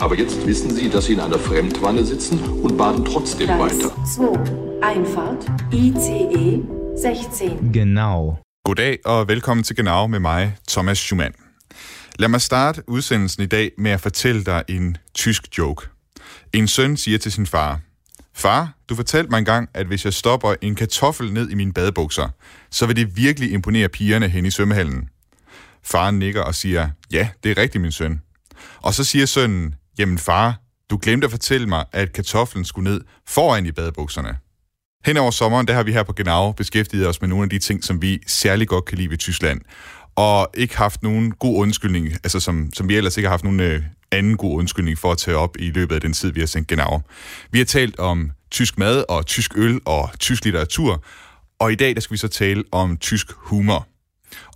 Aber 0.00 0.14
jetzt 0.14 0.46
wissen 0.46 0.70
Sie, 0.70 0.90
dass 0.90 1.06
Sie 1.06 1.12
in 1.12 1.20
einer 1.20 1.38
Fremdwanne 1.38 2.04
sitzen 2.04 2.38
und 2.62 2.76
baden 2.76 3.04
trotzdem 3.04 3.46
Gleis 3.46 3.60
weiter. 3.60 4.04
2. 4.14 4.82
Einfahrt. 4.82 5.46
ICE 5.72 6.62
16. 6.96 7.72
Genau. 7.72 8.38
Goddag 8.64 8.98
og 9.04 9.28
velkommen 9.28 9.64
til 9.64 9.76
Genau 9.76 10.06
med 10.06 10.18
mig, 10.18 10.56
Thomas 10.68 10.98
Schumann. 10.98 11.34
Lad 12.18 12.28
mig 12.28 12.40
starte 12.40 12.82
udsendelsen 12.88 13.42
i 13.42 13.46
dag 13.46 13.72
med 13.78 13.90
at 13.90 14.00
fortælle 14.00 14.44
dig 14.44 14.62
en 14.68 14.96
tysk 15.14 15.58
joke. 15.58 15.88
En 16.52 16.68
søn 16.68 16.96
siger 16.96 17.18
til 17.18 17.32
sin 17.32 17.46
far, 17.46 17.80
Far, 18.34 18.72
du 18.88 18.94
fortalte 18.94 19.30
mig 19.30 19.38
engang, 19.38 19.68
at 19.74 19.86
hvis 19.86 20.04
jeg 20.04 20.14
stopper 20.14 20.54
en 20.62 20.74
kartoffel 20.74 21.32
ned 21.32 21.50
i 21.50 21.54
mine 21.54 21.72
badebukser, 21.72 22.28
så 22.70 22.86
vil 22.86 22.96
det 22.96 23.16
virkelig 23.16 23.52
imponere 23.52 23.88
pigerne 23.88 24.28
hen 24.28 24.46
i 24.46 24.50
svømmehallen. 24.50 25.08
Faren 25.82 26.18
nikker 26.18 26.42
og 26.42 26.54
siger, 26.54 26.90
ja, 27.12 27.28
det 27.44 27.50
er 27.50 27.62
rigtigt, 27.62 27.82
min 27.82 27.92
søn. 27.92 28.20
Og 28.82 28.94
så 28.94 29.04
siger 29.04 29.26
sønnen, 29.26 29.74
jamen 29.98 30.18
far, 30.18 30.60
du 30.90 30.98
glemte 31.02 31.24
at 31.24 31.30
fortælle 31.30 31.66
mig, 31.66 31.84
at 31.92 32.12
kartoflen 32.12 32.64
skulle 32.64 32.90
ned 32.90 33.00
foran 33.26 33.66
i 33.66 33.72
badebukserne. 33.72 34.38
Hen 35.06 35.16
over 35.16 35.30
sommeren, 35.30 35.68
der 35.68 35.74
har 35.74 35.82
vi 35.82 35.92
her 35.92 36.02
på 36.02 36.12
Genau 36.12 36.52
beskæftiget 36.52 37.08
os 37.08 37.20
med 37.20 37.28
nogle 37.28 37.44
af 37.44 37.50
de 37.50 37.58
ting, 37.58 37.84
som 37.84 38.02
vi 38.02 38.22
særlig 38.26 38.68
godt 38.68 38.84
kan 38.84 38.98
lide 38.98 39.10
ved 39.10 39.18
Tyskland. 39.18 39.60
Og 40.16 40.50
ikke 40.54 40.76
haft 40.76 41.02
nogen 41.02 41.30
god 41.30 41.56
undskyldning, 41.56 42.12
altså 42.12 42.40
som, 42.40 42.70
som 42.74 42.88
vi 42.88 42.96
ellers 42.96 43.16
ikke 43.16 43.26
har 43.26 43.32
haft 43.32 43.44
nogen 43.44 43.60
øh, 43.60 43.82
anden 44.12 44.36
god 44.36 44.58
undskyldning 44.58 44.98
for 44.98 45.12
at 45.12 45.18
tage 45.18 45.36
op 45.36 45.56
i 45.58 45.70
løbet 45.70 45.94
af 45.94 46.00
den 46.00 46.12
tid, 46.12 46.32
vi 46.32 46.40
har 46.40 46.46
sendt 46.46 46.68
Genau. 46.68 47.02
Vi 47.50 47.58
har 47.58 47.64
talt 47.64 47.98
om 47.98 48.30
tysk 48.50 48.78
mad 48.78 49.04
og 49.08 49.26
tysk 49.26 49.52
øl 49.56 49.80
og 49.84 50.10
tysk 50.18 50.44
litteratur, 50.44 51.04
og 51.58 51.72
i 51.72 51.74
dag 51.74 51.94
der 51.94 52.00
skal 52.00 52.14
vi 52.14 52.18
så 52.18 52.28
tale 52.28 52.64
om 52.72 52.96
tysk 52.96 53.32
humor. 53.32 53.88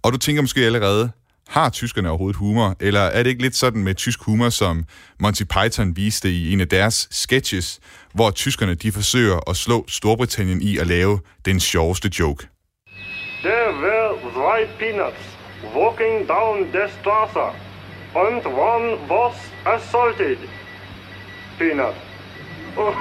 Og 0.02 0.12
du 0.12 0.18
tænker 0.18 0.42
måske 0.42 0.60
allerede, 0.60 1.10
har 1.50 1.70
tyskerne 1.70 2.08
overhovedet 2.08 2.36
humor? 2.36 2.76
Eller 2.80 3.00
er 3.00 3.22
det 3.22 3.30
ikke 3.30 3.42
lidt 3.42 3.56
sådan 3.56 3.82
med 3.82 3.94
tysk 3.94 4.22
humor, 4.22 4.48
som 4.48 4.84
Monty 5.20 5.42
Python 5.42 5.96
viste 5.96 6.30
i 6.30 6.52
en 6.52 6.60
af 6.60 6.68
deres 6.68 7.08
sketches, 7.10 7.80
hvor 8.14 8.30
tyskerne 8.30 8.74
de 8.74 8.92
forsøger 8.92 9.50
at 9.50 9.56
slå 9.56 9.84
Storbritannien 9.88 10.62
i 10.62 10.78
at 10.78 10.86
lave 10.86 11.20
den 11.44 11.60
sjoveste 11.60 12.10
joke? 12.18 12.46
There 13.42 13.72
were 13.82 14.18
three 14.34 14.66
peanuts 14.78 15.20
walking 15.76 16.28
down 16.28 16.72
the 16.72 16.88
Straße, 16.88 17.54
and 18.14 18.46
one 18.46 18.98
was 19.08 19.34
assaulted. 19.66 20.36
Peanut. 21.58 21.94
Oh, 22.76 22.94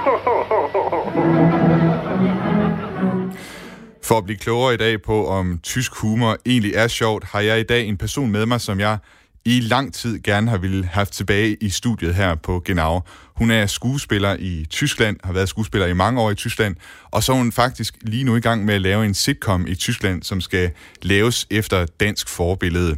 for 4.10 4.18
at 4.18 4.24
blive 4.24 4.38
klogere 4.38 4.74
i 4.74 4.76
dag 4.76 5.02
på, 5.02 5.26
om 5.26 5.58
tysk 5.62 5.94
humor 5.94 6.36
egentlig 6.46 6.74
er 6.74 6.88
sjovt, 6.88 7.24
har 7.24 7.40
jeg 7.40 7.60
i 7.60 7.62
dag 7.62 7.86
en 7.86 7.96
person 7.96 8.30
med 8.30 8.46
mig, 8.46 8.60
som 8.60 8.80
jeg 8.80 8.98
i 9.44 9.60
lang 9.60 9.94
tid 9.94 10.22
gerne 10.22 10.50
har 10.50 10.58
ville 10.58 10.84
have 10.84 11.06
tilbage 11.06 11.56
i 11.60 11.68
studiet 11.68 12.14
her 12.14 12.34
på 12.34 12.62
Genau. 12.64 13.00
Hun 13.36 13.50
er 13.50 13.66
skuespiller 13.66 14.36
i 14.38 14.66
Tyskland, 14.70 15.16
har 15.24 15.32
været 15.32 15.48
skuespiller 15.48 15.86
i 15.86 15.92
mange 15.92 16.20
år 16.20 16.30
i 16.30 16.34
Tyskland, 16.34 16.76
og 17.10 17.22
så 17.22 17.32
er 17.32 17.36
hun 17.36 17.52
faktisk 17.52 17.94
lige 18.02 18.24
nu 18.24 18.36
i 18.36 18.40
gang 18.40 18.64
med 18.64 18.74
at 18.74 18.80
lave 18.80 19.04
en 19.04 19.14
sitcom 19.14 19.66
i 19.66 19.74
Tyskland, 19.74 20.22
som 20.22 20.40
skal 20.40 20.70
laves 21.02 21.46
efter 21.50 21.86
dansk 22.00 22.28
forbillede. 22.28 22.96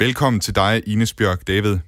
Velkommen 0.00 0.40
til 0.40 0.54
dig, 0.54 0.82
Ines 0.86 1.12
Bjørk 1.12 1.46
David. 1.46 1.78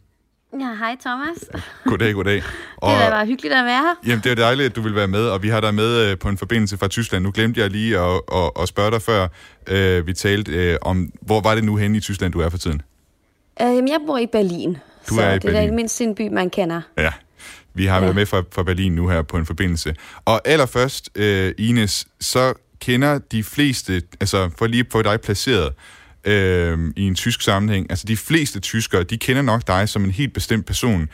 Ja, 0.60 0.74
hej 0.78 0.96
Thomas. 1.00 1.38
Goddag, 1.84 2.14
goddag. 2.14 2.42
Og, 2.76 2.90
det 2.96 3.04
er 3.06 3.10
bare 3.10 3.26
hyggeligt 3.26 3.54
at 3.54 3.64
være 3.64 3.80
her. 3.82 3.94
Jamen, 4.06 4.20
det 4.24 4.30
er 4.32 4.34
dejligt, 4.36 4.66
at 4.66 4.76
du 4.76 4.82
vil 4.82 4.94
være 4.94 5.08
med, 5.08 5.24
og 5.28 5.42
vi 5.42 5.48
har 5.48 5.60
dig 5.60 5.74
med 5.74 6.10
øh, 6.10 6.18
på 6.18 6.28
en 6.28 6.38
forbindelse 6.38 6.78
fra 6.78 6.88
Tyskland. 6.88 7.24
Nu 7.24 7.30
glemte 7.34 7.60
jeg 7.60 7.70
lige 7.70 7.98
at, 7.98 8.20
at, 8.32 8.50
at 8.60 8.68
spørge 8.68 8.90
dig 8.90 9.02
før, 9.02 9.28
øh, 9.66 10.06
vi 10.06 10.12
talte 10.12 10.52
øh, 10.52 10.76
om, 10.82 11.10
hvor 11.20 11.40
var 11.40 11.54
det 11.54 11.64
nu 11.64 11.76
henne 11.76 11.96
i 11.98 12.00
Tyskland, 12.00 12.32
du 12.32 12.40
er 12.40 12.48
for 12.48 12.58
tiden? 12.58 12.82
Øh, 13.62 13.66
jamen, 13.66 13.88
jeg 13.88 13.98
bor 14.06 14.18
i 14.18 14.26
Berlin. 14.26 14.76
Du 15.08 15.14
så 15.14 15.22
er 15.22 15.30
i 15.30 15.34
det 15.38 15.44
er 15.44 15.52
Berlin. 15.52 15.68
da 15.70 15.74
mindst 15.74 16.00
en 16.00 16.14
by, 16.14 16.28
man 16.32 16.50
kender. 16.50 16.80
Ja, 16.98 17.12
vi 17.74 17.86
har 17.86 17.94
Ja. 17.94 18.00
været 18.00 18.14
med 18.14 18.26
fra, 18.26 18.42
fra 18.54 18.62
Berlin 18.62 18.92
nu 18.92 19.08
her 19.08 19.22
på 19.22 19.36
en 19.36 19.46
forbindelse. 19.46 19.94
Og 20.24 20.40
allerførst, 20.48 21.10
øh, 21.14 21.52
Ines, 21.58 22.06
så 22.20 22.54
kender 22.80 23.18
de 23.18 23.44
fleste, 23.44 24.02
altså 24.20 24.50
for 24.58 24.66
lige 24.66 24.80
at 24.80 24.86
få 24.92 25.02
dig 25.02 25.20
placeret 25.20 25.72
øh, 26.24 26.78
i 26.96 27.02
en 27.06 27.14
tysk 27.14 27.42
sammenhæng, 27.42 27.86
altså 27.90 28.04
de 28.06 28.16
fleste 28.16 28.60
tyskere, 28.60 29.02
de 29.02 29.18
kender 29.18 29.42
nok 29.42 29.66
dig 29.66 29.88
som 29.88 30.04
en 30.04 30.10
helt 30.10 30.34
bestemt 30.34 30.66
person 30.66 31.08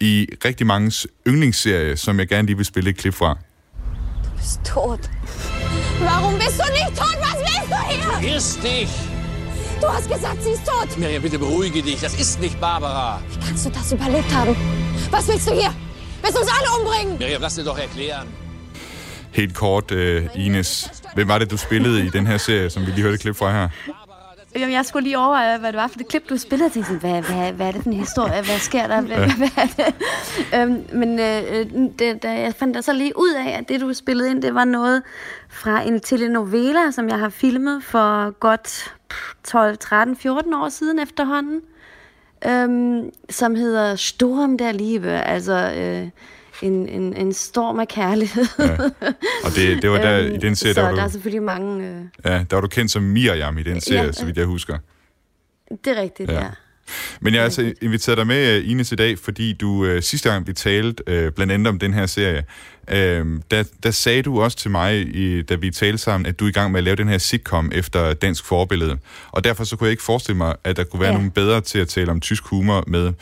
i 0.00 0.28
rigtig 0.44 0.66
mange 0.66 1.08
yndlingsserie, 1.28 1.96
som 1.96 2.18
jeg 2.18 2.28
gerne 2.28 2.46
lige 2.46 2.56
vil 2.56 2.66
spille 2.66 2.90
et 2.90 2.96
klip 2.96 3.14
fra. 3.14 3.38
Du 4.24 4.30
bist 4.36 4.60
tot. 4.64 5.10
Warum 6.00 6.34
bist 6.34 6.58
du 6.60 6.66
nicht 6.72 6.98
tot? 7.00 7.16
Was 7.26 7.38
willst 7.48 7.70
du 7.72 7.78
hier? 7.88 8.12
Vergiss 8.12 8.56
dich! 8.56 8.88
Du 9.80 9.86
hast 9.88 10.08
gesagt, 10.08 10.42
sie 10.42 10.50
ist 10.50 10.64
tot. 10.66 10.98
Mirjam, 10.98 11.22
bitte 11.22 11.38
beruhige 11.38 11.82
dich. 11.82 12.00
Das 12.00 12.14
ist 12.20 12.40
nicht 12.40 12.60
Barbara. 12.60 13.22
Wie 13.30 13.46
kannst 13.46 13.66
du 13.66 13.70
das 13.70 13.92
überlebt 13.92 14.32
haben? 14.34 14.56
Was 15.10 15.28
willst 15.28 15.46
du 15.48 15.52
hier? 15.54 15.74
Willst 16.22 16.36
du 16.36 16.40
uns 16.40 16.50
alle 16.58 16.68
umbringen? 16.78 17.18
Mirjam, 17.18 17.42
lass 17.42 17.54
dir 17.54 17.64
doch 17.64 17.78
erklären. 17.78 18.28
Helt 19.32 19.54
kort, 19.54 19.90
øh, 19.90 20.26
Ines, 20.34 20.90
hvem 21.14 21.28
var 21.28 21.38
det, 21.38 21.50
du 21.50 21.56
spillede 21.56 22.06
i 22.06 22.10
den 22.10 22.26
her 22.26 22.38
serie, 22.38 22.70
som 22.70 22.86
vi 22.86 22.90
lige 22.90 23.02
hørte 23.02 23.14
et 23.14 23.20
klip 23.20 23.36
fra 23.36 23.52
her? 23.52 23.68
Jamen, 24.56 24.72
jeg 24.72 24.84
skulle 24.84 25.04
lige 25.04 25.18
overveje, 25.18 25.58
hvad 25.58 25.72
det 25.72 25.80
var 25.80 25.86
for 25.86 25.98
det 25.98 26.08
klip, 26.08 26.28
du 26.28 26.36
spillede. 26.36 26.70
Sådan, 26.70 26.96
hvad, 26.96 27.22
hvad, 27.22 27.52
hvad 27.52 27.66
er 27.66 27.72
det 27.72 27.82
for 27.82 27.90
en 27.90 27.96
historie? 27.96 28.42
Hvad 28.42 28.58
sker 28.58 28.86
der? 28.86 29.00
Hvad, 29.00 29.16
hvad 29.38 29.48
er 29.56 29.66
det? 29.66 29.94
Øhm, 30.54 30.98
men 30.98 31.18
øh, 31.18 31.90
det, 31.98 32.22
da 32.22 32.40
jeg 32.40 32.54
fandt 32.54 32.76
da 32.76 32.80
så 32.80 32.92
lige 32.92 33.12
ud 33.16 33.34
af, 33.34 33.58
at 33.58 33.68
det, 33.68 33.80
du 33.80 33.94
spillede 33.94 34.30
ind, 34.30 34.42
det 34.42 34.54
var 34.54 34.64
noget 34.64 35.02
fra 35.48 35.82
en 35.82 36.00
telenovela, 36.00 36.90
som 36.90 37.08
jeg 37.08 37.18
har 37.18 37.28
filmet 37.28 37.84
for 37.84 38.30
godt 38.30 38.94
12, 39.44 39.78
13, 39.78 40.16
14 40.16 40.54
år 40.54 40.68
siden 40.68 40.98
efterhånden. 40.98 41.60
Øhm, 42.46 43.10
som 43.30 43.54
hedder 43.54 43.96
Storm 43.96 44.58
der 44.58 44.72
Liebe, 44.72 45.10
altså 45.10 45.72
øh, 45.76 46.08
en, 46.62 46.88
en, 46.88 47.16
en 47.16 47.32
storm 47.32 47.78
af 47.78 47.88
kærlighed. 47.88 48.44
Ja. 48.58 48.76
Og 49.44 49.50
det, 49.56 49.82
det 49.82 49.90
var 49.90 49.98
der, 50.08 50.18
i 50.18 50.36
den 50.38 50.56
serie, 50.56 50.74
så 50.74 50.80
der 50.80 50.86
var, 50.86 50.94
der 50.94 51.02
er 51.02 51.06
du, 51.06 51.12
selvfølgelig 51.12 51.42
mange... 51.42 51.86
Øh, 51.88 52.04
ja, 52.24 52.30
der 52.50 52.56
var 52.56 52.60
du 52.60 52.68
kendt 52.68 52.90
som 52.90 53.02
Miriam 53.02 53.58
i 53.58 53.62
den 53.62 53.80
serie, 53.80 54.02
Ja. 54.04 54.12
så 54.12 54.24
vidt 54.26 54.36
jeg 54.36 54.46
husker. 54.46 54.78
det 55.84 55.98
er 55.98 56.02
rigtigt, 56.02 56.30
Ja. 56.30 56.34
ja. 56.34 56.40
ja. 56.44 56.50
Men 57.20 57.34
jeg 57.34 57.40
har 57.40 57.44
altså 57.44 57.72
inviteret 57.82 58.18
dig 58.18 58.26
med, 58.26 58.56
øh, 58.58 58.70
Ines, 58.70 58.92
i 58.92 58.94
dag, 58.94 59.18
fordi 59.18 59.52
du 59.52 59.84
øh, 59.84 60.02
sidste 60.02 60.30
gang, 60.30 60.46
vi 60.46 60.52
talte 60.52 61.02
øh, 61.06 61.32
blandt 61.32 61.52
andet 61.52 61.66
om 61.66 61.78
den 61.78 61.94
her 61.94 62.06
serie, 62.06 62.44
øh, 62.90 63.26
der, 63.50 63.64
der 63.82 63.90
sagde 63.90 64.22
du 64.22 64.42
også 64.42 64.56
til 64.56 64.70
mig, 64.70 65.16
i, 65.16 65.42
da 65.42 65.54
vi 65.54 65.70
talte 65.70 65.98
sammen, 65.98 66.26
at 66.26 66.40
du 66.40 66.44
er 66.44 66.48
i 66.48 66.52
gang 66.52 66.72
med 66.72 66.78
at 66.80 66.84
lave 66.84 66.96
den 66.96 67.08
her 67.08 67.18
sitcom 67.18 67.70
efter 67.74 68.12
dansk 68.14 68.44
forbillede. 68.44 68.98
Og 69.30 69.44
derfor 69.44 69.64
så 69.64 69.76
kunne 69.76 69.86
jeg 69.86 69.90
ikke 69.90 70.02
forestille 70.02 70.36
mig, 70.36 70.54
at 70.64 70.76
der 70.76 70.84
kunne 70.84 71.00
være 71.00 71.10
Ja. 71.10 71.16
nogen 71.16 71.30
bedre 71.30 71.60
til 71.60 71.78
at 71.78 71.88
tale 71.88 72.10
om 72.10 72.20
tysk 72.20 72.44
humor 72.46 72.84
med. 72.86 73.12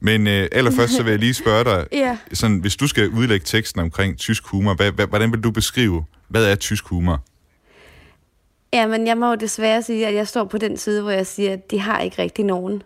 Men 0.00 0.26
øh, 0.26 0.48
allerførst 0.52 0.92
så 0.92 1.02
vil 1.02 1.10
jeg 1.10 1.18
lige 1.18 1.34
spørge 1.34 1.64
dig, 1.64 1.86
Ja. 1.92 2.18
sådan, 2.32 2.58
hvis 2.58 2.76
du 2.76 2.86
skal 2.86 3.08
udlægge 3.08 3.44
teksten 3.44 3.80
omkring 3.80 4.18
tysk 4.18 4.46
humor, 4.46 4.74
hvad, 4.74 4.92
hvad, 4.92 5.06
hvordan 5.06 5.32
vil 5.32 5.40
du 5.40 5.50
beskrive, 5.50 6.04
hvad 6.28 6.44
er 6.44 6.54
tysk 6.54 6.86
humor? 6.86 7.20
Ja, 8.72 8.86
men 8.86 9.06
jeg 9.06 9.18
må 9.18 9.28
jo 9.28 9.34
desværre 9.34 9.82
sige, 9.82 10.06
at 10.06 10.14
jeg 10.14 10.28
står 10.28 10.44
på 10.44 10.58
den 10.58 10.76
side, 10.76 11.02
hvor 11.02 11.10
jeg 11.10 11.26
siger, 11.26 11.52
at 11.52 11.70
de 11.70 11.80
har 11.80 12.00
ikke 12.00 12.22
rigtig 12.22 12.44
nogen. 12.44 12.82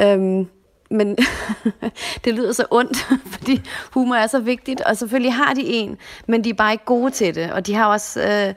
Øhm, 0.00 0.46
men 0.90 1.16
det 2.24 2.34
lyder 2.34 2.52
så 2.52 2.64
ondt, 2.70 2.96
fordi 3.34 3.60
humor 3.90 4.14
er 4.14 4.26
så 4.26 4.40
vigtigt, 4.40 4.80
og 4.80 4.96
selvfølgelig 4.96 5.34
har 5.34 5.54
de 5.54 5.62
en, 5.64 5.96
men 6.28 6.44
de 6.44 6.50
er 6.50 6.54
bare 6.54 6.72
ikke 6.72 6.84
gode 6.84 7.10
til 7.10 7.34
det, 7.34 7.52
og 7.52 7.66
de 7.66 7.74
har 7.74 7.86
også 7.86 8.22
øh, 8.22 8.54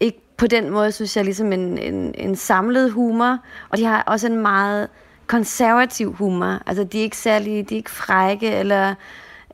ikke 0.00 0.18
på 0.36 0.46
den 0.46 0.70
måde, 0.70 0.92
synes 0.92 1.16
jeg, 1.16 1.24
ligesom 1.24 1.52
en, 1.52 1.78
en, 1.78 2.14
en 2.18 2.36
samlet 2.36 2.92
humor, 2.92 3.38
og 3.68 3.78
de 3.78 3.84
har 3.84 4.02
også 4.02 4.26
en 4.26 4.42
meget 4.42 4.88
konservativ 5.30 6.12
humor. 6.12 6.58
Altså, 6.66 6.84
de 6.84 6.98
er 6.98 7.02
ikke 7.02 7.16
særlig, 7.16 7.68
de 7.68 7.74
er 7.74 7.76
ikke 7.76 7.90
frække, 7.90 8.52
eller 8.52 8.94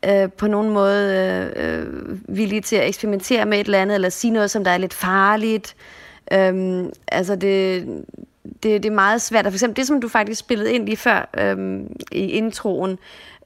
øh, 0.05 0.33
på 0.33 0.47
nogen 0.47 0.71
måde 0.71 1.53
øh, 1.57 1.81
øh, 1.81 2.19
villige 2.37 2.61
til 2.61 2.77
at 2.77 2.89
eksperimentere 2.89 3.47
med 3.47 3.61
et 3.61 3.65
eller 3.65 3.79
andet, 3.79 3.95
eller 3.95 4.09
sige 4.09 4.31
noget, 4.31 4.51
som 4.51 4.65
der 4.65 4.71
er 4.71 4.79
lidt 4.79 4.95
farligt. 4.95 5.77
Øhm, 6.33 6.91
altså, 7.09 7.37
det, 7.37 7.87
det, 8.45 8.83
det 8.83 8.87
er 8.87 8.91
meget 8.91 9.23
svært. 9.23 9.47
Og 9.47 9.53
for 9.53 9.57
eksempel 9.57 9.77
det, 9.77 9.87
som 9.87 10.01
du 10.01 10.09
faktisk 10.09 10.41
spillede 10.41 10.73
ind 10.73 10.85
lige 10.85 10.97
før 10.97 11.31
øhm, 11.39 11.97
i 12.13 12.27
introen, 12.27 12.99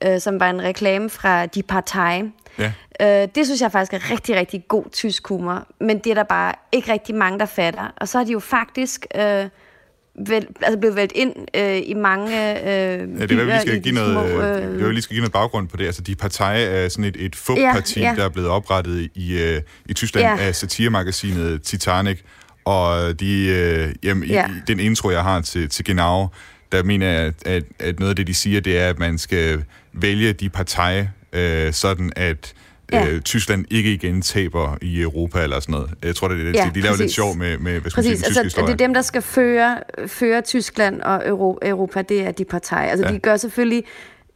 øh, 0.05 0.21
som 0.21 0.41
var 0.41 0.51
en 0.51 0.63
reklame 0.63 1.11
fra 1.11 1.47
Die 1.47 1.63
Partei, 1.63 2.23
Ja. 2.59 2.73
Øh, 3.01 3.29
det 3.35 3.47
synes 3.47 3.61
jeg 3.61 3.73
faktisk 3.73 3.93
er 3.93 4.11
rigtig, 4.11 4.37
rigtig 4.37 4.69
god 4.69 4.85
tysk 4.93 5.29
humor. 5.29 5.67
Men 5.81 5.99
det 5.99 6.11
er 6.11 6.15
der 6.15 6.23
bare 6.23 6.55
ikke 6.73 6.93
rigtig 6.93 7.15
mange, 7.15 7.39
der 7.39 7.47
fatter. 7.47 7.93
Og 7.97 8.09
så 8.09 8.19
har 8.19 8.25
de 8.25 8.33
jo 8.33 8.39
faktisk 8.39 9.07
øh, 9.15 9.47
vel, 10.27 10.47
altså 10.63 10.79
blevet 10.79 10.97
valgt 10.97 11.13
ind 11.17 11.33
øh, 11.57 11.81
i 11.85 11.95
mange 11.95 12.61
øh, 12.61 12.69
Ja, 12.69 13.27
det 13.27 13.33
er, 13.33 13.45
hvad 13.45 13.55
vi 13.55 13.61
skal 13.61 13.81
give 13.83 13.95
noget, 13.95 14.33
øh, 14.33 14.39
det 14.39 14.45
er, 14.45 14.67
hvad 14.69 14.87
vi 14.87 14.93
lige 14.93 15.03
skal 15.03 15.15
give 15.15 15.21
noget 15.21 15.33
baggrund 15.33 15.69
på 15.69 15.77
det. 15.77 15.87
Altså, 15.87 16.03
De 16.03 16.15
Partei 16.15 16.63
er 16.63 16.89
sådan 16.89 17.05
et, 17.05 17.17
et 17.19 17.37
fupparti, 17.37 18.01
Ja, 18.01 18.09
ja, 18.09 18.15
der 18.17 18.25
er 18.25 18.29
blevet 18.29 18.49
oprettet 18.49 19.11
i, 19.15 19.39
øh, 19.43 19.61
i 19.87 19.93
Tyskland 19.93 20.27
Ja. 20.27 20.47
af 20.47 20.55
satiremagasinet 20.55 21.63
Titanic. 21.63 22.19
Og 22.65 23.21
de, 23.21 23.47
øh, 23.47 23.95
jamen, 24.03 24.29
ja. 24.29 24.47
I, 24.47 24.51
den 24.67 24.81
intro, 24.81 25.11
jeg 25.11 25.23
har 25.23 25.41
til, 25.41 25.69
til 25.69 25.85
Genau, 25.85 26.29
der 26.73 26.83
mener 26.83 27.07
jeg, 27.07 27.21
at, 27.27 27.47
at, 27.47 27.63
at 27.79 27.99
noget 27.99 28.11
af 28.11 28.17
det, 28.17 28.27
de 28.27 28.35
siger, 28.35 28.61
det 28.61 28.79
er, 28.79 28.89
at 28.89 28.99
man 28.99 29.19
skal 29.19 29.65
vælge 29.93 30.33
de 30.33 30.49
Partei, 30.49 31.05
øh, 31.33 31.73
sådan 31.73 32.13
at 32.17 32.55
Ja. 32.93 33.09
øh, 33.09 33.21
Tyskland 33.21 33.65
ikke 33.71 33.93
igen 33.93 34.23
taber 34.23 34.77
i 34.83 35.01
Europa 35.01 35.43
eller 35.43 35.61
sådan 35.61 35.73
noget. 35.73 35.91
Jeg 36.03 36.17
tror, 36.17 36.29
det 36.29 36.41
er 36.41 36.45
det. 36.45 36.55
Ja, 36.55 36.65
de, 36.65 36.75
de 36.75 36.81
laver 36.81 36.93
lidt 36.93 37.01
præcis. 37.01 37.15
sjov 37.15 37.37
med, 37.37 37.59
med 37.59 37.81
hvad 37.81 37.91
skal 37.91 37.99
man 37.99 38.05
sige, 38.05 38.13
Præcis, 38.13 38.25
den 38.25 38.25
tyske 38.25 38.27
altså, 38.27 38.43
historie. 38.43 38.67
det 38.67 38.73
er 38.73 38.87
dem, 38.87 38.95
der 38.95 39.03
skal 39.03 39.23
føre, 39.23 39.79
føre 40.07 40.41
Tyskland 40.41 41.01
og 41.01 41.29
Euro, 41.29 41.59
Europa, 41.63 42.03
det 42.03 42.21
er 42.21 42.31
de 42.31 42.45
partier. 42.45 42.79
Altså, 42.79 43.07
ja. 43.07 43.13
de 43.13 43.19
gør 43.19 43.37
selvfølgelig 43.37 43.85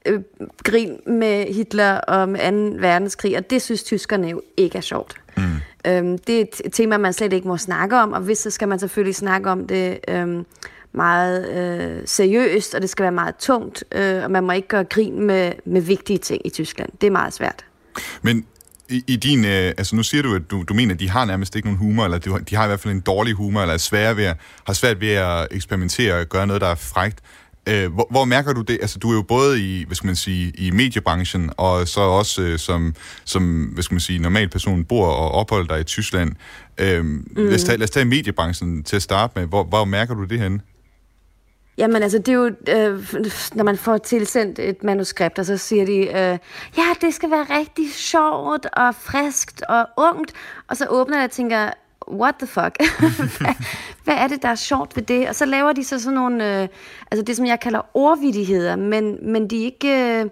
øh, 0.06 0.20
grin 0.64 0.96
med 1.06 1.54
Hitler 1.54 1.92
og 1.94 2.28
med 2.28 2.72
2. 2.72 2.78
verdenskrig, 2.80 3.36
og 3.36 3.50
det 3.50 3.62
synes 3.62 3.82
tyskerne 3.82 4.28
jo 4.28 4.42
ikke 4.56 4.78
er 4.78 4.82
sjovt. 4.82 5.16
Mm. 5.36 5.42
Øhm, 5.86 6.18
det 6.18 6.40
er 6.40 6.44
et 6.64 6.72
tema, 6.72 6.96
man 6.98 7.12
slet 7.12 7.32
ikke 7.32 7.48
må 7.48 7.56
snakke 7.56 7.96
om, 7.96 8.12
og 8.12 8.20
hvis 8.20 8.38
så 8.38 8.50
skal 8.50 8.68
man 8.68 8.78
selvfølgelig 8.78 9.14
snakke 9.14 9.50
om 9.50 9.66
det 9.66 9.98
øhm, 10.08 10.46
meget 10.92 11.48
øh, 11.50 12.02
seriøst, 12.06 12.74
og 12.74 12.82
det 12.82 12.90
skal 12.90 13.02
være 13.02 13.12
meget 13.12 13.36
tungt, 13.36 13.84
øh, 13.92 14.24
og 14.24 14.30
man 14.30 14.44
må 14.44 14.52
ikke 14.52 14.68
gøre 14.68 14.84
grin 14.84 15.20
med, 15.20 15.52
med 15.64 15.80
vigtige 15.80 16.18
ting 16.18 16.46
i 16.46 16.50
Tyskland. 16.50 16.90
Det 17.00 17.06
er 17.06 17.10
meget 17.10 17.32
svært. 17.32 17.64
Men 18.22 18.44
i, 18.90 19.02
i 19.06 19.16
din, 19.16 19.44
øh, 19.44 19.50
altså 19.78 19.96
nu 19.96 20.02
siger 20.02 20.22
du, 20.22 20.34
at 20.34 20.42
du, 20.50 20.64
du 20.68 20.74
mener, 20.74 20.94
at 20.94 21.00
de 21.00 21.10
har 21.10 21.24
nærmest 21.24 21.56
ikke 21.56 21.68
nogen 21.68 21.78
humor, 21.78 22.04
eller 22.04 22.18
de, 22.18 22.30
har- 22.30 22.38
de 22.38 22.56
har 22.56 22.64
i 22.64 22.66
hvert 22.66 22.80
fald 22.80 22.94
en 22.94 23.00
dårlig 23.00 23.34
humor, 23.34 23.60
eller 23.60 23.74
er 23.74 23.78
svære 23.78 24.16
ved 24.16 24.24
at, 24.24 24.36
har 24.66 24.72
svært 24.72 25.00
ved 25.00 25.08
at 25.10 25.48
eksperimentere 25.50 26.20
og 26.20 26.26
gøre 26.26 26.46
noget, 26.46 26.62
der 26.62 26.68
er 26.68 26.74
frægt. 26.74 27.18
Øh, 27.68 27.92
hvor, 27.92 28.06
hvor 28.10 28.24
mærker 28.24 28.52
du 28.52 28.60
det? 28.62 28.78
Altså, 28.80 28.98
du 28.98 29.10
er 29.10 29.14
jo 29.14 29.22
både 29.22 29.60
i, 29.60 29.84
hvad 29.84 29.94
skal 29.94 30.06
man 30.06 30.16
sige, 30.16 30.52
i 30.58 30.70
mediebranchen, 30.70 31.50
og 31.56 31.88
så 31.88 32.00
også 32.00 32.42
øh, 32.42 32.58
som, 32.58 32.94
som, 33.24 33.64
hvad 33.64 33.82
skal 33.82 33.94
man 33.94 34.00
sige, 34.00 34.18
normal 34.18 34.48
person 34.48 34.84
bor 34.84 35.06
og 35.06 35.30
opholder 35.30 35.66
dig 35.66 35.80
i 35.80 35.84
Tyskland. 35.84 36.32
Øh, 36.78 37.04
mm. 37.04 37.24
lad, 37.36 37.54
os 37.54 37.64
tage, 37.64 37.78
lad 37.78 37.84
os 37.84 37.90
tage 37.90 38.04
mediebranchen 38.04 38.82
til 38.84 38.96
at 38.96 39.02
starte 39.02 39.32
med. 39.36 39.46
Hvor, 39.48 39.64
hvor 39.64 39.84
mærker 39.84 40.14
du 40.14 40.24
det 40.24 40.40
henne? 40.40 40.60
Jamen 41.78 42.02
altså, 42.02 42.18
det 42.18 42.28
er 42.28 42.32
jo, 42.32 42.46
øh, 42.46 43.14
når 43.54 43.64
man 43.64 43.76
får 43.76 43.98
tilsendt 43.98 44.58
et 44.58 44.82
manuskript, 44.84 45.38
og 45.38 45.46
så 45.46 45.56
siger 45.56 45.86
de, 45.86 45.98
øh, 45.98 46.38
ja, 46.76 46.86
det 47.00 47.14
skal 47.14 47.30
være 47.30 47.46
rigtig 47.58 47.92
sjovt 47.92 48.66
og 48.72 48.94
friskt 48.94 49.62
og 49.68 49.86
ungt, 49.96 50.32
og 50.68 50.76
så 50.76 50.86
åbner 50.90 51.16
jeg 51.16 51.24
og 51.24 51.30
tænker, 51.30 51.70
what 52.10 52.34
the 52.38 52.46
fuck? 52.46 52.76
hvad, 53.40 53.54
hvad 54.04 54.14
er 54.14 54.28
det, 54.28 54.42
der 54.42 54.48
er 54.48 54.54
sjovt 54.54 54.96
ved 54.96 55.02
det? 55.02 55.28
Og 55.28 55.34
så 55.34 55.44
laver 55.44 55.72
de 55.72 55.84
så 55.84 55.98
sådan 56.00 56.14
nogle, 56.14 56.62
øh, 56.62 56.68
altså 57.10 57.24
det, 57.24 57.36
som 57.36 57.46
jeg 57.46 57.60
kalder 57.60 57.80
ordvittigheder, 57.94 58.76
men, 58.76 59.32
men 59.32 59.50
de 59.50 59.60
er 59.60 59.64
ikke... 59.64 60.20
Øh, 60.20 60.26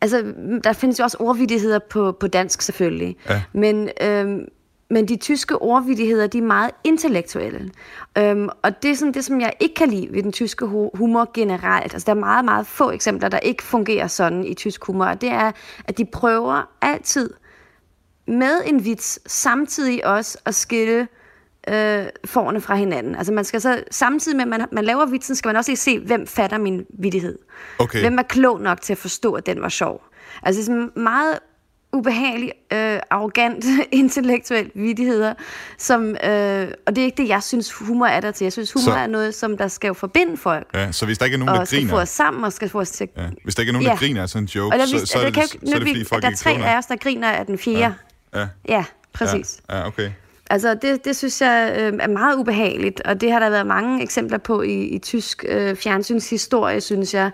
Altså, 0.00 0.34
der 0.64 0.72
findes 0.72 0.98
jo 0.98 1.04
også 1.04 1.16
ordvittigheder 1.20 1.78
på, 1.78 2.12
på 2.12 2.26
dansk 2.26 2.62
selvfølgelig. 2.62 3.16
Ja. 3.28 3.42
Men, 3.52 3.88
øhm, 4.00 4.44
men 4.90 5.08
de 5.08 5.16
tyske 5.16 5.62
ordvittigheder, 5.62 6.26
de 6.26 6.38
er 6.38 6.42
meget 6.42 6.70
intellektuelle. 6.84 7.70
Øhm, 8.18 8.48
og 8.62 8.82
det 8.82 8.90
er 8.90 8.94
sådan 8.94 9.14
det, 9.14 9.24
som 9.24 9.40
jeg 9.40 9.52
ikke 9.60 9.74
kan 9.74 9.88
lide 9.88 10.08
ved 10.12 10.22
den 10.22 10.32
tyske 10.32 10.66
hu- 10.66 10.90
humor 10.94 11.30
generelt. 11.34 11.92
Altså, 11.92 12.06
der 12.06 12.12
er 12.12 12.20
meget, 12.20 12.44
meget 12.44 12.66
få 12.66 12.90
eksempler, 12.90 13.28
der 13.28 13.38
ikke 13.38 13.62
fungerer 13.62 14.06
sådan 14.06 14.44
i 14.44 14.54
tysk 14.54 14.84
humor. 14.84 15.04
Og 15.04 15.20
det 15.20 15.28
er, 15.28 15.52
at 15.84 15.98
de 15.98 16.04
prøver 16.04 16.70
altid 16.82 17.30
med 18.26 18.60
en 18.66 18.84
vits, 18.84 19.32
samtidig 19.32 20.06
også 20.06 20.38
at 20.44 20.54
skille 20.54 21.08
øh, 21.68 22.06
forne 22.24 22.60
fra 22.60 22.74
hinanden. 22.74 23.14
Altså 23.14 23.32
man 23.32 23.44
skal 23.44 23.60
så, 23.60 23.84
samtidig 23.90 24.36
med, 24.36 24.42
at 24.44 24.48
man, 24.48 24.68
man 24.72 24.84
laver 24.84 25.06
vitsen, 25.06 25.36
skal 25.36 25.48
man 25.48 25.56
også 25.56 25.70
lige 25.70 25.76
se, 25.76 25.98
hvem 25.98 26.26
fatter 26.26 26.58
min 26.58 26.86
vittighed. 26.98 27.38
Okay. 27.78 28.00
Hvem 28.00 28.18
er 28.18 28.22
klog 28.22 28.60
nok 28.60 28.80
til 28.80 28.92
at 28.92 28.98
forstå, 28.98 29.32
at 29.32 29.46
den 29.46 29.62
var 29.62 29.68
sjov. 29.68 30.02
Altså 30.42 30.58
det 30.60 30.68
er 30.68 30.72
sådan 30.72 31.02
meget 31.02 31.38
ubehagelig, 31.94 32.52
øh, 32.72 32.98
arrogant, 33.10 33.64
intellektuel 33.92 34.70
vittigheder, 34.74 35.34
som, 35.78 36.02
øh, 36.24 36.68
og 36.86 36.96
det 36.96 37.02
er 37.02 37.04
ikke 37.04 37.22
det, 37.22 37.28
jeg 37.28 37.42
synes, 37.42 37.72
humor 37.72 38.06
er 38.06 38.20
der 38.20 38.30
til. 38.30 38.44
Jeg 38.44 38.52
synes, 38.52 38.72
humor 38.72 38.80
Så- 38.84 38.90
så... 38.90 38.96
er 38.96 39.06
noget, 39.06 39.34
som 39.34 39.56
der 39.56 39.68
skal 39.68 39.88
jo 39.88 39.94
forbinde 39.94 40.36
folk, 40.36 40.66
Ja, 40.74 40.92
så 40.92 41.06
hvis 41.06 41.18
der 41.18 41.24
ikke 41.24 41.34
er 41.34 41.38
nogen, 41.38 41.54
der 41.54 41.60
og 41.60 41.66
skal 41.66 41.80
få 41.82 41.86
griner... 41.88 42.02
os 42.02 42.08
sammen, 42.08 42.44
og 42.44 42.52
skal 42.52 42.68
få 42.68 42.80
os 42.80 42.90
til... 42.90 43.08
Ja, 43.16 43.22
hvis 43.44 43.54
der 43.54 43.60
ikke 43.62 43.70
er 43.70 43.72
nogen, 43.72 43.86
der 43.86 43.92
Ja. 43.92 43.98
griner 43.98 44.22
af 44.22 44.28
sådan 44.28 44.42
en 44.44 44.48
joke, 44.48 44.74
Og 44.74 44.78
der, 44.78 44.86
så, 44.86 45.06
så, 45.06 45.18
er 45.18 45.24
det, 45.24 45.34
kan 45.34 45.42
så, 45.46 45.58
så 45.66 45.74
er 45.74 45.78
det 45.78 45.88
fordi, 45.88 46.04
folk 46.04 46.22
der 46.22 46.30
er 46.30 46.34
tre 46.34 46.50
af 46.50 46.78
os, 46.78 46.86
der 46.86 46.96
griner 46.96 47.28
af 47.30 47.46
den 47.46 47.58
fjerde. 47.58 47.94
Ja, 48.34 48.46
Ja, 48.68 48.84
præcis. 49.12 49.60
Ja, 49.70 49.76
ja 49.78 49.86
okay. 49.86 50.10
Altså, 50.50 50.74
det, 50.82 51.04
det 51.04 51.16
synes 51.16 51.40
jeg 51.40 51.74
øh, 51.78 51.92
er 52.00 52.08
meget 52.08 52.36
ubehageligt, 52.36 53.00
og 53.00 53.20
det 53.20 53.32
har 53.32 53.38
der 53.38 53.50
været 53.50 53.66
mange 53.66 54.02
eksempler 54.02 54.38
på 54.38 54.62
i, 54.62 54.74
i 54.84 54.98
tysk 54.98 55.44
øh, 55.48 55.76
fjernsynshistorie, 55.76 56.80
synes 56.80 57.14
jeg, 57.14 57.30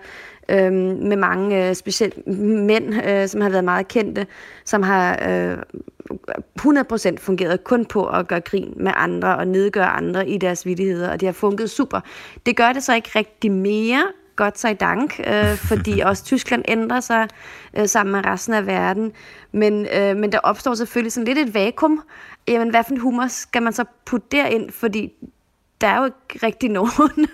øh, 0.49 0.73
med 0.73 1.15
mange 1.15 1.69
øh, 1.69 1.75
specielt 1.75 2.27
mænd, 2.27 2.93
øh, 3.07 3.27
som 3.27 3.41
har 3.41 3.49
været 3.49 3.63
meget 3.63 3.87
kendte, 3.87 4.27
som 4.65 4.83
har 4.83 5.19
øh, 5.29 5.57
100% 6.59 7.17
fungeret 7.17 7.63
kun 7.63 7.85
på 7.85 8.07
at 8.07 8.27
gøre 8.27 8.41
grin 8.41 8.73
med 8.77 8.91
andre 8.95 9.37
og 9.37 9.47
nedgøre 9.47 9.87
andre 9.87 10.29
i 10.29 10.37
deres 10.37 10.65
vittigheder, 10.65 11.11
og 11.11 11.19
det 11.19 11.27
har 11.27 11.33
fungeret 11.33 11.69
super. 11.69 11.99
Det 12.45 12.57
gør 12.57 12.73
det 12.73 12.83
så 12.83 12.95
ikke 12.95 13.09
rigtig 13.15 13.51
mere, 13.51 14.03
godt 14.35 14.59
sig 14.59 14.79
dank, 14.79 15.19
øh, 15.27 15.55
fordi 15.69 15.99
også 15.99 16.23
Tyskland 16.23 16.63
ændrer 16.67 16.99
sig 16.99 17.27
øh, 17.77 17.87
sammen 17.87 18.11
med 18.11 18.25
resten 18.25 18.53
af 18.53 18.67
verden. 18.67 19.11
Men, 19.51 19.87
øh, 19.97 20.17
men 20.17 20.31
der 20.31 20.39
opstår 20.39 20.73
selvfølgelig 20.73 21.11
sådan 21.11 21.27
lidt 21.27 21.37
et 21.37 21.53
vakuum. 21.53 22.01
Jamen, 22.47 22.69
hvad 22.69 22.83
for 22.83 22.91
en 22.91 22.99
humor 22.99 23.27
skal 23.27 23.63
man 23.63 23.73
så 23.73 23.85
putte 24.05 24.27
derind? 24.31 24.71
Fordi 24.71 25.13
der 25.81 25.87
er 25.87 25.97
jo 25.97 26.05
ikke 26.05 26.45
rigtig 26.45 26.69
nogen. 26.69 27.27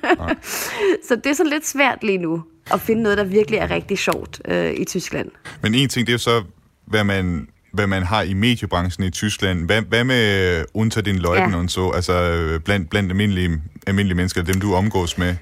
så 1.07 1.15
det 1.15 1.25
er 1.25 1.33
sådan 1.33 1.49
lidt 1.49 1.67
svært 1.67 2.03
lige 2.03 2.17
nu 2.17 2.43
at 2.73 2.81
finde 2.81 3.03
noget, 3.03 3.17
der 3.17 3.23
virkelig 3.23 3.57
er 3.59 3.71
rigtig 3.71 3.97
sjovt 3.97 4.41
øh, 4.47 4.73
i 4.73 4.85
Tyskland. 4.85 5.31
Men 5.61 5.75
en 5.75 5.89
ting, 5.89 6.07
det 6.07 6.13
er 6.13 6.15
jo 6.15 6.19
så, 6.19 6.43
hvad 6.85 7.03
man, 7.03 7.47
hvad 7.73 7.87
man 7.87 8.03
har 8.03 8.21
i 8.21 8.33
mediebranchen 8.33 9.05
i 9.07 9.09
Tyskland. 9.09 9.65
Hvad, 9.65 9.81
hvad 9.81 10.03
med 10.03 10.65
unter 10.73 11.01
din 11.01 11.17
løjten 11.19 11.51
Ja. 11.51 11.57
og 11.57 11.69
så, 11.69 11.89
altså 11.89 12.13
øh, 12.13 12.59
blandt, 12.59 12.89
blandt 12.89 13.11
almindelige, 13.11 13.61
almindelige 13.87 14.15
mennesker, 14.15 14.41
dem 14.41 14.59
du 14.59 14.75
omgås 14.75 15.17
med? 15.17 15.35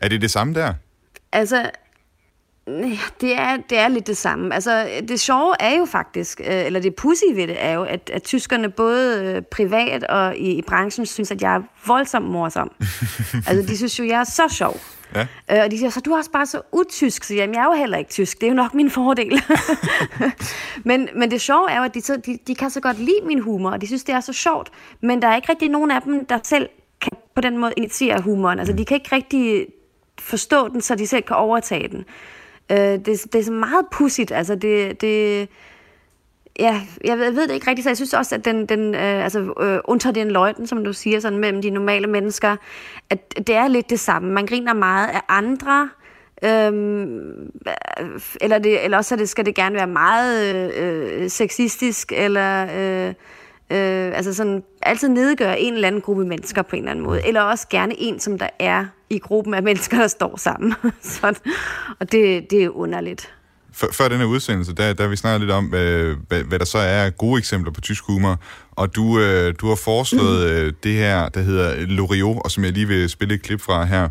Er 0.00 0.08
det 0.08 0.20
det 0.20 0.30
samme 0.30 0.54
der? 0.54 0.74
Altså, 1.32 1.70
det 3.20 3.38
er, 3.38 3.56
det 3.70 3.78
er 3.78 3.88
lidt 3.88 4.06
det 4.06 4.16
samme. 4.16 4.54
Altså, 4.54 4.88
det 5.08 5.20
sjove 5.20 5.54
er 5.60 5.78
jo 5.78 5.84
faktisk, 5.84 6.40
øh, 6.40 6.66
eller 6.66 6.80
det 6.80 6.94
pudsige 6.94 7.36
ved 7.36 7.46
det 7.46 7.64
er 7.64 7.72
jo, 7.72 7.82
at, 7.82 8.10
at 8.12 8.22
tyskerne 8.22 8.70
både 8.70 9.24
øh, 9.24 9.42
privat 9.42 10.04
og 10.04 10.36
i, 10.36 10.50
i 10.52 10.62
branchen 10.62 11.06
synes, 11.06 11.30
at 11.30 11.42
jeg 11.42 11.54
er 11.54 11.60
voldsomt 11.86 12.30
morsom. 12.30 12.70
altså, 13.48 13.64
de 13.68 13.76
synes 13.76 13.98
jo, 13.98 14.04
jeg 14.04 14.20
er 14.20 14.24
så 14.24 14.48
sjov. 14.48 14.80
Ja. 15.14 15.26
Øh, 15.50 15.64
og 15.64 15.70
de 15.70 15.78
siger 15.78 15.90
så, 15.90 16.00
du 16.00 16.12
er 16.12 16.18
også 16.18 16.30
bare 16.30 16.46
så 16.46 16.60
utysk. 16.72 17.24
Så 17.24 17.34
jamen, 17.34 17.54
jeg 17.54 17.60
er 17.60 17.64
jo 17.64 17.72
heller 17.72 17.98
ikke 17.98 18.10
tysk. 18.10 18.40
Det 18.40 18.46
er 18.46 18.50
jo 18.50 18.56
nok 18.56 18.74
min 18.74 18.90
fordel. 18.90 19.42
men, 20.88 21.08
men 21.14 21.30
det 21.30 21.40
sjove 21.40 21.70
er 21.70 21.76
jo, 21.78 21.84
at 21.84 21.94
de, 21.94 22.00
så, 22.00 22.16
de, 22.26 22.38
de 22.46 22.54
kan 22.54 22.70
så 22.70 22.80
godt 22.80 22.98
lide 22.98 23.20
min 23.26 23.38
humor, 23.38 23.70
og 23.70 23.80
de 23.80 23.86
synes, 23.86 24.04
det 24.04 24.14
er 24.14 24.20
så 24.20 24.32
sjovt. 24.32 24.70
Men 25.00 25.22
der 25.22 25.28
er 25.28 25.36
ikke 25.36 25.48
rigtig 25.52 25.68
nogen 25.68 25.90
af 25.90 26.02
dem, 26.02 26.26
der 26.26 26.38
selv 26.42 26.68
kan 27.00 27.12
på 27.34 27.40
den 27.40 27.58
måde 27.58 27.72
initiere 27.76 28.20
humoren. 28.20 28.58
Altså, 28.58 28.74
de 28.74 28.84
kan 28.84 28.94
ikke 28.94 29.16
rigtig 29.16 29.66
forstå 30.18 30.68
den, 30.68 30.80
så 30.80 30.94
de 30.94 31.06
selv 31.06 31.22
kan 31.22 31.36
overtage 31.36 31.88
den. 31.88 32.04
Øh, 32.72 32.78
det, 32.78 33.06
det 33.06 33.34
er 33.34 33.42
så 33.42 33.52
meget 33.52 33.86
pudsigt. 33.92 34.32
Altså, 34.32 34.54
det, 34.54 35.00
det, 35.00 35.48
ja, 36.58 36.80
jeg 37.04 37.18
ved, 37.18 37.24
jeg 37.24 37.34
ved 37.34 37.48
det 37.48 37.54
ikke 37.54 37.66
rigtigt, 37.66 37.84
så 37.84 37.90
jeg 37.90 37.96
synes 37.96 38.14
også, 38.14 38.34
at 38.34 38.44
den, 38.44 38.66
den 38.66 38.94
øh, 38.94 39.24
altså, 39.24 39.38
øh, 39.60 39.80
under 39.84 40.12
den 40.12 40.30
løjten, 40.30 40.66
som 40.66 40.84
du 40.84 40.92
siger, 40.92 41.20
sådan 41.20 41.38
mellem 41.38 41.62
de 41.62 41.70
normale 41.70 42.06
mennesker, 42.06 42.56
at 43.10 43.34
det 43.36 43.54
er 43.54 43.68
lidt 43.68 43.90
det 43.90 44.00
samme. 44.00 44.32
Man 44.32 44.46
griner 44.46 44.72
meget 44.72 45.08
af 45.08 45.20
andre, 45.28 45.88
Øhm, 46.42 47.46
øh, 48.00 48.20
eller, 48.40 48.58
det, 48.58 48.84
eller 48.84 48.96
også 48.96 49.16
det, 49.16 49.28
skal 49.28 49.46
det 49.46 49.54
gerne 49.54 49.74
være 49.74 49.86
meget 49.86 50.54
øh, 50.54 51.22
øh 51.22 51.30
sexistisk, 51.30 52.12
eller 52.12 52.66
øh, 53.08 53.14
øh, 53.70 54.16
altså 54.16 54.34
sådan, 54.34 54.62
altid 54.82 55.08
nedgøre 55.08 55.60
en 55.60 55.74
eller 55.74 55.88
anden 55.88 56.00
gruppe 56.00 56.24
mennesker 56.24 56.62
på 56.62 56.76
en 56.76 56.82
eller 56.82 56.90
anden 56.90 57.04
måde. 57.04 57.26
Eller 57.26 57.40
også 57.40 57.66
gerne 57.70 57.94
en, 57.98 58.20
som 58.20 58.38
der 58.38 58.48
er 58.58 58.84
i 59.10 59.18
gruppen 59.18 59.54
af 59.54 59.62
mennesker, 59.62 59.98
der 59.98 60.06
står 60.06 60.36
sammen. 60.36 60.74
sådan. 61.00 61.52
Og 62.00 62.12
det, 62.12 62.50
det 62.50 62.64
er 62.64 62.68
underligt. 62.68 63.32
Før, 63.72 63.86
før 63.92 64.08
den 64.08 64.18
her 64.18 64.24
udsendelse, 64.24 64.74
der, 64.74 64.92
der 64.92 65.08
vi 65.08 65.16
snakket 65.16 65.40
lidt 65.40 65.50
om, 65.50 65.64
hvad, 65.64 66.14
hvad, 66.44 66.58
der 66.58 66.64
så 66.64 66.78
er 66.78 67.10
gode 67.10 67.38
eksempler 67.38 67.72
på 67.72 67.80
tysk 67.80 68.04
humor. 68.06 68.40
Og 68.70 68.96
du, 68.96 69.20
øh, 69.20 69.54
du 69.60 69.68
har 69.68 69.74
foreslået 69.74 70.50
øh, 70.50 70.72
det 70.82 70.92
her, 70.92 71.28
der 71.28 71.40
hedder 71.40 71.86
Loriot, 71.86 72.42
og 72.44 72.50
som 72.50 72.64
jeg 72.64 72.72
lige 72.72 72.88
vil 72.88 73.10
spille 73.10 73.34
et 73.34 73.42
klip 73.42 73.60
fra 73.60 73.84
her. 73.84 74.08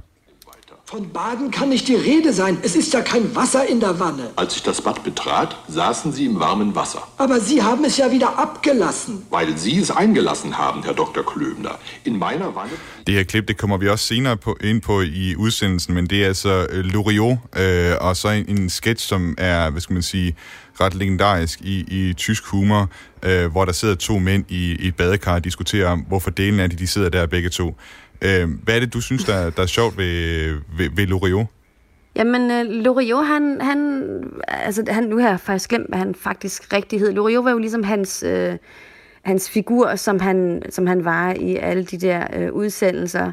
Von 0.89 1.11
Baden 1.11 1.51
kann 1.51 1.67
nicht 1.67 1.89
die 1.89 1.95
Rede 1.95 2.31
sein. 2.31 2.59
Es 2.63 2.73
ist 2.73 2.93
ja 2.93 3.01
kein 3.01 3.35
Wasser 3.35 3.67
in 3.67 3.81
der 3.81 3.99
Wanne. 3.99 4.29
Als 4.37 4.55
ich 4.55 4.63
das 4.63 4.81
Bad 4.81 5.03
betrat, 5.03 5.57
saßen 5.67 6.13
Sie 6.13 6.25
im 6.25 6.39
warmen 6.39 6.75
Wasser. 6.75 7.05
Aber 7.17 7.41
Sie 7.41 7.61
haben 7.61 7.83
es 7.83 7.97
ja 7.97 8.09
wieder 8.09 8.39
abgelassen. 8.39 9.25
Weil 9.29 9.57
Sie 9.57 9.79
es 9.79 9.91
eingelassen 9.91 10.57
haben, 10.57 10.83
Herr 10.83 10.93
Dr. 10.93 11.25
Klöbner. 11.25 11.77
In 12.05 12.17
meiner 12.17 12.55
Wanne... 12.55 12.71
Det 13.05 13.15
her 13.15 13.25
klip, 13.25 13.47
det 13.47 13.57
kommer 13.57 13.77
vi 13.77 13.89
også 13.89 14.05
senere 14.05 14.37
på, 14.37 14.57
ind 14.61 14.81
på 14.81 15.01
i 15.01 15.35
udsendelsen, 15.35 15.93
men 15.93 16.07
det 16.07 16.23
er 16.23 16.27
altså 16.27 16.67
øh, 16.69 16.85
Loriot, 16.85 17.37
øh, 17.57 17.95
og 17.99 18.15
så 18.15 18.29
en, 18.29 18.45
en 18.49 18.69
sketch, 18.69 19.07
som 19.07 19.35
er, 19.37 19.69
hvad 19.69 19.81
skal 19.81 19.93
man 19.93 20.03
sige, 20.03 20.35
ret 20.81 20.95
legendarisk 20.95 21.61
i, 21.61 21.85
i 21.87 22.13
tysk 22.13 22.45
humor, 22.45 22.89
øh, 23.23 23.51
hvor 23.51 23.65
der 23.65 23.71
sidder 23.71 23.95
to 23.95 24.19
mænd 24.19 24.45
i, 24.49 24.75
i 24.79 24.87
et 24.87 24.95
badekar 24.95 25.33
og 25.35 25.43
diskuterer 25.43 25.89
om, 25.89 25.99
hvorfor 25.99 26.29
delen 26.29 26.59
er 26.59 26.67
de, 26.67 26.75
de 26.75 26.87
sidder 26.87 27.09
der 27.09 27.25
begge 27.25 27.49
to. 27.49 27.75
Øh, 28.21 28.49
hvad 28.63 28.75
er 28.75 28.79
det, 28.79 28.93
du 28.93 29.01
synes, 29.01 29.23
der, 29.23 29.49
der 29.49 29.61
er 29.61 29.67
sjovt 29.67 29.97
ved, 29.97 30.49
ved, 30.77 30.89
ved 30.95 31.07
Loriot? 31.07 31.45
Jamen, 32.15 32.51
øh, 32.51 32.65
Loriot, 32.65 33.25
han, 33.25 33.61
han, 33.61 34.03
altså, 34.47 34.83
han, 34.89 35.03
nu 35.03 35.17
har 35.17 35.29
jeg 35.29 35.39
faktisk 35.39 35.69
glemt, 35.69 35.87
hvad 35.89 35.99
han 35.99 36.15
faktisk 36.15 36.73
rigtig 36.73 36.99
hed. 36.99 37.11
Loriot 37.11 37.45
var 37.45 37.51
jo 37.51 37.57
ligesom 37.57 37.83
hans, 37.83 38.23
øh, 38.23 38.57
hans 39.21 39.49
figur, 39.49 39.95
som 39.95 40.19
han, 40.19 40.61
som 40.69 40.87
han 40.87 41.05
var 41.05 41.33
i 41.33 41.55
alle 41.55 41.83
de 41.83 41.97
der 41.97 42.27
øh, 42.33 42.53
udsendelser. 42.53 43.31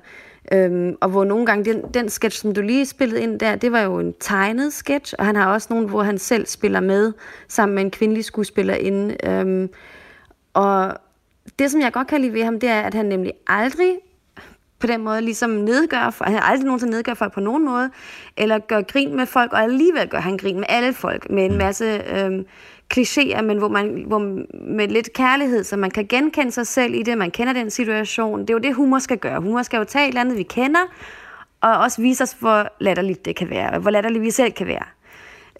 Øhm, 0.52 0.96
og 1.00 1.08
hvor 1.08 1.24
nogle 1.24 1.46
gange, 1.46 1.72
den, 1.72 1.82
den 1.94 2.08
sketch, 2.08 2.42
som 2.42 2.54
du 2.54 2.60
lige 2.60 2.86
spillede 2.86 3.22
ind 3.22 3.40
der, 3.40 3.56
det 3.56 3.72
var 3.72 3.80
jo 3.80 3.98
en 3.98 4.14
tegnet 4.20 4.72
sketch, 4.72 5.14
og 5.18 5.26
han 5.26 5.36
har 5.36 5.52
også 5.52 5.66
nogle, 5.70 5.88
hvor 5.88 6.02
han 6.02 6.18
selv 6.18 6.46
spiller 6.46 6.80
med, 6.80 7.12
sammen 7.48 7.74
med 7.74 7.82
en 7.82 7.90
kvindelig 7.90 8.24
skuespillerinde. 8.24 9.16
Øhm, 9.24 9.68
og 10.54 10.94
det, 11.58 11.70
som 11.70 11.80
jeg 11.80 11.92
godt 11.92 12.08
kan 12.08 12.20
lide 12.20 12.32
ved 12.32 12.44
ham, 12.44 12.60
det 12.60 12.68
er, 12.68 12.80
at 12.80 12.94
han 12.94 13.06
nemlig 13.06 13.32
aldrig 13.46 13.94
på 14.78 14.87
den 14.87 15.04
måde 15.04 15.21
ligesom 15.21 15.50
nedgør, 15.50 16.11
for, 16.11 16.25
han 16.25 16.35
har 16.35 16.40
aldrig 16.40 16.64
nogensinde 16.64 16.93
nedgør 16.93 17.14
folk 17.14 17.33
på 17.33 17.40
nogen 17.40 17.64
måde, 17.64 17.90
eller 18.37 18.59
gør 18.59 18.83
grin 18.83 19.16
med 19.16 19.26
folk, 19.26 19.52
og 19.52 19.62
alligevel 19.62 20.09
gør 20.09 20.19
han 20.19 20.37
grin 20.37 20.57
med 20.57 20.64
alle 20.69 20.93
folk, 20.93 21.31
med 21.31 21.45
en 21.45 21.59
masse 21.59 22.02
øhm, 22.16 22.47
klichéer, 22.95 23.43
men 23.43 23.59
hvor 23.59 23.69
man 23.69 24.04
hvor, 24.07 24.19
med 24.75 24.88
lidt 24.88 25.12
kærlighed, 25.12 25.64
så 25.64 25.76
man 25.76 25.90
kan 25.90 26.07
genkende 26.07 26.52
sig 26.52 26.66
selv 26.66 26.95
i 26.95 27.02
det, 27.02 27.19
man 27.19 27.31
kender 27.31 27.52
den 27.52 27.71
situation. 27.71 28.40
Det 28.40 28.50
er 28.50 28.54
jo 28.54 28.59
det, 28.59 28.75
humor 28.75 28.99
skal 28.99 29.19
gøre. 29.19 29.40
Humor 29.40 29.62
skal 29.62 29.76
jo 29.78 29.85
tage 29.85 30.04
et 30.04 30.09
eller 30.09 30.21
andet, 30.21 30.38
vi 30.38 30.43
kender, 30.43 30.81
og 31.61 31.78
også 31.78 32.02
vise 32.02 32.23
os, 32.23 32.37
hvor 32.40 32.69
latterligt 32.81 33.25
det 33.25 33.37
kan 33.37 33.50
være, 33.50 33.78
hvor 33.78 33.90
latterligt 33.90 34.23
vi 34.23 34.31
selv 34.31 34.52
kan 34.52 34.66
være. 34.66 34.85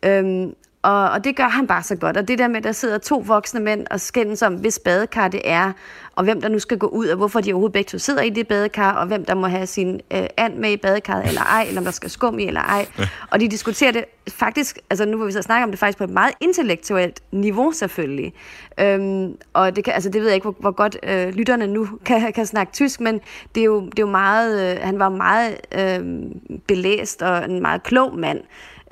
Øhm, 0.03 0.55
og, 0.85 1.11
og 1.11 1.25
det 1.25 1.37
gør 1.37 1.49
han 1.49 1.67
bare 1.67 1.83
så 1.83 1.97
godt. 1.97 2.17
Og 2.17 2.29
det 2.29 2.39
der 2.39 2.49
med, 2.49 2.57
at 2.57 2.65
der 2.65 2.73
sidder 2.73 2.99
to 2.99 3.23
voksne 3.27 3.61
mænd 3.61 3.87
og 3.91 4.01
skændes 4.01 4.43
om, 4.43 4.55
hvis 4.55 4.79
badekar 4.79 5.29
det 5.29 5.41
er, 5.45 5.73
og 6.17 6.25
hvem 6.25 6.41
der 6.41 6.49
nu 6.49 6.59
skal 6.59 6.79
gå 6.79 6.87
ud, 6.87 7.07
og 7.07 7.17
hvorfor 7.17 7.41
de 7.41 7.53
overhovedet 7.53 7.73
begge 7.73 7.89
to 7.89 7.99
sidder 7.99 8.23
i 8.23 8.31
det 8.31 8.49
badekar, 8.49 8.93
og 8.93 9.07
hvem 9.07 9.25
der 9.25 9.35
må 9.35 9.47
have 9.47 9.67
sin 9.67 10.01
øh, 10.13 10.27
and 10.37 10.55
med 10.55 10.71
i 10.71 10.77
badekarret 10.77 11.29
eller 11.29 11.41
ej, 11.41 11.65
eller 11.69 11.81
om 11.81 11.85
der 11.85 11.91
skal 11.91 12.11
skum 12.11 12.39
i 12.39 12.47
eller 12.47 12.61
ej. 12.61 12.87
Ja. 12.99 13.09
Og 13.31 13.41
de 13.41 13.49
diskuterer 13.49 13.93
det 13.93 14.05
faktisk, 14.29 14.79
altså 14.91 15.05
nu 15.05 15.17
hvor 15.17 15.27
vi 15.27 15.33
så 15.33 15.43
snakke 15.43 15.65
om 15.65 15.71
det 15.71 15.79
faktisk 15.79 15.99
på 15.99 16.05
et 16.05 16.11
meget 16.11 16.35
intellektuelt 16.41 17.21
niveau 17.33 17.73
selvfølgelig. 17.73 18.33
Øhm, 18.81 19.37
og 19.53 19.77
det, 19.77 19.85
kan, 19.85 19.95
altså 19.95 20.11
det 20.11 20.21
ved 20.21 20.29
jeg 20.29 20.35
ikke, 20.35 20.45
hvor, 20.45 20.57
hvor 20.61 20.71
godt 20.71 20.97
øh, 21.03 21.29
lytterne 21.29 21.67
nu 21.67 21.89
kan, 22.07 22.33
kan 22.33 22.47
snakke 22.47 22.73
tysk, 22.73 23.01
men 23.01 23.21
det 23.55 23.61
er 23.61 23.65
jo, 23.65 23.81
det 23.81 23.99
er 23.99 24.03
jo 24.03 24.11
meget, 24.11 24.75
øh, 24.77 24.83
han 24.83 24.99
var 24.99 25.09
meget 25.09 25.57
øh, 25.79 26.31
belæst 26.67 27.23
og 27.23 27.45
en 27.45 27.63
meget 27.63 27.83
klog 27.83 28.19
mand. 28.19 28.41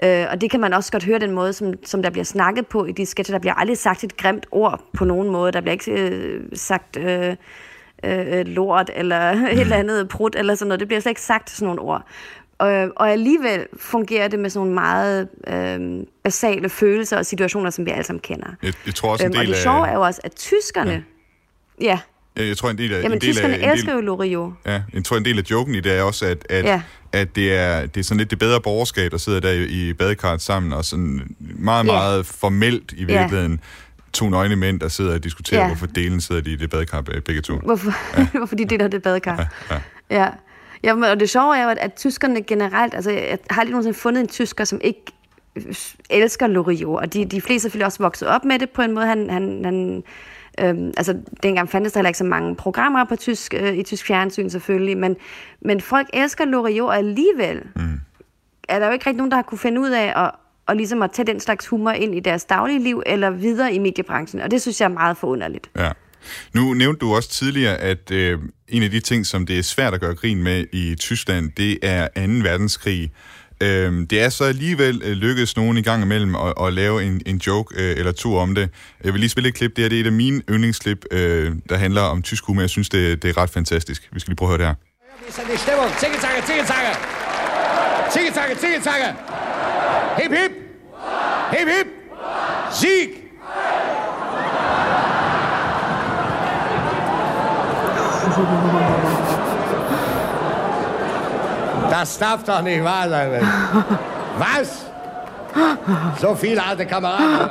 Øh, 0.04 0.26
og 0.30 0.40
det 0.40 0.50
kan 0.50 0.60
man 0.60 0.72
også 0.72 0.92
godt 0.92 1.04
høre 1.04 1.18
den 1.18 1.30
måde, 1.30 1.52
som, 1.52 1.74
som 1.84 2.02
der 2.02 2.10
bliver 2.10 2.24
snakket 2.24 2.66
på 2.66 2.84
i 2.84 2.92
de 2.92 3.06
sketcher. 3.06 3.34
Der 3.34 3.40
bliver 3.40 3.54
aldrig 3.54 3.78
sagt 3.78 4.04
et 4.04 4.16
grimt 4.16 4.46
ord 4.50 4.80
på 4.92 5.04
nogen 5.04 5.30
måde. 5.30 5.52
Der 5.52 5.60
bliver 5.60 5.72
ikke 5.72 5.92
øh, 5.92 6.42
sagt 6.54 6.96
øh, 6.96 7.36
øh, 8.04 8.46
lort 8.46 8.90
eller 8.94 9.20
et 9.52 9.60
eller 9.60 9.76
andet 9.76 10.08
prut 10.08 10.36
eller 10.36 10.54
sådan 10.54 10.68
noget. 10.68 10.80
Det 10.80 10.88
bliver 10.88 11.00
slet 11.00 11.10
ikke 11.10 11.20
sagt 11.20 11.50
sådan 11.50 11.66
nogle 11.66 11.80
ord. 11.80 12.06
Og, 12.58 12.68
og 12.96 13.10
alligevel 13.10 13.66
fungerer 13.76 14.28
det 14.28 14.38
med 14.38 14.50
sådan 14.50 14.68
nogle 14.68 14.74
meget 14.74 15.28
øh, 15.48 16.06
basale 16.24 16.68
følelser 16.68 17.16
og 17.18 17.26
situationer, 17.26 17.70
som 17.70 17.86
vi 17.86 17.90
alle 17.90 18.04
sammen 18.04 18.20
kender. 18.20 18.46
Jeg, 18.62 18.72
jeg 18.86 18.94
tror 18.94 19.10
også 19.12 19.24
en 19.24 19.26
Øhm, 19.26 19.32
del 19.32 19.40
og 19.40 19.46
det 19.46 19.52
af... 19.54 19.58
sjove 19.58 19.88
er 19.88 19.94
jo 19.94 20.00
også, 20.02 20.20
at 20.24 20.34
tyskerne... 20.34 21.04
Ja, 21.80 21.84
ja 21.84 21.98
Jeg, 22.36 22.48
jeg 22.48 22.56
tror 22.56 22.70
en 22.70 22.78
del 22.78 22.92
af... 22.94 23.02
jamen 23.02 23.12
en 23.12 23.20
del 23.20 23.38
af, 23.38 23.44
en 23.44 23.50
del, 23.60 23.64
elsker 23.70 23.92
jo 23.94 24.00
Loriot. 24.00 24.52
Ja, 24.66 24.82
jeg 24.94 25.04
tror 25.04 25.16
en 25.16 25.24
del 25.24 25.38
af 25.38 25.42
joken 25.50 25.74
i 25.74 25.80
det 25.80 25.92
er 25.92 26.02
også, 26.02 26.26
at, 26.26 26.46
at, 26.50 26.64
Ja. 26.64 26.82
at 27.12 27.36
det, 27.36 27.54
er, 27.58 27.86
det 27.86 28.00
er 28.00 28.04
sådan 28.04 28.18
lidt 28.18 28.30
det 28.30 28.38
bedre 28.38 28.60
borgerskab, 28.60 29.10
der 29.10 29.16
sidder 29.18 29.40
der 29.40 29.50
i, 29.50 29.64
i 29.64 29.92
badekarret 29.92 30.42
sammen, 30.42 30.72
og 30.72 30.84
sådan 30.84 31.36
meget, 31.38 31.84
Ja. 31.86 31.92
meget 31.92 32.26
formelt 32.26 32.92
i 32.96 33.04
virkeligheden. 33.04 33.60
To 34.12 34.28
nøgne 34.30 34.56
mænd, 34.56 34.80
der 34.80 34.88
sidder 34.88 35.14
og 35.14 35.24
diskuterer, 35.24 35.60
Ja. 35.60 35.66
hvorfor 35.66 35.86
delen 35.86 36.20
sidder 36.20 36.40
de 36.40 36.52
i 36.52 36.56
det 36.56 36.70
badekar 36.70 37.00
begge 37.00 37.40
to. 37.40 37.56
Hvorfor, 37.56 37.92
ja. 38.18 38.26
hvorfor 38.38 38.56
de 38.56 38.64
deler 38.64 38.88
det 38.88 39.02
badekar. 39.02 39.50
Ja, 39.70 39.74
ja. 40.10 40.22
ja. 40.22 40.28
Jamen, 40.84 41.04
og 41.04 41.20
det 41.20 41.30
sjove 41.30 41.56
er 41.58 41.62
jo, 41.64 41.68
at, 41.70 41.78
at 41.78 41.94
tyskerne 41.94 42.42
generelt, 42.42 42.94
altså 42.94 43.10
jeg 43.10 43.38
har 43.50 43.62
lige 43.62 43.70
nogensinde 43.72 43.98
fundet 43.98 44.20
en 44.20 44.28
tysker, 44.28 44.64
som 44.64 44.80
ikke 44.84 45.00
elsker 46.10 46.46
Loriot, 46.46 47.00
og 47.00 47.12
de, 47.12 47.24
de 47.24 47.40
fleste 47.40 47.54
er 47.54 47.58
selvfølgelig 47.60 47.86
også 47.86 47.98
vokset 47.98 48.28
op 48.28 48.44
med 48.44 48.58
det 48.58 48.70
på 48.70 48.82
en 48.82 48.92
måde. 48.92 49.06
Han, 49.06 49.30
han, 49.30 49.60
han, 49.64 50.02
øhm, 50.60 50.92
altså, 50.96 51.16
dengang 51.42 51.70
fandtes 51.70 51.92
der 51.92 52.00
heller 52.00 52.08
ikke 52.08 52.18
så 52.18 52.24
mange 52.24 52.56
programmer 52.56 53.04
på 53.04 53.16
tysk, 53.16 53.54
øh, 53.54 53.74
i 53.74 53.82
tysk 53.82 54.06
fjernsyn 54.06 54.50
selvfølgelig, 54.50 54.98
men, 54.98 55.16
men 55.60 55.80
folk 55.80 56.08
elsker 56.12 56.44
Loriot, 56.44 56.88
og 56.88 56.96
alligevel 56.96 57.62
mm. 57.76 58.00
er 58.68 58.78
der 58.78 58.86
jo 58.86 58.92
ikke 58.92 59.06
rigtig 59.06 59.18
nogen, 59.18 59.30
der 59.30 59.36
har 59.36 59.42
kunne 59.42 59.58
finde 59.58 59.80
ud 59.80 59.90
af 59.90 60.12
at, 60.24 60.30
og 60.66 60.76
ligesom 60.76 61.02
at 61.02 61.10
tage 61.12 61.26
den 61.26 61.40
slags 61.40 61.66
humor 61.66 61.90
ind 61.90 62.14
i 62.14 62.20
deres 62.20 62.44
daglige 62.44 62.78
liv, 62.78 63.02
eller 63.06 63.30
videre 63.30 63.74
i 63.74 63.78
mediebranchen, 63.78 64.40
og 64.40 64.50
det 64.50 64.62
synes 64.62 64.80
jeg 64.80 64.86
er 64.86 64.94
meget 64.94 65.16
forunderligt. 65.16 65.70
Ja. 65.76 65.92
Nu 66.54 66.74
nævnte 66.74 66.98
du 66.98 67.14
også 67.14 67.28
tidligere, 67.28 67.76
at 67.78 68.10
øh, 68.10 68.38
en 68.68 68.82
af 68.82 68.90
de 68.90 69.00
ting, 69.00 69.26
som 69.26 69.46
det 69.46 69.58
er 69.58 69.62
svært 69.62 69.94
at 69.94 70.00
gøre 70.00 70.14
grin 70.14 70.42
med 70.42 70.66
i 70.72 70.94
Tyskland, 70.94 71.50
det 71.56 71.78
er 71.82 72.08
2. 72.08 72.20
verdenskrig. 72.20 73.12
Øh, 73.62 74.06
det 74.10 74.22
er 74.22 74.28
så 74.28 74.44
alligevel 74.44 75.02
øh, 75.04 75.12
lykkedes 75.12 75.56
nogen 75.56 75.76
i 75.76 75.82
gang 75.82 76.02
imellem 76.02 76.34
at, 76.34 76.52
at 76.60 76.72
lave 76.72 77.04
en, 77.04 77.20
en 77.26 77.36
joke 77.36 77.74
øh, 77.80 77.96
eller 77.98 78.12
to 78.12 78.36
om 78.36 78.54
det. 78.54 78.68
Jeg 79.04 79.12
vil 79.12 79.20
lige 79.20 79.30
spille 79.30 79.48
et 79.48 79.54
klip. 79.54 79.76
Det 79.76 79.84
her 79.84 79.88
det 79.88 79.96
er 79.96 80.00
et 80.00 80.06
af 80.06 80.12
mine 80.12 80.42
yndlingsklip, 80.50 81.04
øh, 81.10 81.52
der 81.68 81.76
handler 81.76 82.02
om 82.02 82.22
tysk 82.22 82.44
humor. 82.46 82.60
Jeg 82.60 82.70
synes, 82.70 82.88
det, 82.88 83.22
det 83.22 83.28
er 83.28 83.42
ret 83.42 83.50
fantastisk. 83.50 84.08
Vi 84.12 84.20
skal 84.20 84.30
lige 84.30 84.36
prøve 84.36 84.52
at 84.52 84.58
høre 84.58 84.58
det 84.58 84.66
her. 84.66 84.74
Wie 85.22 85.28
ist 85.28 85.38
denn 85.38 85.46
die 85.46 85.58
Stimmung? 85.58 85.90
Zicke-Zacke, 86.00 86.42
Zicke-Zacke! 86.48 86.92
Zicke-Zacke, 88.14 88.54
Zicke-Zacke! 88.62 89.08
Hip, 90.20 90.30
hip! 90.30 90.52
Hip, 91.52 91.68
hip! 91.68 91.86
Sieg! 92.72 93.08
Das 101.92 102.18
darf 102.18 102.42
doch 102.44 102.62
nicht 102.62 102.82
wahr 102.82 103.06
sein. 103.08 103.30
Mensch. 103.30 103.48
Was? 104.38 104.86
So 106.20 106.34
viele 106.34 106.64
alte 106.64 106.86
Kammeraden. 106.86 107.50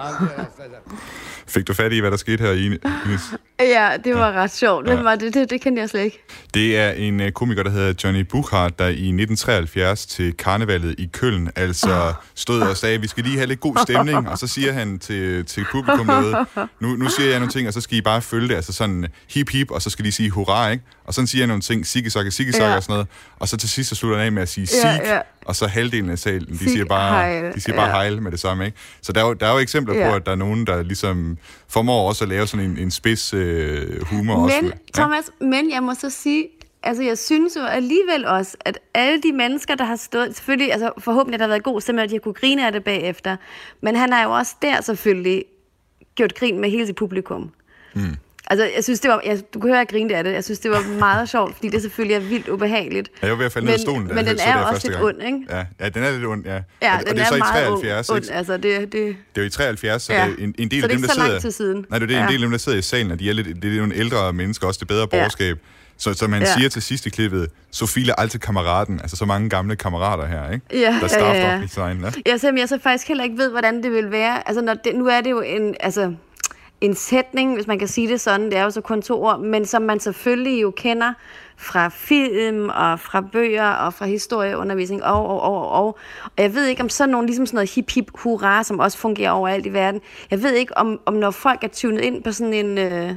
Fik 1.47 1.67
du 1.67 1.73
fat 1.73 1.93
i, 1.93 1.99
hvad 1.99 2.11
der 2.11 2.17
skete 2.17 2.43
her, 2.43 2.51
Ines? 2.51 3.33
Ja, 3.59 3.97
det 4.03 4.15
var 4.15 4.31
ret 4.31 4.51
sjovt. 4.51 4.87
Ja. 4.87 4.95
Det, 4.95 5.21
det, 5.21 5.33
det, 5.33 5.49
det 5.49 5.61
kendte 5.61 5.81
jeg 5.81 5.89
slet 5.89 6.01
ikke. 6.01 6.23
Det 6.53 6.77
er 6.77 6.91
en 6.91 7.21
øh, 7.21 7.31
komiker, 7.31 7.63
der 7.63 7.69
hedder 7.69 7.93
Johnny 8.03 8.19
Buchhardt, 8.21 8.79
der 8.79 8.85
i 8.85 8.89
1973 8.89 10.05
til 10.05 10.33
karnevalet 10.37 10.95
i 10.97 11.09
Køln 11.13 11.49
altså 11.55 12.13
stod 12.35 12.61
og 12.61 12.77
sagde, 12.77 13.01
vi 13.01 13.07
skal 13.07 13.23
lige 13.23 13.37
have 13.37 13.47
lidt 13.47 13.59
god 13.59 13.75
stemning, 13.83 14.29
og 14.29 14.37
så 14.37 14.47
siger 14.47 14.73
han 14.73 14.99
til, 14.99 15.45
til 15.45 15.65
publikum 15.71 16.05
noget, 16.05 16.47
nu, 16.79 16.95
nu 16.95 17.09
siger 17.09 17.29
jeg 17.29 17.39
nogle 17.39 17.51
ting, 17.51 17.67
og 17.67 17.73
så 17.73 17.81
skal 17.81 17.97
I 17.97 18.01
bare 18.01 18.21
følge 18.21 18.47
det, 18.47 18.55
altså 18.55 18.73
sådan 18.73 19.07
hip 19.29 19.49
hip, 19.49 19.71
og 19.71 19.81
så 19.81 19.89
skal 19.89 20.05
de 20.05 20.11
sige 20.11 20.29
hurra, 20.29 20.69
ikke? 20.69 20.83
Og 21.05 21.13
så 21.13 21.25
siger 21.25 21.41
jeg 21.41 21.47
nogle 21.47 21.61
ting, 21.61 21.85
sigge 21.87 22.09
sakke, 22.09 22.31
sigge 22.31 22.51
sakke 22.53 22.67
Ja. 22.69 22.75
og 22.75 22.83
sådan 22.83 22.93
noget, 22.93 23.07
og 23.39 23.47
så 23.47 23.57
til 23.57 23.69
sidst 23.69 23.89
så 23.89 23.95
slutter 23.95 24.17
han 24.17 24.25
af 24.25 24.31
med 24.31 24.41
at 24.41 24.49
sige 24.49 24.67
Ja, 24.73 24.81
sig, 24.81 25.01
ja. 25.05 25.19
og 25.45 25.55
så 25.55 25.67
halvdelen 25.67 26.09
af 26.09 26.19
salen, 26.19 26.47
de 26.53 26.57
Sig, 26.57 26.69
siger 26.69 26.85
bare, 26.85 27.11
hejl, 27.11 27.53
de 27.53 27.61
siger 27.61 27.75
bare 27.75 27.85
ja. 27.85 27.91
hejl 27.91 28.21
med 28.21 28.31
det 28.31 28.39
samme, 28.39 28.65
ikke? 28.65 28.77
Så 29.01 29.11
der 29.13 29.21
er 29.23 29.27
jo, 29.27 29.33
der 29.33 29.47
er 29.47 29.53
jo 29.53 29.59
eksempler 29.59 29.95
Ja. 29.95 30.09
på, 30.09 30.15
at 30.15 30.25
der 30.25 30.31
er 30.31 30.35
nogen, 30.35 30.67
der 30.67 30.83
ligesom 30.83 31.37
formår 31.67 32.07
også 32.07 32.23
at 32.23 32.29
lave 32.29 32.47
sådan 32.47 32.65
en, 32.65 32.77
en 32.77 32.91
spids 32.91 33.33
øh, 33.33 34.01
humor 34.05 34.35
også. 34.35 34.57
Men, 34.61 34.71
Thomas, 34.95 35.23
men 35.41 35.71
jeg 35.71 35.83
må 35.83 35.93
så 35.93 36.09
sige, 36.09 36.47
altså 36.83 37.03
jeg 37.03 37.17
synes 37.17 37.55
jo 37.55 37.61
alligevel 37.65 38.25
også, 38.25 38.57
at 38.59 38.79
alle 38.93 39.21
de 39.21 39.31
mennesker, 39.33 39.75
der 39.75 39.85
har 39.85 39.95
stået, 39.95 40.35
selvfølgelig, 40.35 40.71
altså 40.73 40.91
forhåbentlig 40.97 41.39
har 41.39 41.47
der 41.47 41.51
været 41.51 41.63
god 41.63 41.81
stemme, 41.81 42.03
at 42.03 42.09
de 42.09 42.15
har 42.15 42.19
kunne 42.19 42.33
grine 42.33 42.65
af 42.65 42.71
det 42.71 42.83
bagefter, 42.83 43.35
men 43.81 43.95
han 43.95 44.13
har 44.13 44.23
jo 44.23 44.31
også 44.31 44.55
der 44.61 44.81
selvfølgelig 44.81 45.45
gjort 46.15 46.35
grin 46.35 46.59
med 46.61 46.69
hele 46.69 46.85
sit 46.87 46.95
publikum. 46.95 47.51
Mm. 47.93 48.15
Altså, 48.51 48.69
jeg 48.75 48.83
synes, 48.83 48.99
det 48.99 49.09
var, 49.11 49.21
jeg, 49.25 49.39
du 49.53 49.59
kan 49.59 49.67
høre, 49.69 49.77
jeg 49.77 49.87
grinede 49.87 50.15
af 50.15 50.23
det. 50.23 50.33
Jeg 50.33 50.43
synes, 50.43 50.59
det 50.59 50.71
var 50.71 50.83
meget 50.99 51.29
sjovt, 51.29 51.55
fordi 51.55 51.69
det 51.69 51.81
selvfølgelig 51.81 52.15
er 52.15 52.19
vildt 52.19 52.47
ubehageligt. 52.47 53.09
Ja, 53.21 53.27
jeg 53.27 53.31
var 53.31 53.37
ved 53.37 53.45
at 53.45 53.51
falde 53.51 53.65
ned 53.65 53.73
af 53.73 53.79
stolen, 53.79 54.07
da 54.07 54.13
Men 54.13 54.25
den 54.25 54.37
så 54.37 54.43
er 54.45 54.55
også 54.55 54.87
lidt 54.87 54.97
gang. 54.97 55.05
ond, 55.05 55.21
ikke? 55.23 55.39
Ja, 55.49 55.65
ja, 55.79 55.89
den 55.89 56.03
er 56.03 56.11
lidt 56.11 56.25
ond, 56.25 56.45
ja. 56.45 56.59
Ja, 56.81 56.93
og, 56.95 56.99
den 56.99 57.07
og 57.09 57.15
det 57.15 57.21
er 57.21 57.25
så 57.25 57.35
i 57.35 57.39
meget 57.39 57.53
73, 57.53 58.09
ond, 58.09 58.23
ikke? 58.23 58.33
Altså, 58.33 58.53
det, 58.57 58.63
det, 58.63 58.91
Det 58.91 59.15
er 59.35 59.41
jo 59.41 59.43
i 59.43 59.49
73, 59.49 60.03
så 60.03 60.13
Ja. 60.13 60.25
det 60.25 60.39
er 60.39 60.43
en, 60.43 60.55
en 60.57 60.71
del 60.71 60.81
Så 60.81 60.85
af 60.85 60.89
det 60.89 60.95
er 60.95 60.99
dem, 60.99 61.01
der 61.01 61.07
ikke 61.07 61.13
så 61.13 61.19
lang 61.19 61.27
sidder... 61.29 61.39
tid 61.39 61.51
siden. 61.51 61.85
Nej, 61.89 61.99
det 61.99 62.11
er 62.15 62.23
en 62.23 62.27
del 62.27 62.35
af 62.35 62.39
dem, 62.41 62.51
der 62.51 62.57
sidder 62.57 62.77
i 62.77 62.81
salen, 62.81 63.11
og 63.11 63.19
de 63.19 63.29
er 63.29 63.33
lidt, 63.33 63.47
det 63.63 63.73
er 63.73 63.77
nogle 63.77 63.95
ældre 63.95 64.33
mennesker, 64.33 64.67
også 64.67 64.77
det 64.79 64.87
bedre 64.87 65.07
borgerskab. 65.07 65.57
Så, 65.97 66.13
så 66.13 66.27
man 66.27 66.41
Ja. 66.41 66.53
siger 66.57 66.69
til 66.69 66.81
sidst 66.81 67.05
i 67.05 67.09
klippet, 67.09 67.47
så 67.71 67.91
viele 67.95 68.19
alte 68.19 68.39
kammeraten, 68.39 68.99
altså 69.01 69.15
så 69.15 69.25
mange 69.25 69.49
gamle 69.49 69.75
kammerater 69.75 70.25
her, 70.25 70.51
ikke? 70.51 70.65
Ja, 70.73 70.77
der 70.79 70.91
ja, 71.01 71.07
starter 71.07 71.39
ja, 71.39 71.55
ja. 71.59 71.67
sign, 71.67 72.01
ja. 72.03 72.31
Ja, 72.31 72.37
selvom 72.37 72.57
jeg 72.57 72.69
så 72.69 72.79
faktisk 72.83 73.07
heller 73.07 73.23
ikke 73.23 73.37
ved, 73.37 73.49
hvordan 73.49 73.83
det 73.83 73.91
vil 73.91 74.11
være. 74.11 74.47
Altså, 74.47 74.61
når 74.61 74.73
det, 74.73 74.95
nu 74.95 75.07
er 75.07 75.21
det 75.21 75.29
jo 75.29 75.41
en, 75.41 75.75
altså, 75.79 76.13
en 76.81 76.95
sætning, 76.95 77.53
hvis 77.53 77.67
man 77.67 77.79
kan 77.79 77.87
sige 77.87 78.07
det 78.07 78.21
sådan, 78.21 78.45
det 78.45 78.57
er 78.57 78.63
jo 78.63 78.69
så 78.69 78.81
kun 78.81 79.01
to 79.01 79.23
ord, 79.23 79.39
men 79.39 79.65
som 79.65 79.81
man 79.81 79.99
selvfølgelig 79.99 80.61
jo 80.61 80.71
kender 80.71 81.13
fra 81.57 81.89
film 81.89 82.69
og 82.69 82.99
fra 82.99 83.21
bøger 83.21 83.69
og 83.69 83.93
fra 83.93 84.05
historieundervisning 84.05 85.03
og, 85.03 85.27
og, 85.27 85.41
og, 85.41 85.69
og. 85.69 85.85
Og 86.23 86.33
jeg 86.37 86.55
ved 86.55 86.65
ikke, 86.65 86.83
om 86.83 86.89
sådan 86.89 87.09
nogle, 87.09 87.27
ligesom 87.27 87.45
sådan 87.45 87.55
noget 87.55 87.71
hip 87.75 87.91
hip 87.91 88.11
hurra, 88.15 88.63
som 88.63 88.79
også 88.79 88.97
fungerer 88.97 89.31
overalt 89.31 89.65
i 89.65 89.73
verden, 89.73 90.01
jeg 90.31 90.43
ved 90.43 90.53
ikke, 90.53 90.77
om, 90.77 90.99
om 91.05 91.13
når 91.13 91.31
folk 91.31 91.63
er 91.63 91.67
tunet 91.67 92.01
ind 92.01 92.23
på 92.23 92.31
sådan 92.31 92.53
en 92.53 92.77
øh, 92.77 93.15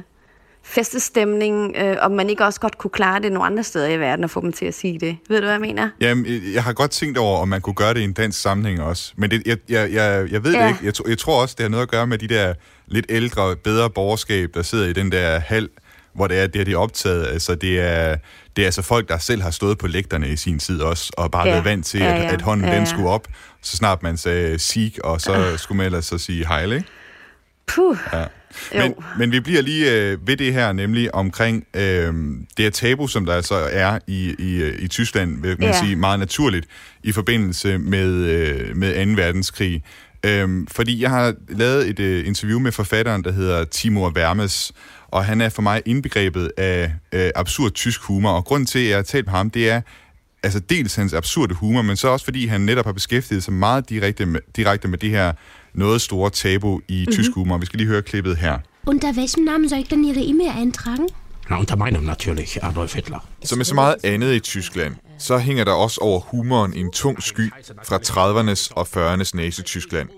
festestemning, 0.67 1.75
øh, 1.77 1.97
om 2.01 2.11
man 2.11 2.29
ikke 2.29 2.45
også 2.45 2.59
godt 2.59 2.77
kunne 2.77 2.91
klare 2.91 3.21
det 3.21 3.31
nogle 3.31 3.45
andre 3.45 3.63
steder 3.63 3.87
i 3.89 3.99
verden 3.99 4.23
og 4.23 4.29
få 4.29 4.41
dem 4.41 4.53
til 4.53 4.65
at 4.65 4.73
sige 4.73 4.99
det. 4.99 5.17
Ved 5.29 5.37
du, 5.37 5.43
hvad 5.43 5.51
jeg 5.53 5.61
mener? 5.61 5.89
Jamen, 6.01 6.25
jeg- 6.53 6.63
har 6.63 6.73
godt 6.73 6.91
tænkt 6.91 7.17
over, 7.17 7.39
om 7.39 7.47
man 7.47 7.61
kunne 7.61 7.73
gøre 7.73 7.93
det 7.93 7.99
i 7.99 8.03
en 8.03 8.13
dansk 8.13 8.41
sammenhæng 8.41 8.81
også. 8.81 9.13
Men 9.17 9.31
det, 9.31 9.41
jeg, 9.45 9.57
jeg, 9.69 9.93
jeg, 9.93 10.31
jeg 10.31 10.43
ved 10.43 10.53
ja. 10.53 10.59
Ja. 10.59 10.63
det 10.67 10.71
ikke. 10.83 10.85
Jeg, 10.85 11.09
jeg 11.09 11.17
tror 11.17 11.41
også, 11.41 11.55
det 11.57 11.63
har 11.63 11.69
noget 11.69 11.81
at 11.83 11.89
gøre 11.91 12.07
med 12.07 12.17
de 12.17 12.27
der 12.27 12.53
lidt 12.87 13.05
ældre, 13.09 13.55
bedre 13.55 13.89
borgerskab, 13.89 14.49
der 14.53 14.61
sidder 14.61 14.87
i 14.87 14.93
den 14.93 15.11
der 15.11 15.39
hal, 15.39 15.69
hvor 16.13 16.27
det 16.27 16.39
er, 16.39 16.47
det 16.47 16.67
er, 16.67 16.73
er 16.73 16.77
optaget. 16.79 17.27
Altså, 17.27 17.55
det 17.55 17.79
er, 17.79 18.15
det 18.55 18.61
er 18.61 18.65
altså 18.65 18.81
folk, 18.81 19.09
der 19.09 19.17
selv 19.17 19.41
har 19.41 19.51
stået 19.51 19.77
på 19.77 19.87
lægterne 19.87 20.27
i 20.29 20.35
sin 20.35 20.59
tid 20.59 20.81
også, 20.81 21.11
og 21.17 21.31
bare 21.31 21.47
Ja. 21.47 21.51
været 21.51 21.65
vant 21.65 21.85
til, 21.85 21.99
Ja, 21.99 22.13
at, 22.15 22.21
ja. 22.23 22.33
at 22.33 22.41
hånden 22.41 22.65
Ja, 22.67 22.71
den 22.73 22.79
ja. 22.83 22.85
skulle 22.89 23.09
op, 23.09 23.27
så 23.61 23.77
snart 23.77 24.03
man 24.03 24.17
sagde 24.17 24.59
sig, 24.59 24.91
og 25.03 25.21
så 25.21 25.53
skulle 25.57 25.77
man 25.77 25.85
ellers 25.85 26.05
så 26.05 26.17
sige 26.17 26.47
hejl, 26.47 26.71
ikke? 26.71 26.87
Puh. 27.67 27.97
Ja. 28.13 28.25
Jo. 28.75 28.79
Men, 28.81 28.93
men 29.19 29.31
vi 29.31 29.39
bliver 29.39 29.61
lige 29.61 29.91
øh, 29.93 30.27
ved 30.27 30.37
det 30.37 30.53
her, 30.53 30.73
nemlig 30.73 31.15
omkring 31.15 31.63
øh, 31.73 31.81
det 32.57 32.65
her 32.65 32.69
tabu, 32.69 33.07
som 33.07 33.25
der 33.25 33.33
altså 33.33 33.55
er 33.71 33.99
i, 34.07 34.35
i, 34.39 34.55
øh, 34.55 34.79
i 34.79 34.87
Tyskland, 34.87 35.41
vil 35.41 35.55
man 35.59 35.67
Ja. 35.69 35.79
sige, 35.79 35.95
meget 35.95 36.19
naturligt 36.19 36.67
i 37.03 37.11
forbindelse 37.11 37.77
med, 37.77 38.07
øh, 38.13 38.77
med 38.77 39.15
2. 39.15 39.21
verdenskrig. 39.21 39.83
Øhm, 40.25 40.67
fordi 40.67 41.01
jeg 41.01 41.09
har 41.09 41.33
lavet 41.49 41.89
et 41.89 41.99
øh, 41.99 42.27
interview 42.27 42.59
med 42.59 42.71
forfatteren, 42.71 43.23
der 43.23 43.31
hedder 43.31 43.63
Timur 43.65 44.09
Vermes, 44.09 44.71
og 45.07 45.25
han 45.25 45.41
er 45.41 45.49
for 45.49 45.61
mig 45.61 45.81
indbegrebet 45.85 46.51
af 46.57 46.91
øh, 47.13 47.29
absurd 47.35 47.71
tysk 47.71 48.01
humor, 48.01 48.29
og 48.31 48.45
grunden 48.45 48.65
til, 48.65 48.79
at 48.79 48.89
jeg 48.89 48.97
har 48.97 49.03
talt 49.03 49.25
med 49.25 49.33
ham, 49.33 49.49
det 49.49 49.69
er 49.69 49.81
altså 50.43 50.59
dels 50.59 50.95
hans 50.95 51.13
absurde 51.13 51.53
humor, 51.55 51.81
men 51.81 51.95
så 51.97 52.07
også 52.07 52.25
fordi 52.25 52.45
han 52.47 52.61
netop 52.61 52.85
har 52.85 52.93
beskæftiget 52.93 53.43
sig 53.43 53.53
meget 53.53 53.89
direkte 53.89 54.25
med, 54.25 54.39
direkte 54.55 54.87
med 54.87 54.97
det 54.97 55.09
her 55.09 55.33
noget 55.77 56.01
store 56.01 56.29
tabu 56.29 56.79
i 56.87 56.93
mm-hmm. 56.93 57.13
tysk 57.13 57.31
humor. 57.31 57.57
Vi 57.57 57.65
skal 57.65 57.77
lige 57.77 57.87
høre 57.87 58.01
klippet 58.01 58.37
her. 58.37 58.57
Unter 58.87 59.13
welchem 59.13 59.43
Namen 59.43 59.69
soll 59.69 59.79
ich 59.79 59.89
denn 59.89 60.03
Ihre 60.03 60.21
E-Mail 60.21 60.51
eintragen? 60.61 61.09
Na, 61.49 61.59
unter 61.59 61.75
meinem 61.75 62.03
natürlich, 62.03 62.63
Adolf 62.63 62.93
Hitler. 62.93 63.19
Som 63.43 63.57
med 63.57 63.65
så 63.65 63.75
meget 63.75 63.95
andet 64.03 64.33
i 64.33 64.39
Tyskland, 64.39 64.95
så 65.17 65.37
hænger 65.37 65.63
der 65.63 65.71
også 65.71 66.01
over 66.01 66.19
humoren 66.19 66.73
en 66.73 66.91
tung 66.91 67.23
sky 67.23 67.51
fra 67.83 67.97
30'ernes 67.97 68.71
og 68.75 68.87
40'ernes 68.87 69.31
Nazi-Tyskland. 69.33 70.09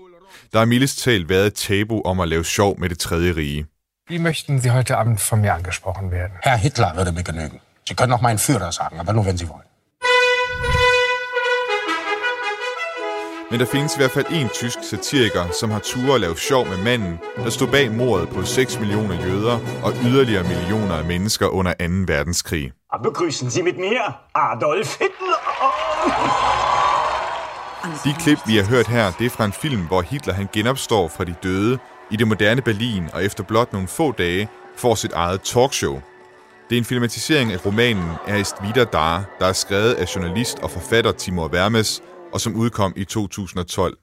Der 0.52 0.58
har 0.58 0.66
mildest 0.66 0.98
talt 0.98 1.28
været 1.28 1.46
et 1.46 1.54
tabu 1.54 2.02
om 2.02 2.20
at 2.20 2.28
lave 2.28 2.44
sjov 2.44 2.80
med 2.80 2.88
det 2.88 2.98
tredje 2.98 3.36
rige. 3.36 3.66
Wie 4.10 4.18
möchten 4.18 4.60
Sie 4.60 4.70
heute 4.70 4.96
Abend 4.96 5.18
von 5.30 5.40
mir 5.40 5.52
angesprochen 5.52 6.10
werden? 6.10 6.34
Herr 6.42 6.56
Hitler 6.56 6.96
würde 6.96 7.12
mir 7.12 7.24
genügen. 7.24 7.60
Sie 7.88 7.94
können 7.94 8.12
auch 8.14 8.22
meinen 8.22 8.38
Führer 8.38 8.72
sagen, 8.72 8.96
aber 9.00 9.12
nur 9.12 9.24
wenn 9.26 9.38
Sie 9.38 9.48
wollen. 9.48 9.67
Men 13.50 13.60
der 13.60 13.66
findes 13.66 13.94
i 13.94 13.98
hvert 13.98 14.10
fald 14.10 14.26
en 14.30 14.48
tysk 14.48 14.78
satiriker, 14.82 15.44
som 15.60 15.70
har 15.70 15.78
tur 15.78 16.14
at 16.14 16.20
lave 16.20 16.36
sjov 16.36 16.66
med 16.68 16.76
manden, 16.84 17.18
der 17.36 17.50
stod 17.50 17.68
bag 17.68 17.92
mordet 17.92 18.28
på 18.28 18.42
6 18.42 18.78
millioner 18.80 19.26
jøder 19.26 19.58
og 19.82 19.92
yderligere 20.04 20.42
millioner 20.42 20.94
af 20.94 21.04
mennesker 21.04 21.46
under 21.46 21.72
2. 21.72 21.84
verdenskrig. 22.12 22.72
Begrüßen 22.94 23.50
Sie 23.50 23.62
mit 23.62 23.78
mir 23.78 24.02
Adolf 24.34 24.98
Hitler. 24.98 25.38
De 28.04 28.14
klip, 28.22 28.38
vi 28.46 28.56
har 28.56 28.64
hørt 28.64 28.86
her, 28.86 29.12
det 29.18 29.26
er 29.26 29.30
fra 29.30 29.44
en 29.44 29.52
film, 29.52 29.80
hvor 29.86 30.02
Hitler 30.02 30.34
han 30.34 30.48
genopstår 30.52 31.08
fra 31.08 31.24
de 31.24 31.34
døde 31.42 31.78
i 32.10 32.16
det 32.16 32.28
moderne 32.28 32.62
Berlin, 32.62 33.04
og 33.12 33.24
efter 33.24 33.44
blot 33.44 33.72
nogle 33.72 33.88
få 33.88 34.12
dage 34.12 34.48
får 34.76 34.94
sit 34.94 35.12
eget 35.12 35.40
talkshow. 35.42 36.00
Det 36.70 36.76
er 36.76 36.78
en 36.78 36.84
filmatisering 36.84 37.52
af 37.52 37.66
romanen 37.66 38.10
Erst 38.26 38.56
wieder 38.62 38.84
da, 38.84 39.24
der 39.40 39.46
er 39.46 39.52
skrevet 39.52 39.94
af 39.94 40.16
journalist 40.16 40.58
og 40.58 40.70
forfatter 40.70 41.12
Timur 41.12 41.48
Vermes, 41.48 42.02
og 42.32 42.40
som 42.40 42.56
udkom 42.56 42.92
i 42.96 43.04
2012. 43.04 43.98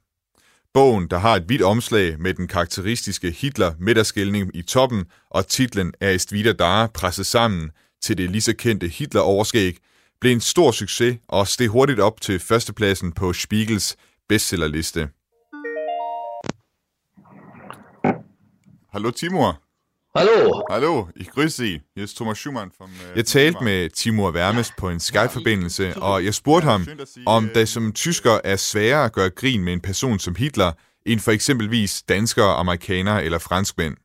Bogen, 0.74 1.08
der 1.08 1.17
har 1.17 1.36
et 1.36 1.44
hvidt 1.44 1.62
omslag 1.62 2.20
med 2.20 2.34
den 2.34 2.48
karakteristiske 2.48 3.32
Hitler-midterskældning 3.32 4.51
i 4.53 4.62
toppen, 4.62 5.05
og 5.29 5.48
titlen 5.48 5.94
er 6.00 6.10
Est 6.10 6.32
wieder 6.32 6.53
da 6.53 6.88
presset 6.88 7.25
sammen 7.25 7.72
til 8.01 8.17
det 8.17 8.32
lige 8.32 8.41
så 8.41 8.55
kendte 8.55 8.88
Hitler-overskæg, 8.88 9.77
blev 10.22 10.32
en 10.32 10.41
stor 10.41 10.72
succes 10.72 11.17
og 11.27 11.48
steg 11.48 11.67
hurtigt 11.67 12.00
op 12.00 12.22
til 12.22 12.39
førstepladsen 12.39 13.12
på 13.12 13.34
Spiegels 13.34 13.96
bestsellerliste. 14.29 15.10
Hallo 18.91 19.12
Timur. 19.12 19.64
Hallo. 20.17 20.63
Hallo, 20.69 21.10
ich 21.15 21.29
grüße 21.29 21.57
Sie. 21.57 21.81
Hier 21.93 22.03
ist 22.03 22.17
Thomas 22.17 22.38
Schumann. 22.38 22.72
Vom, 22.72 22.89
uh, 22.89 23.17
jeg 23.17 23.25
talte 23.25 23.63
med 23.63 23.89
Timur 23.89 24.34
Vermes 24.34 24.72
på 24.77 24.89
en 24.89 25.00
Skype-forbindelse, 25.00 25.93
og 26.01 26.25
jeg 26.25 26.34
spurgte 26.34 26.65
ham, 26.65 26.88
om 27.25 27.50
det 27.55 27.69
som 27.69 27.93
tysker 27.93 28.39
er 28.43 28.55
sværere 28.55 29.05
at 29.05 29.13
gøre 29.13 29.29
grin 29.29 29.63
med 29.63 29.74
en 29.74 29.81
person 29.81 30.19
som 30.19 30.36
Hitler, 30.36 30.72
end 31.05 31.19
for 31.19 31.31
eksempelvis 31.31 32.03
danskere, 32.03 32.55
amerikanere 32.55 33.24
eller 33.24 33.39
franskmænd. 33.39 33.98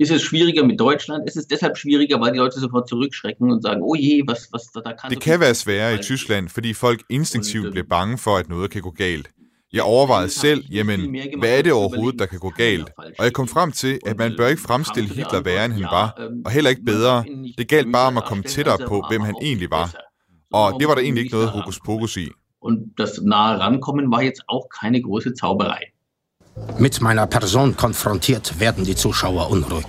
Ist 0.00 0.12
es 0.12 0.22
schwieriger 0.22 0.64
mit 0.66 0.78
Deutschland? 0.78 1.28
Ist 1.28 1.36
es 1.36 1.46
deshalb 1.46 1.76
schwieriger, 1.76 2.20
weil 2.20 2.32
die 2.32 2.38
Leute 2.38 2.60
sofort 2.60 2.88
zurückschrecken 2.88 3.50
und 3.52 3.62
sagen, 3.62 3.80
oh 3.82 3.96
je, 3.96 4.22
was, 4.26 4.48
was 4.52 4.62
da, 4.74 4.80
da 4.80 4.92
kann 4.92 5.10
Det 5.10 5.20
kan 5.20 5.40
være 5.40 5.54
sværere 5.54 5.94
i 5.94 6.02
Tyskland, 6.02 6.48
fordi 6.48 6.72
folk 6.74 7.02
instinktivt 7.08 7.70
bliver 7.70 7.86
bange 7.90 8.18
for, 8.18 8.36
at 8.36 8.48
noget 8.48 8.70
kan 8.70 8.82
gå 8.82 8.90
galt. 8.90 9.30
Jeg 9.72 9.82
overvejede 9.82 10.30
selv, 10.30 10.64
jamen, 10.70 11.16
hvad 11.38 11.58
er 11.58 11.62
det 11.62 11.72
overhovedet, 11.72 12.18
der 12.18 12.26
kan 12.26 12.38
gå 12.38 12.50
galt? 12.50 12.90
Og 13.18 13.24
jeg 13.24 13.32
kom 13.32 13.48
frem 13.48 13.72
til, 13.72 13.98
at 14.06 14.18
man 14.18 14.34
bør 14.36 14.48
ikke 14.48 14.62
fremstille 14.62 15.08
Hitler 15.08 15.40
værre, 15.40 15.64
end 15.64 15.72
han 15.72 15.82
var, 15.82 16.20
og 16.44 16.50
heller 16.50 16.70
ikke 16.70 16.82
bedre. 16.82 17.24
Det 17.58 17.68
galt 17.68 17.92
bare 17.92 18.06
om 18.06 18.16
at 18.16 18.24
komme 18.24 18.42
tættere 18.42 18.78
på, 18.86 19.04
hvem 19.10 19.22
han 19.22 19.34
egentlig 19.42 19.70
var. 19.70 19.94
Og 20.52 20.80
det 20.80 20.88
var 20.88 20.94
der 20.94 21.02
egentlig 21.02 21.24
ikke 21.24 21.34
noget 21.34 21.48
hokus 21.48 21.80
pokus 21.86 22.16
i. 22.16 22.28
Und 22.60 22.76
das 22.98 23.20
nahe 23.22 23.58
Rankommen 23.58 24.10
war 24.10 24.22
jetzt 24.22 24.42
auch 24.48 24.66
keine 24.80 25.02
große 25.02 25.30
Zauberei. 25.40 25.82
Mit 26.80 27.00
meiner 27.00 27.26
Person 27.26 27.74
konfrontiert 27.74 28.60
werden 28.60 28.84
die 28.84 28.96
Zuschauer 28.96 29.50
unruhig. 29.50 29.86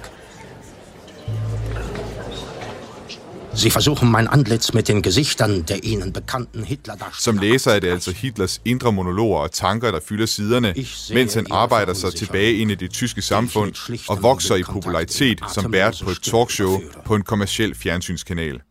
Sie 3.59 3.71
versuchen 3.71 4.09
mein 4.09 4.27
Antlitz 4.27 4.73
mit 4.73 4.87
den 4.87 5.01
Gesichtern 5.01 5.65
der 5.65 5.83
ihnen 5.83 6.13
bekannten 6.13 6.63
hitler 6.63 6.95
Som 7.19 7.37
læser 7.37 7.71
er 7.71 7.79
det 7.79 7.89
altså 7.89 8.11
Hitlers 8.11 8.61
indre 8.65 8.93
monologer 8.93 9.39
og 9.39 9.51
tanker, 9.51 9.91
der 9.91 9.99
fylder 9.99 10.25
siderne, 10.25 10.73
mens 11.13 11.33
han 11.33 11.45
arbejder 11.51 11.93
sig 11.93 12.13
tilbage 12.13 12.53
ind 12.53 12.71
i 12.71 12.75
det 12.75 12.91
tyske 12.91 13.21
samfund 13.21 13.73
og 14.09 14.23
vokser 14.23 14.55
i 14.55 14.63
popularitet 14.63 15.39
som 15.53 15.73
vært 15.73 16.01
på 16.03 16.09
et 16.09 16.21
talkshow 16.21 16.81
på 17.05 17.15
en 17.15 17.21
kommersiel 17.21 17.75
fjernsynskanal. 17.75 18.61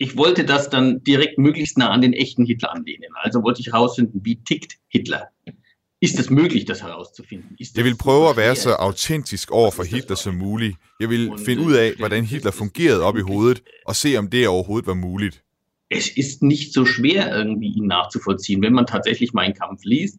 Ich 0.00 0.16
wollte 0.16 0.44
das 0.44 0.68
dann 0.68 1.00
direkt 1.06 1.38
möglichst 1.38 1.78
nah 1.78 1.90
an 1.94 2.02
den 2.02 2.12
echten 2.12 2.44
Hitler 2.46 2.70
anlehnen. 2.76 3.10
Also 3.22 3.42
wollte 3.42 3.60
ich 3.60 3.66
herausfinden, 3.66 4.20
wie 4.24 4.36
tickt 4.48 4.72
Hitler? 4.88 5.33
Ist 6.06 6.18
es 6.18 6.30
möglich, 6.30 6.64
das 6.64 6.80
herauszufinden? 6.82 7.50
Ist 7.60 7.76
Jeg 7.76 7.84
vil 7.84 7.96
prøve 7.96 8.28
at 8.30 8.36
være 8.36 8.56
så 8.56 8.70
autentisk 8.70 9.50
over 9.50 9.70
for 9.70 9.82
Hitler 9.82 10.16
som 10.16 10.34
muligt. 10.34 10.76
Jeg 11.00 11.08
vil 11.10 11.32
finde 11.46 11.62
ud 11.62 11.72
af, 11.72 11.92
hvordan 11.98 12.24
Hitler 12.24 12.50
fungerede 12.50 13.02
op 13.02 13.16
i 13.16 13.20
hovedet, 13.20 13.62
og 13.86 13.96
se 13.96 14.16
om 14.16 14.30
det 14.30 14.48
overhovedet 14.48 14.86
var 14.86 14.94
muligt. 14.94 15.44
es 15.90 16.08
ist 16.16 16.42
nicht 16.42 16.72
so 16.72 16.84
schwer, 16.84 17.22
irgendwie 17.38 17.72
ihn 17.78 17.86
nachzuvollziehen. 17.86 18.62
Wenn 18.62 18.72
man 18.72 18.86
tatsächlich 18.86 19.32
Mein 19.32 19.54
Kampf 19.54 19.80
liest, 19.84 20.18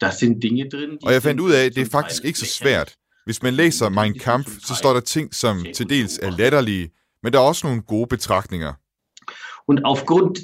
da 0.00 0.10
sind 0.10 0.42
Dinge 0.42 0.68
drin, 0.68 0.90
die 0.90 1.06
Og 1.06 1.12
jeg 1.12 1.22
fandt 1.22 1.40
ud 1.40 1.52
af, 1.52 1.64
at 1.64 1.74
det 1.74 1.82
er 1.82 1.90
faktisk 1.90 2.24
ikke 2.24 2.38
så 2.38 2.46
svært. 2.46 2.96
Hvis 3.24 3.42
man 3.42 3.54
læser 3.54 3.88
Mein 3.88 4.18
Kampf, 4.18 4.48
så 4.66 4.74
står 4.74 4.92
der 4.92 5.00
ting, 5.00 5.34
som 5.34 5.66
til 5.74 5.90
dels 5.90 6.18
er 6.22 6.30
latterlige, 6.30 6.90
men 7.22 7.32
der 7.32 7.38
er 7.38 7.42
også 7.42 7.66
nogle 7.66 7.82
gode 7.82 8.06
betragtninger. 8.06 8.72
Und 9.68 9.78
aufgrund 9.84 10.36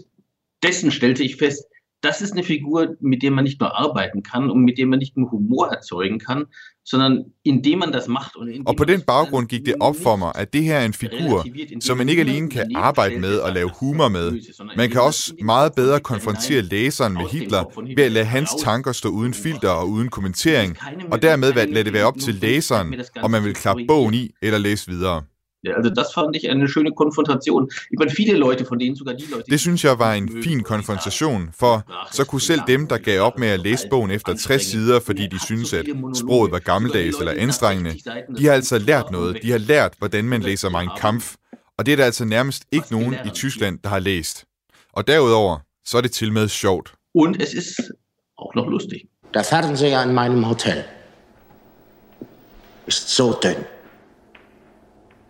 dessen 0.63 0.91
stellte 0.91 1.25
ich 1.25 1.37
fest, 1.39 1.63
das 2.03 2.21
ist 2.21 2.33
eine 2.33 2.43
Figur, 2.43 2.97
mit 3.01 3.23
der 3.23 3.31
man 3.31 3.45
nicht 3.45 3.61
nur 3.61 3.79
arbeiten 3.79 4.23
kann 4.23 4.51
und 4.51 4.65
mit 4.65 4.79
der 4.79 4.87
man 4.87 4.99
nicht 4.99 5.17
nur 5.17 5.31
Humor 5.31 5.69
erzeugen 5.69 6.19
kann, 6.19 6.47
sondern 6.85 7.25
indem 7.45 7.79
man 7.79 7.93
das 7.93 8.09
macht 8.09 8.37
und 8.37 8.69
Og 8.69 8.77
på 8.77 8.85
den 8.85 9.03
baggrund 9.03 9.49
gik 9.49 9.67
det 9.67 9.75
op 9.81 9.97
for 10.03 10.17
mig, 10.17 10.33
at 10.35 10.53
det 10.53 10.65
her 10.65 10.77
er 10.77 10.85
en 10.85 10.93
figur, 10.93 11.45
som 11.81 11.99
man 11.99 12.09
ikke 12.09 12.23
alene 12.23 12.51
kan 12.51 12.71
arbejde 12.75 13.19
med 13.19 13.39
og 13.39 13.53
lave 13.53 13.71
humor 13.81 14.09
med. 14.09 14.33
Man 14.77 14.91
kan 14.91 15.01
også 15.01 15.35
meget 15.45 15.75
bedre 15.75 16.01
konfrontere 16.01 16.63
læseren 16.63 17.13
med 17.13 17.31
Hitler 17.31 17.65
ved 17.97 18.05
at 18.05 18.13
lade 18.13 18.25
hans 18.25 18.51
tanker 18.59 18.93
stå 18.93 19.09
uden 19.09 19.35
filter 19.35 19.69
og 19.69 19.89
uden 19.89 20.09
kommentering, 20.09 20.77
og 21.13 21.23
dermed 21.23 21.53
lade 21.53 21.85
det 21.85 21.93
være 21.93 22.05
op 22.05 22.19
til 22.19 22.35
læseren, 22.35 22.95
om 23.23 23.31
man 23.31 23.45
vil 23.45 23.55
klappe 23.55 23.85
bogen 23.89 24.15
i 24.15 24.31
eller 24.43 24.59
læse 24.59 24.91
videre. 24.91 25.23
Ja, 25.65 25.73
also 25.75 25.91
das 25.91 26.13
fand 26.15 26.37
ich 26.37 26.51
eine 26.51 26.69
schöne 26.69 26.93
Konfrontation. 26.93 27.71
Ich 27.93 27.99
meine, 27.99 28.11
viele 28.11 28.37
Leute, 28.37 28.65
von 28.65 28.79
denen 28.79 28.97
sogar 28.97 29.15
die 29.15 29.27
Leute... 29.27 29.45
Det 29.51 29.61
synes 29.61 29.85
jeg 29.85 29.99
var 29.99 30.15
en 30.15 30.43
fin 30.43 30.63
konfrontation, 30.63 31.51
for 31.53 31.85
så 32.13 32.25
kunne 32.25 32.41
selv 32.41 32.61
dem, 32.67 32.87
der 32.89 32.99
gav 32.99 33.21
op 33.21 33.39
med 33.39 33.49
at 33.49 33.61
læse 33.61 33.89
bogen 33.91 34.11
efter 34.11 34.35
60 34.35 34.63
sider, 34.63 35.01
fordi 35.01 35.27
de 35.27 35.45
synes, 35.45 35.73
at 35.73 35.87
sproget 36.15 36.53
var 36.53 36.59
gammeldags 36.59 37.19
eller 37.19 37.33
anstrengende, 37.37 37.95
de 38.39 38.47
har 38.47 38.53
altså 38.53 38.79
lært 38.79 39.11
noget. 39.11 39.43
De 39.43 39.51
har 39.51 39.59
lært, 39.59 39.95
hvordan 39.99 40.25
man 40.25 40.43
læser 40.43 40.71
Mein 40.71 40.91
Kampf, 40.99 41.35
og 41.79 41.87
det 41.87 41.93
er 41.93 41.97
der 41.97 42.05
altså 42.05 42.25
nærmest 42.25 42.65
ikke 42.73 42.87
nogen 42.91 43.15
i 43.27 43.31
Tyskland, 43.31 43.79
der 43.79 43.89
har 43.89 43.99
læst. 43.99 44.45
Og 44.93 45.07
derudover, 45.07 45.59
så 45.85 45.97
er 45.97 46.01
det 46.01 46.13
til 46.13 46.33
med 46.33 46.49
sjovt. 46.49 46.95
Und 47.15 47.37
es 47.43 47.53
ist 47.55 47.81
auch 48.39 48.55
noch 48.55 48.69
lustig. 48.71 49.01
Der 49.35 49.43
Fernseher 49.43 50.03
in 50.03 50.15
meinem 50.15 50.45
Hotel 50.45 50.85
ist 52.87 53.09
so 53.17 53.33
dünn. 53.33 53.57
Es 53.57 53.57
ist 53.57 53.57
ein 53.57 53.57
Wunderwerk 53.57 55.22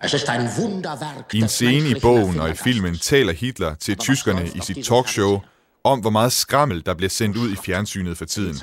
I 1.33 1.38
en 1.38 1.49
scene 1.49 1.88
i 1.88 1.95
bogen 2.01 2.41
og 2.41 2.51
i 2.51 2.55
filmen 2.55 2.99
taler 2.99 3.33
Hitler 3.33 3.75
til 3.75 3.97
tyskerne 3.97 4.51
i 4.55 4.61
sit 4.62 4.85
talkshow 4.85 5.41
om, 5.85 6.01
hvor 6.01 6.11
meget 6.11 6.33
skrammel, 6.33 6.87
der 6.87 6.95
bliver 6.95 7.11
sendt 7.11 7.37
ud 7.37 7.53
i 7.53 7.57
fjernsynet 7.57 8.19
for 8.19 8.25
tiden. 8.25 8.61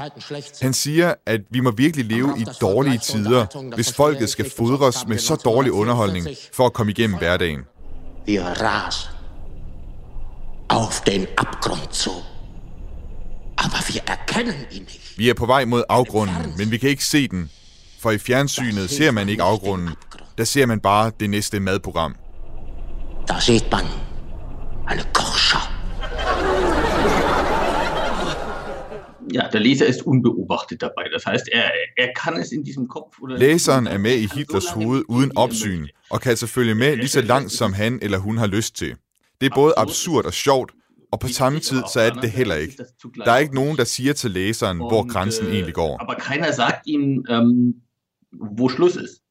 Han 0.62 0.74
siger, 0.74 1.14
at 1.26 1.42
vi 1.50 1.60
må 1.60 1.72
virkelig 1.72 2.06
leve 2.06 2.34
i 2.40 2.46
dårlige 2.62 2.98
tider, 2.98 3.74
hvis 3.76 3.94
folket 3.94 4.30
skal 4.30 4.52
fodres 4.58 5.08
med 5.08 5.18
så 5.18 5.36
dårlig 5.36 5.72
underholdning 5.72 6.28
for 6.54 6.66
at 6.66 6.74
komme 6.74 6.92
igennem 6.92 7.18
hverdagen. 7.18 7.60
Wir 8.28 8.44
rasen 8.44 9.10
auf 10.70 11.02
den 11.02 11.28
Abgrund 11.38 11.94
zu. 11.94 12.12
Aber 13.58 13.82
wir 13.90 14.02
erkennen 14.08 14.56
ihn 14.72 14.82
nicht. 14.82 15.18
Vi 15.18 15.30
er 15.30 15.34
på 15.34 15.46
vej 15.46 15.66
mod 15.66 15.84
afgrunden, 15.90 16.54
men 16.58 16.72
vi 16.72 16.78
kan 16.78 16.90
ikke 16.90 17.06
se 17.06 17.28
den, 17.28 17.50
for 18.00 18.12
i 18.12 18.18
fjernsynet 18.18 18.90
ser 18.90 19.12
man 19.12 19.30
ikke 19.30 19.44
afgrunden. 19.44 19.90
Der 20.40 20.46
ser 20.46 20.66
man 20.66 20.80
bare 20.80 21.12
det 21.20 21.30
næste 21.30 21.60
madprogram. 21.60 22.16
Da 23.28 23.40
sieht 23.40 23.72
man 23.72 23.86
eine 24.88 25.04
Kochschau. 25.14 25.60
Ja, 29.34 29.50
der 29.54 29.60
Leser 29.60 29.86
ist 29.86 30.02
unbeobachtet 30.02 30.82
dabei. 30.82 31.04
Das 31.14 31.26
heißt, 31.26 31.50
er, 31.52 31.72
er 31.98 32.14
kann 32.16 32.38
es 32.38 32.52
in 32.52 32.64
diesem 32.64 32.88
Kopf... 32.88 33.22
Oder 33.22 33.38
Læseren 33.38 33.88
er 33.88 33.98
med 33.98 34.16
i 34.16 34.30
Hitlers 34.36 34.70
hoved 34.70 35.04
uden 35.10 35.38
opsyn, 35.38 35.88
og 36.10 36.22
kan 36.22 36.30
altså 36.30 36.48
følge 36.48 36.76
med 36.76 36.96
lige 36.96 37.08
så 37.08 37.22
langt, 37.22 37.52
som 37.52 37.74
han 37.74 38.00
eller 38.02 38.18
hun 38.18 38.38
har 38.38 38.48
lyst 38.48 38.76
til. 38.76 38.96
Det 39.42 39.52
er 39.52 39.56
både 39.56 39.74
absurd 39.78 40.26
og 40.26 40.34
sjovt, 40.34 40.72
og 41.12 41.20
på 41.20 41.28
samme 41.28 41.60
tid, 41.60 41.84
så 41.94 42.00
er 42.00 42.10
det 42.10 42.22
det 42.22 42.32
heller 42.32 42.56
ikke. 42.56 42.84
Der 43.26 43.32
er 43.32 43.38
ikke 43.38 43.56
nogen, 43.56 43.78
der 43.78 43.84
siger 43.84 44.14
til 44.14 44.32
læseren, 44.32 44.78
hvor 44.78 45.14
grænsen 45.14 45.48
egentlig 45.48 45.74
går. 45.74 46.02
Aber 46.02 46.14
keiner 46.14 46.52
sagt 46.52 46.88
ihm, 46.88 47.26
ähm, 47.30 47.74
wo 48.60 48.70
Schluss 48.70 48.96
ist. 48.96 49.29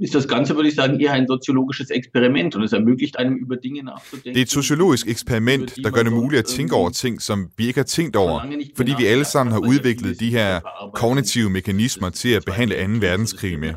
Ist 0.00 0.14
das 0.14 0.28
Ganze, 0.28 0.54
würde 0.54 0.68
ich 0.68 0.74
sagen, 0.74 1.00
eher 1.00 1.12
ein 1.12 1.26
soziologisches 1.26 1.90
Experiment 1.90 2.56
und 2.56 2.62
es 2.62 2.72
ermöglicht 2.72 3.18
einem 3.18 3.36
über 3.36 3.56
Dinge 3.56 3.82
nachzudenken. 3.82 4.34
Det 4.34 4.40
er 4.40 4.42
et 4.42 4.50
sociologisk 4.50 5.08
eksperiment, 5.08 5.76
der 5.84 5.90
gør 5.90 6.02
det 6.02 6.12
muligt 6.12 6.38
at 6.38 6.44
tænke 6.44 6.74
over 6.74 6.90
ting, 6.90 7.22
som 7.22 7.48
vi 7.56 7.66
ikke 7.66 7.78
har 7.78 7.84
tænkt 7.84 8.16
over, 8.16 8.40
fordi 8.76 8.94
vi 8.98 9.06
alle 9.06 9.24
sammen 9.24 9.52
har 9.52 9.60
udviklet 9.60 10.20
de 10.20 10.30
her 10.30 10.60
kognitive 10.94 11.50
mekanismer 11.50 12.10
til 12.10 12.28
at 12.28 12.44
behandle 12.44 13.00
2. 13.00 13.06
verdenskrig 13.06 13.58
med. 13.58 13.74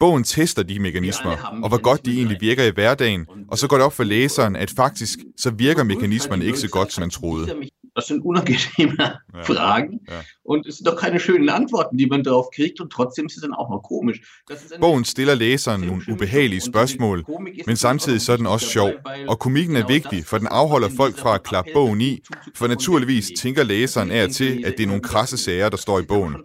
Bogen 0.00 0.24
tester 0.24 0.62
de 0.62 0.78
mekanismer, 0.78 1.60
og 1.62 1.68
hvor 1.68 1.82
godt 1.82 2.06
de 2.06 2.16
egentlig 2.16 2.38
virker 2.40 2.64
i 2.64 2.70
hverdagen, 2.70 3.26
og 3.48 3.58
så 3.58 3.68
går 3.68 3.76
det 3.76 3.86
op 3.86 3.92
for 3.92 4.04
læseren, 4.04 4.56
at 4.56 4.70
faktisk 4.76 5.18
så 5.36 5.50
virker 5.50 5.84
mekanismerne 5.84 6.44
ikke 6.44 6.58
så 6.58 6.68
godt, 6.68 6.92
som 6.92 7.02
man 7.02 7.10
troede. 7.10 7.54
Das 7.94 8.06
sind 8.06 8.24
unangenehme 8.24 9.20
Fragen. 9.42 10.00
Und 10.44 10.66
es 10.66 10.76
sind 10.76 10.86
doch 10.88 10.96
keine 10.96 11.20
schönen 11.20 11.48
Antworten, 11.48 11.98
die 11.98 12.06
man 12.06 12.22
darauf 12.22 12.46
kriegt. 12.50 12.80
Und 12.80 12.90
trotzdem 12.90 13.26
ist 13.26 13.36
es 13.36 13.42
dann 13.42 13.52
auch 13.52 13.68
mal 13.68 13.82
komisch. 13.82 14.20
Das 14.48 14.62
ist 14.62 14.80
Bogen 14.80 15.04
stiller 15.04 15.34
læseren 15.34 15.80
nogle 15.80 16.02
ubehagelige 16.08 16.60
spørgsmål, 16.60 17.24
men 17.66 17.76
samtidig 17.76 18.20
så 18.20 18.32
er 18.32 18.36
den 18.36 18.46
også 18.46 18.66
sjov. 18.66 18.90
Og 19.28 19.38
komikken 19.38 19.76
er 19.76 19.86
vigtig, 19.86 20.26
for 20.26 20.38
den 20.38 20.46
afholder 20.50 20.88
folk 20.96 21.18
fra 21.18 21.34
at 21.34 21.42
klappe 21.42 21.70
bogen 21.74 22.00
i, 22.00 22.20
for 22.54 22.66
naturligvis 22.66 23.30
tænker 23.38 23.62
læseren 23.62 24.10
af 24.10 24.28
til, 24.28 24.64
at 24.66 24.74
det 24.76 24.82
er 24.82 24.86
nogle 24.86 25.02
krasse 25.02 25.36
sager, 25.36 25.68
der 25.68 25.76
står 25.76 26.00
i 26.00 26.02
bogen. 26.02 26.36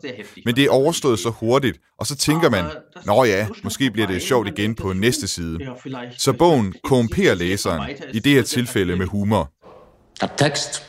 Men 0.45 0.55
det 0.55 0.63
er 0.63 0.69
overstået 0.69 1.19
så 1.19 1.29
hurtigt, 1.29 1.79
og 1.99 2.05
så 2.07 2.15
tænker 2.15 2.49
man, 2.49 2.65
nå 3.05 3.23
ja, 3.23 3.47
måske 3.63 3.91
bliver 3.91 4.07
det 4.07 4.21
sjovt 4.21 4.47
igen 4.47 4.75
på 4.75 4.93
næste 4.93 5.27
side. 5.27 5.59
Så 6.17 6.33
bogen 6.33 6.75
korrumperer 6.83 7.35
læseren, 7.35 7.89
i 8.13 8.19
det 8.19 8.31
her 8.31 8.41
tilfælde 8.41 8.95
med 8.95 9.05
humor. 9.05 9.51
Der 10.21 10.27
Text 10.37 10.86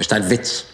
ist 0.00 0.12
ein 0.12 0.30
Witz. 0.30 0.66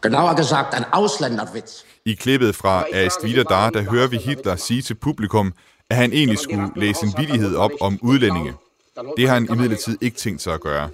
Genauer 0.00 0.34
gesagt, 0.34 0.74
ein 0.74 0.86
Ausländerwitz. 0.92 1.84
I 2.04 2.14
klippet 2.16 2.56
fra 2.56 2.86
Erst 2.92 3.22
wieder 3.22 3.44
da, 3.44 3.70
der 3.70 3.90
hører 3.90 4.08
vi 4.08 4.16
Hitler 4.16 4.56
sige 4.56 4.82
til 4.82 4.94
publikum, 4.94 5.52
at 5.90 5.96
han 5.96 6.12
egentlig 6.12 6.38
skulle 6.38 6.70
læse 6.76 7.06
en 7.06 7.14
vidighed 7.18 7.56
op 7.56 7.70
om 7.80 7.98
udlændinge. 8.02 8.54
Det 9.16 9.28
har 9.28 9.34
han 9.34 9.48
imidlertid 9.52 9.98
ikke 10.00 10.16
tænkt 10.16 10.42
sig 10.42 10.54
at 10.54 10.60
gøre. 10.60 10.90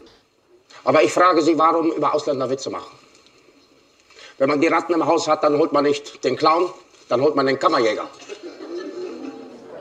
Aber 0.84 1.00
ich 1.00 1.12
frage 1.12 1.42
Sie, 1.42 1.58
warum 1.58 1.92
über 1.96 2.14
Ausländer 2.14 2.48
Witze 2.50 2.70
machen? 2.70 2.92
Wenn 4.38 4.48
man 4.48 4.60
die 4.60 4.68
Ratten 4.68 4.94
im 4.94 5.06
Haus 5.06 5.26
hat, 5.26 5.42
dann 5.42 5.56
holt 5.56 5.72
man 5.72 5.84
nicht 5.84 6.24
den 6.24 6.36
Clown, 6.36 6.62
dann 7.10 7.20
holt 7.20 7.34
man 7.34 7.46
den 7.46 7.58
Kammerjäger. 7.58 8.06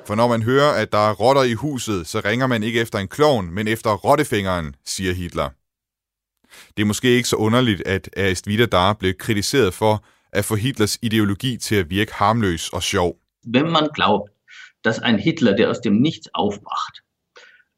For 0.05 0.15
når 0.15 0.27
man 0.27 0.43
hører, 0.43 0.71
at 0.71 0.91
der 0.91 1.09
er 1.09 1.13
rotter 1.13 1.43
i 1.43 1.53
huset, 1.53 2.07
så 2.07 2.21
ringer 2.25 2.47
man 2.47 2.63
ikke 2.63 2.81
efter 2.81 2.99
en 2.99 3.07
klovn, 3.07 3.49
men 3.51 3.67
efter 3.67 3.93
rottefingeren, 3.93 4.75
siger 4.85 5.13
Hitler. 5.13 5.49
Det 6.77 6.83
er 6.83 6.85
måske 6.85 7.15
ikke 7.15 7.29
så 7.29 7.35
underligt, 7.35 7.81
at 7.85 8.09
Erst 8.17 8.47
wieder 8.47 8.65
da 8.65 8.93
blev 8.93 9.13
kritiseret 9.13 9.73
for 9.73 10.03
at 10.31 10.45
få 10.45 10.55
Hitlers 10.55 10.97
ideologi 11.01 11.57
til 11.57 11.75
at 11.75 11.89
virke 11.89 12.13
harmløs 12.13 12.69
og 12.69 12.83
sjov. 12.83 13.15
Wenn 13.53 13.71
man 13.71 13.89
glaubt, 13.93 14.31
dass 14.85 14.99
ein 14.99 15.19
Hitler, 15.19 15.55
der 15.55 15.67
aus 15.67 15.79
dem 15.79 15.93
Nichts 15.93 16.27
aufwacht, 16.33 17.03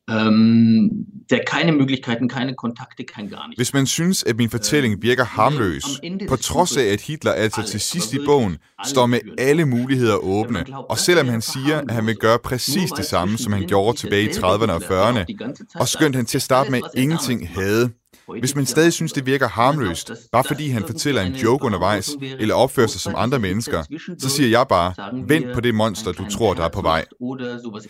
ähm, 0.09 1.05
der 1.29 1.39
keine 1.45 1.71
Möglichkeiten, 1.71 2.27
keine 2.27 2.55
Kontakte, 2.55 3.03
kein 3.03 3.29
gar 3.29 3.47
nichts. 3.47 3.59
Hvis 3.59 3.73
man 3.73 3.87
synes, 3.87 4.23
at 4.23 4.37
min 4.37 4.49
fortælling 4.49 5.01
virker 5.01 5.23
harmløs, 5.23 5.85
på 6.27 6.35
trods 6.35 6.77
af, 6.77 6.83
at 6.83 7.01
Hitler 7.01 7.31
altså 7.31 7.63
til 7.71 7.79
sidst 7.79 8.13
i 8.13 8.17
bogen 8.25 8.57
står 8.85 9.05
med 9.05 9.19
alle 9.37 9.65
muligheder 9.65 10.15
åbne, 10.15 10.65
og 10.89 10.97
selvom 10.97 11.27
han 11.27 11.41
siger, 11.41 11.77
at 11.77 11.91
han 11.91 12.07
vil 12.07 12.15
gøre 12.15 12.39
præcis 12.39 12.91
det 12.91 13.05
samme, 13.05 13.37
som 13.37 13.53
han 13.53 13.67
gjorde 13.67 13.97
tilbage 13.97 14.23
i 14.23 14.29
30'erne 14.29 14.71
og 14.71 15.09
40'erne, 15.09 15.25
og 15.75 15.87
skønt 15.87 16.15
han 16.15 16.25
til 16.25 16.37
at 16.37 16.41
starte 16.41 16.71
med 16.71 16.81
ingenting 16.95 17.49
havde, 17.49 17.89
hvis 18.39 18.55
man 18.55 18.65
stadig 18.65 18.93
synes, 18.93 19.13
det 19.13 19.25
virker 19.25 19.47
harmløst, 19.47 20.11
bare 20.31 20.43
fordi 20.43 20.69
han 20.69 20.83
fortæller 20.85 21.21
en 21.21 21.33
joke 21.33 21.65
undervejs, 21.65 22.09
eller 22.39 22.55
opfører 22.55 22.87
sig 22.87 23.01
som 23.01 23.13
andre 23.17 23.39
mennesker, 23.39 23.83
så 24.19 24.29
siger 24.29 24.49
jeg 24.49 24.65
bare, 24.69 24.93
vent 25.27 25.53
på 25.53 25.61
det 25.61 25.75
monster, 25.75 26.11
du 26.11 26.25
tror, 26.29 26.53
der 26.53 26.63
er 26.63 26.69
på 26.69 26.81
vej. 26.81 27.05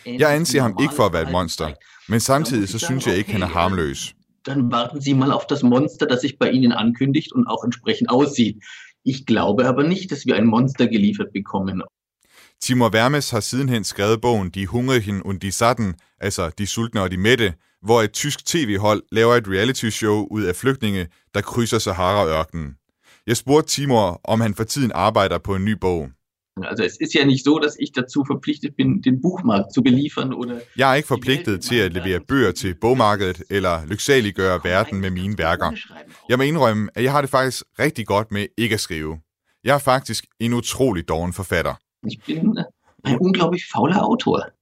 Jeg 0.06 0.36
anser 0.36 0.62
ham 0.62 0.78
ikke 0.82 0.93
for 0.93 1.06
at 1.06 1.13
være 1.13 1.23
et 1.23 1.32
monster, 1.32 1.69
men 2.08 2.19
samtidig 2.19 2.69
så 2.69 2.80
synes 2.80 3.08
jeg 3.08 3.17
ikke, 3.17 3.32
han 3.32 3.41
er 3.41 3.47
harmløs. 3.47 4.15
Dann 4.45 4.71
warten 4.71 5.02
Sie 5.02 5.13
mal 5.13 5.32
auf 5.32 5.47
das 5.47 5.63
Monster, 5.63 6.06
das 6.06 6.21
sich 6.21 6.39
bei 6.39 6.49
Ihnen 6.49 6.71
ankündigt 6.71 7.34
und 7.34 7.47
auch 7.47 7.63
entsprechend 7.65 8.10
aussieht. 8.10 8.56
Ich 9.06 9.25
glaube 9.25 9.67
aber 9.67 9.84
nicht, 9.84 10.12
dass 10.12 10.25
wir 10.25 10.36
ein 10.36 10.47
Monster 10.47 10.88
geliefert 10.88 11.34
bekommen. 11.34 11.84
Timur 12.62 12.91
Vermes 12.91 13.32
har 13.32 13.41
sidenhen 13.41 13.84
skrevet 13.84 14.21
bogen 14.21 14.52
Die 14.52 14.67
Hungrigen 14.67 15.21
und 15.21 15.43
die 15.43 15.52
Satten, 15.52 15.95
altså 16.19 16.49
De 16.49 16.67
Sultne 16.67 17.02
og 17.02 17.12
de 17.12 17.17
Mætte, 17.17 17.54
hvor 17.81 18.01
et 18.01 18.11
tysk 18.11 18.45
tv-hold 18.45 19.03
laver 19.11 19.35
et 19.35 19.47
reality-show 19.47 20.27
ud 20.31 20.43
af 20.43 20.55
flygtninge, 20.55 21.07
der 21.33 21.41
krydser 21.41 21.79
Sahara-ørkenen. 21.79 22.75
Jeg 23.27 23.37
spurgte 23.37 23.69
Timur, 23.69 24.21
om 24.23 24.41
han 24.41 24.55
for 24.55 24.63
tiden 24.63 24.91
arbejder 24.95 25.37
på 25.37 25.55
en 25.55 25.65
ny 25.65 25.71
bog. 25.71 26.09
Also 26.63 26.83
es 26.83 26.97
ist 27.01 27.13
ja 27.15 27.25
nicht 27.25 27.43
so, 27.45 27.59
dass 27.59 27.75
ich 27.79 27.91
dazu 27.91 28.23
verpflichtet 28.23 28.75
bin, 28.77 29.01
den 29.01 29.21
Buchmarkt 29.21 29.73
zu 29.73 29.81
beliefern 29.81 30.33
oder... 30.33 30.59
Jeg 30.77 30.91
er 30.91 30.95
ikke 30.95 31.07
forpligtet 31.07 31.61
til 31.61 31.75
at 31.75 31.93
levere 31.93 32.19
bøger 32.27 32.51
til 32.51 32.75
bogmarkedet 32.81 33.43
eller 33.49 33.85
lyksaliggøre 33.85 34.59
verden 34.63 35.01
med 35.01 35.09
mine 35.09 35.37
værker. 35.37 35.71
Jeg 36.29 36.37
må 36.37 36.43
indrømme, 36.43 36.89
at 36.95 37.03
jeg 37.03 37.11
har 37.11 37.21
det 37.21 37.29
faktisk 37.29 37.63
rigtig 37.79 38.07
godt 38.07 38.31
med 38.31 38.47
ikke 38.57 38.73
at 38.73 38.79
skrive. 38.79 39.19
Jeg 39.63 39.75
er 39.75 39.79
faktisk 39.79 40.25
en 40.39 40.53
utrolig 40.53 41.07
doven 41.07 41.33
forfatter. 41.33 41.73
Ich 42.07 42.19
bin 42.25 42.57
ein 43.07 43.17
unglaublich 43.21 43.63
fauler 43.73 43.97
Autor. 43.97 44.58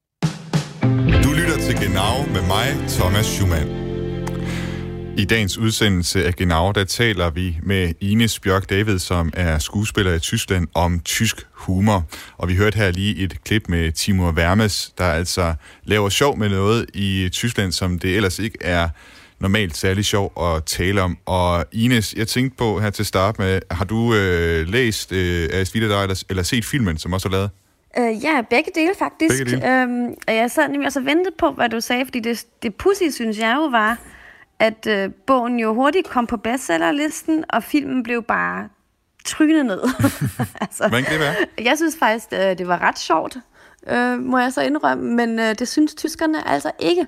Du 1.24 1.32
lytter 1.34 1.58
til 1.58 1.76
Genau 1.76 2.26
med 2.34 2.48
mig, 2.48 2.88
Thomas 2.88 3.26
Schumann. 3.26 3.70
I 5.18 5.26
dagens 5.26 5.58
udsendelse 5.58 6.26
af 6.26 6.36
Genau, 6.36 6.72
der 6.72 6.84
taler 6.84 7.30
vi 7.30 7.58
med 7.64 7.94
Ines 8.02 8.40
Bjørk 8.40 8.70
David, 8.70 9.00
som 9.00 9.32
er 9.34 9.60
skuespiller 9.60 10.14
i 10.14 10.20
Tyskland, 10.20 10.68
om 10.74 11.00
tysk 11.00 11.48
humor. 11.52 12.06
Og 12.38 12.50
vi 12.50 12.56
hørte 12.56 12.78
her 12.78 12.92
lige 12.92 13.16
et 13.16 13.44
klip 13.44 13.70
med 13.70 13.92
Timur 13.92 14.32
Vermes, 14.32 14.94
der 14.98 15.04
altså 15.04 15.54
laver 15.84 16.10
sjov 16.10 16.38
med 16.38 16.50
noget 16.50 16.86
i 16.94 17.30
Tyskland, 17.32 17.72
som 17.72 18.00
det 18.00 18.16
ellers 18.16 18.40
ikke 18.40 18.58
er 18.62 18.90
normalt 19.40 19.78
særlig 19.78 20.06
sjov 20.06 20.56
at 20.56 20.64
tale 20.64 21.02
om. 21.02 21.18
Og 21.26 21.66
Ines, 21.72 22.14
jeg 22.18 22.28
tænkte 22.28 22.58
på 22.58 22.80
her 22.80 22.90
til 22.90 23.04
at 23.04 23.08
starte 23.08 23.42
med, 23.42 23.60
har 23.72 23.86
du 23.86 24.14
øh, 24.14 24.68
læst 24.68 25.12
øh, 25.12 25.50
Asvita 25.54 25.86
eller, 25.86 26.24
eller 26.30 26.44
set 26.44 26.66
filmen, 26.66 26.98
som 26.98 27.14
også 27.14 27.28
er 27.28 27.32
lavet? 27.32 27.50
Øh, 28.00 28.24
ja, 28.24 28.42
begge 28.50 28.72
dele 28.76 28.94
faktisk. 29.00 29.46
Begge 29.46 29.52
dele. 29.52 29.82
Øhm, 29.82 30.16
og 30.28 30.36
jeg 30.36 30.52
sad 30.52 30.68
nemlig 30.70 30.88
også 30.88 31.00
og 31.00 31.06
ventede 31.06 31.36
på, 31.38 31.52
hvad 31.52 31.70
du 31.70 31.82
sagde, 31.82 32.06
fordi 32.06 32.20
det, 32.20 32.46
det 32.64 32.76
pussy, 32.76 33.04
synes 33.12 33.40
jeg 33.40 33.56
jo, 33.56 33.66
var, 33.66 33.98
at 34.60 34.88
øh, 34.88 35.10
bogen 35.28 35.60
jo 35.60 35.74
hurtigt 35.74 36.10
kom 36.10 36.28
på 36.28 36.38
bestsellerlisten, 36.38 37.44
og 37.50 37.64
filmen 37.64 38.04
blev 38.04 38.24
bare 38.24 38.70
trynet 39.26 39.66
ned. 39.66 39.82
altså, 40.62 40.88
Hvordan 40.88 41.04
kan 41.04 41.14
det 41.14 41.20
være? 41.20 41.36
Jeg 41.62 41.78
synes 41.78 41.96
faktisk, 42.00 42.28
øh, 42.34 42.58
det 42.58 42.68
var 42.68 42.82
ret 42.82 43.00
sjovt, 43.00 43.38
øh, 43.88 44.20
må 44.20 44.38
jeg 44.38 44.54
så 44.54 44.62
indrømme, 44.62 45.16
men 45.16 45.40
øh, 45.40 45.56
det 45.60 45.68
synes 45.68 45.96
tyskerne 45.96 46.48
altså 46.48 46.72
ikke. 46.80 47.06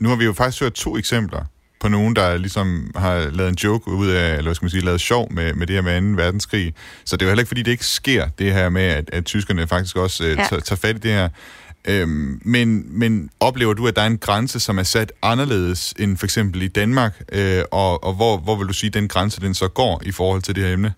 Nu 0.00 0.08
har 0.08 0.16
vi 0.16 0.24
jo 0.24 0.32
faktisk 0.32 0.62
hørt 0.62 0.72
to 0.72 0.96
eksempler 0.96 1.44
på 1.84 1.88
nogen, 1.88 2.16
der 2.16 2.36
ligesom 2.36 2.90
har 2.96 3.30
lavet 3.30 3.48
en 3.50 3.56
joke 3.64 3.90
ud 3.90 4.08
af, 4.08 4.30
eller 4.30 4.42
hvad 4.42 4.54
skal 4.54 4.64
man 4.64 4.70
sige, 4.70 4.84
lavet 4.84 5.00
sjov 5.00 5.32
med, 5.32 5.54
med 5.54 5.66
det 5.66 5.74
her 5.84 6.00
med 6.00 6.16
2. 6.16 6.22
verdenskrig. 6.22 6.74
Så 7.04 7.16
det 7.16 7.22
er 7.22 7.26
jo 7.26 7.30
heller 7.30 7.40
ikke, 7.42 7.48
fordi 7.48 7.62
det 7.62 7.70
ikke 7.70 7.86
sker, 7.86 8.26
det 8.38 8.52
her 8.52 8.68
med, 8.68 8.82
at, 8.82 9.10
at 9.12 9.24
tyskerne 9.24 9.66
faktisk 9.66 9.96
også 9.96 10.24
øh, 10.24 10.30
Ja. 10.30 10.46
tager, 10.48 10.60
tager 10.60 10.76
fat 10.78 10.96
i 10.96 10.98
det 10.98 11.10
her. 11.10 11.28
Øhm, 11.88 12.40
men, 12.44 12.84
men 12.98 13.30
oplever 13.40 13.74
du, 13.74 13.86
at 13.88 13.96
der 13.96 14.02
er 14.02 14.06
en 14.06 14.18
grænse, 14.18 14.60
som 14.60 14.78
er 14.78 14.82
sat 14.82 15.12
anderledes 15.22 15.94
end 15.98 16.16
for 16.16 16.26
eksempel 16.26 16.62
i 16.62 16.68
Danmark? 16.68 17.22
Øh, 17.32 17.62
og 17.72 18.04
og 18.04 18.14
hvor, 18.14 18.36
hvor 18.36 18.56
vil 18.56 18.68
du 18.68 18.72
sige, 18.72 18.88
at 18.88 18.94
den 18.94 19.08
grænse 19.08 19.40
den 19.40 19.54
så 19.54 19.68
går 19.68 20.02
i 20.04 20.10
forhold 20.12 20.42
til 20.42 20.54
det 20.54 20.64
her 20.64 20.72
emne? 20.72 20.92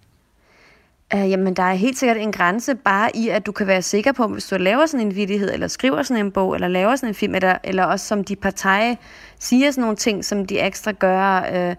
Uh, 1.14 1.30
jamen, 1.30 1.54
der 1.54 1.62
er 1.62 1.74
helt 1.74 1.98
sikkert 1.98 2.16
en 2.16 2.32
grænse 2.32 2.74
bare 2.74 3.16
i, 3.16 3.28
at 3.28 3.46
du 3.46 3.52
kan 3.52 3.66
være 3.66 3.82
sikker 3.82 4.12
på, 4.12 4.26
hvis 4.26 4.46
du 4.46 4.56
laver 4.56 4.86
sådan 4.86 5.06
en 5.06 5.16
vidighed, 5.16 5.52
eller 5.52 5.68
skriver 5.68 6.02
sådan 6.02 6.24
en 6.26 6.32
bog, 6.32 6.54
eller 6.54 6.68
laver 6.68 6.96
sådan 6.96 7.08
en 7.08 7.14
film, 7.14 7.34
eller, 7.34 7.58
eller 7.64 7.84
også 7.84 8.06
som 8.06 8.24
de 8.24 8.36
partier 8.36 8.94
siger 9.38 9.70
sådan 9.70 9.82
nogle 9.82 9.96
ting, 9.96 10.24
som 10.24 10.46
de 10.46 10.60
ekstra 10.60 10.92
gør, 10.92 11.38
uh, 11.40 11.76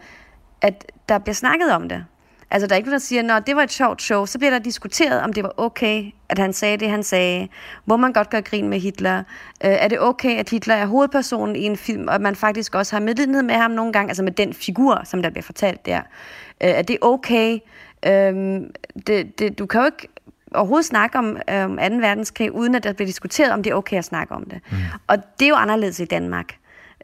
at 0.61 0.91
der 1.09 1.17
bliver 1.17 1.33
snakket 1.33 1.71
om 1.71 1.89
det. 1.89 2.05
Altså, 2.51 2.67
der 2.67 2.75
er 2.75 2.77
ikke 2.77 2.89
nogen, 2.89 2.99
der 2.99 3.05
siger, 3.05 3.35
at 3.35 3.47
det 3.47 3.55
var 3.55 3.63
et 3.63 3.71
sjovt 3.71 4.01
show, 4.01 4.25
så 4.25 4.37
bliver 4.37 4.51
der 4.51 4.59
diskuteret, 4.59 5.21
om 5.21 5.33
det 5.33 5.43
var 5.43 5.53
okay, 5.57 6.05
at 6.29 6.39
han 6.39 6.53
sagde 6.53 6.77
det, 6.77 6.89
han 6.89 7.03
sagde. 7.03 7.47
Må 7.85 7.97
man 7.97 8.13
godt 8.13 8.29
gøre 8.29 8.41
grin 8.41 8.69
med 8.69 8.79
Hitler? 8.79 9.19
Uh, 9.19 9.23
er 9.59 9.87
det 9.87 9.99
okay, 9.99 10.37
at 10.37 10.49
Hitler 10.49 10.75
er 10.75 10.85
hovedpersonen 10.85 11.55
i 11.55 11.63
en 11.63 11.77
film, 11.77 12.07
og 12.07 12.15
at 12.15 12.21
man 12.21 12.35
faktisk 12.35 12.75
også 12.75 12.95
har 12.95 13.01
medlidenhed 13.01 13.43
med 13.43 13.55
ham 13.55 13.71
nogle 13.71 13.93
gange, 13.93 14.09
altså 14.09 14.23
med 14.23 14.31
den 14.31 14.53
figur, 14.53 15.01
som 15.05 15.21
der 15.21 15.29
bliver 15.29 15.43
fortalt 15.43 15.85
der? 15.85 15.99
Uh, 15.99 16.69
er 16.69 16.81
det 16.81 16.97
okay? 17.01 17.59
Øhm, 18.05 18.71
det, 19.07 19.39
det, 19.39 19.59
du 19.59 19.65
kan 19.65 19.79
jo 19.81 19.85
ikke 19.85 20.07
overhovedet 20.53 20.85
snakke 20.85 21.17
om 21.17 21.37
øhm, 21.49 21.77
2. 21.77 21.83
verdenskrig, 21.83 22.51
uden 22.51 22.75
at 22.75 22.83
der 22.83 22.93
bliver 22.93 23.07
diskuteret, 23.07 23.51
om 23.51 23.63
det 23.63 23.71
er 23.71 23.75
okay 23.75 23.97
at 23.97 24.05
snakke 24.05 24.35
om 24.35 24.43
det. 24.43 24.59
Mm. 24.71 24.77
Og 25.07 25.17
det 25.39 25.45
er 25.45 25.49
jo 25.49 25.55
anderledes 25.55 25.99
i 25.99 26.05
Danmark. 26.05 26.55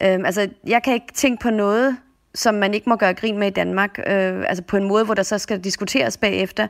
Øhm, 0.03 0.25
altså, 0.25 0.49
jeg 0.67 0.83
kan 0.83 0.93
ikke 0.93 1.13
tænke 1.13 1.41
på 1.41 1.49
noget, 1.49 1.97
som 2.35 2.55
man 2.55 2.73
ikke 2.73 2.89
må 2.89 2.95
gøre 2.95 3.13
grin 3.13 3.37
med 3.37 3.47
i 3.47 3.51
Danmark, 3.51 3.99
øh, 3.99 4.43
altså 4.47 4.63
på 4.63 4.77
en 4.77 4.87
måde, 4.87 5.05
hvor 5.05 5.13
der 5.13 5.23
så 5.23 5.37
skal 5.37 5.59
diskuteres 5.59 6.17
bagefter, 6.17 6.67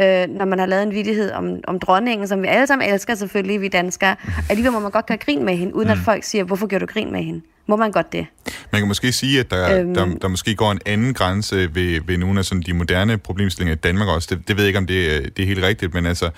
øh, 0.00 0.28
når 0.38 0.44
man 0.44 0.58
har 0.58 0.66
lavet 0.66 0.82
en 0.82 0.92
vidighed 0.92 1.32
om, 1.32 1.50
om 1.68 1.78
dronningen, 1.78 2.28
som 2.28 2.42
vi 2.42 2.46
alle 2.46 2.66
sammen 2.66 2.88
elsker 2.94 3.14
selvfølgelig, 3.14 3.60
vi 3.60 3.68
danskere. 3.68 4.16
Alligevel 4.50 4.72
må 4.72 4.78
man 4.80 4.90
godt 4.90 5.06
gøre 5.06 5.18
grin 5.18 5.44
med 5.44 5.56
hende, 5.56 5.74
uden 5.74 5.88
mm. 5.88 5.92
at 5.92 5.98
folk 5.98 6.24
siger, 6.24 6.44
hvorfor 6.44 6.66
gør 6.66 6.78
du 6.78 6.86
grin 6.86 7.12
med 7.12 7.22
hende? 7.22 7.40
Må 7.70 7.76
man 7.76 7.92
godt 7.92 8.12
det? 8.12 8.26
Man 8.72 8.80
kan 8.80 8.88
måske 8.88 9.12
sige, 9.12 9.40
at 9.40 9.50
der, 9.50 9.80
øhm, 9.80 9.94
der, 9.94 10.06
der 10.22 10.28
måske 10.28 10.54
går 10.54 10.72
en 10.72 10.78
anden 10.86 11.14
grænse 11.14 11.74
ved, 11.74 12.00
ved 12.06 12.18
nogle 12.18 12.38
af 12.38 12.44
sådan 12.44 12.62
de 12.62 12.72
moderne 12.72 13.18
problemstillinger 13.18 13.74
i 13.74 13.78
Danmark 13.78 14.08
også. 14.08 14.34
Det, 14.34 14.48
det 14.48 14.56
ved 14.56 14.62
jeg 14.64 14.68
ikke, 14.68 14.78
om 14.78 14.86
det, 14.86 15.16
er- 15.16 15.30
det 15.36 15.42
er 15.42 15.46
helt 15.46 15.62
rigtigt, 15.62 15.94
men 15.94 16.06
altså 16.06 16.30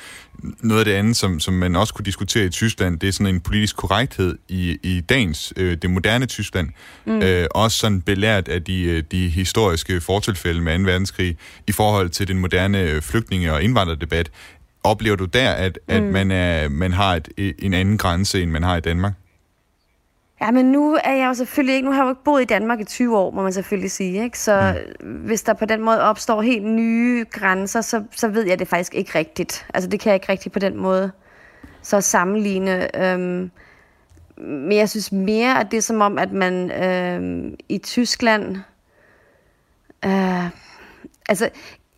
noget 0.60 0.80
af 0.80 0.84
det 0.84 0.92
andet, 0.92 1.16
som, 1.16 1.40
som 1.40 1.54
man 1.54 1.76
også 1.76 1.94
kunne 1.94 2.04
diskutere 2.04 2.44
i 2.44 2.48
Tyskland, 2.48 2.98
det 2.98 3.08
er 3.08 3.12
sådan 3.12 3.34
en 3.34 3.40
politisk 3.40 3.76
korrekthed 3.76 4.38
i, 4.48 4.78
i 4.82 5.00
dagens, 5.00 5.52
øh, 5.56 5.76
det 5.82 5.90
moderne 5.90 6.26
Tyskland. 6.26 6.68
Mm. 7.04 7.22
Øh, 7.22 7.46
også 7.50 7.78
sådan 7.78 8.00
belært 8.00 8.48
af 8.48 8.64
de, 8.64 8.82
øh, 8.82 9.02
de 9.12 9.28
historiske 9.28 10.00
fortilfælde 10.00 10.60
med 10.60 10.78
2. 10.78 10.84
verdenskrig 10.84 11.36
i 11.66 11.72
forhold 11.72 12.08
til 12.08 12.28
den 12.28 12.38
moderne 12.38 12.80
øh, 12.82 13.02
flygtninge- 13.40 13.52
og 13.52 13.62
indvandrerdebat. 13.62 14.30
Oplever 14.84 15.16
du 15.16 15.24
der, 15.24 15.50
at, 15.50 15.78
mm. 15.88 15.94
at 15.94 16.02
man, 16.02 16.30
er, 16.30 16.68
man 16.68 16.92
har 16.92 17.16
et, 17.16 17.54
en 17.58 17.74
anden 17.74 17.98
grænse, 17.98 18.42
end 18.42 18.50
man 18.50 18.62
har 18.62 18.76
i 18.76 18.80
Danmark? 18.80 19.12
Ja, 20.40 20.50
men 20.50 20.72
nu 20.72 20.98
er 21.04 21.12
jeg 21.12 21.26
jo 21.26 21.34
selvfølgelig 21.34 21.74
ikke, 21.74 21.86
nu 21.86 21.92
har 21.92 21.98
jeg 21.98 22.04
jo 22.04 22.10
ikke 22.10 22.24
boet 22.24 22.42
i 22.42 22.44
Danmark 22.44 22.80
i 22.80 22.84
20 22.84 23.18
år, 23.18 23.30
må 23.30 23.42
man 23.42 23.52
selvfølgelig 23.52 23.90
sige, 23.90 24.24
ikke? 24.24 24.38
Så 24.38 24.74
mm. 25.00 25.12
hvis 25.26 25.42
der 25.42 25.54
på 25.54 25.64
den 25.64 25.82
måde 25.82 26.00
opstår 26.00 26.42
helt 26.42 26.64
nye 26.64 27.24
grænser, 27.30 27.80
så, 27.80 28.02
så 28.10 28.28
ved 28.28 28.46
jeg 28.46 28.58
det 28.58 28.68
faktisk 28.68 28.94
ikke 28.94 29.18
rigtigt. 29.18 29.66
Altså 29.74 29.90
det 29.90 30.00
kan 30.00 30.10
jeg 30.10 30.14
ikke 30.14 30.32
rigtigt 30.32 30.52
på 30.52 30.58
den 30.58 30.76
måde 30.76 31.10
så 31.82 32.00
sammenligne. 32.00 32.96
Øhm, 32.96 33.50
men 34.36 34.72
jeg 34.72 34.88
synes 34.88 35.12
mere, 35.12 35.60
at 35.60 35.70
det 35.70 35.76
er 35.76 35.82
som 35.82 36.00
om, 36.00 36.18
at 36.18 36.32
man 36.32 36.70
øhm, 36.70 37.54
i 37.68 37.78
Tyskland... 37.78 38.56
Øh, 40.04 40.50
altså, 41.28 41.50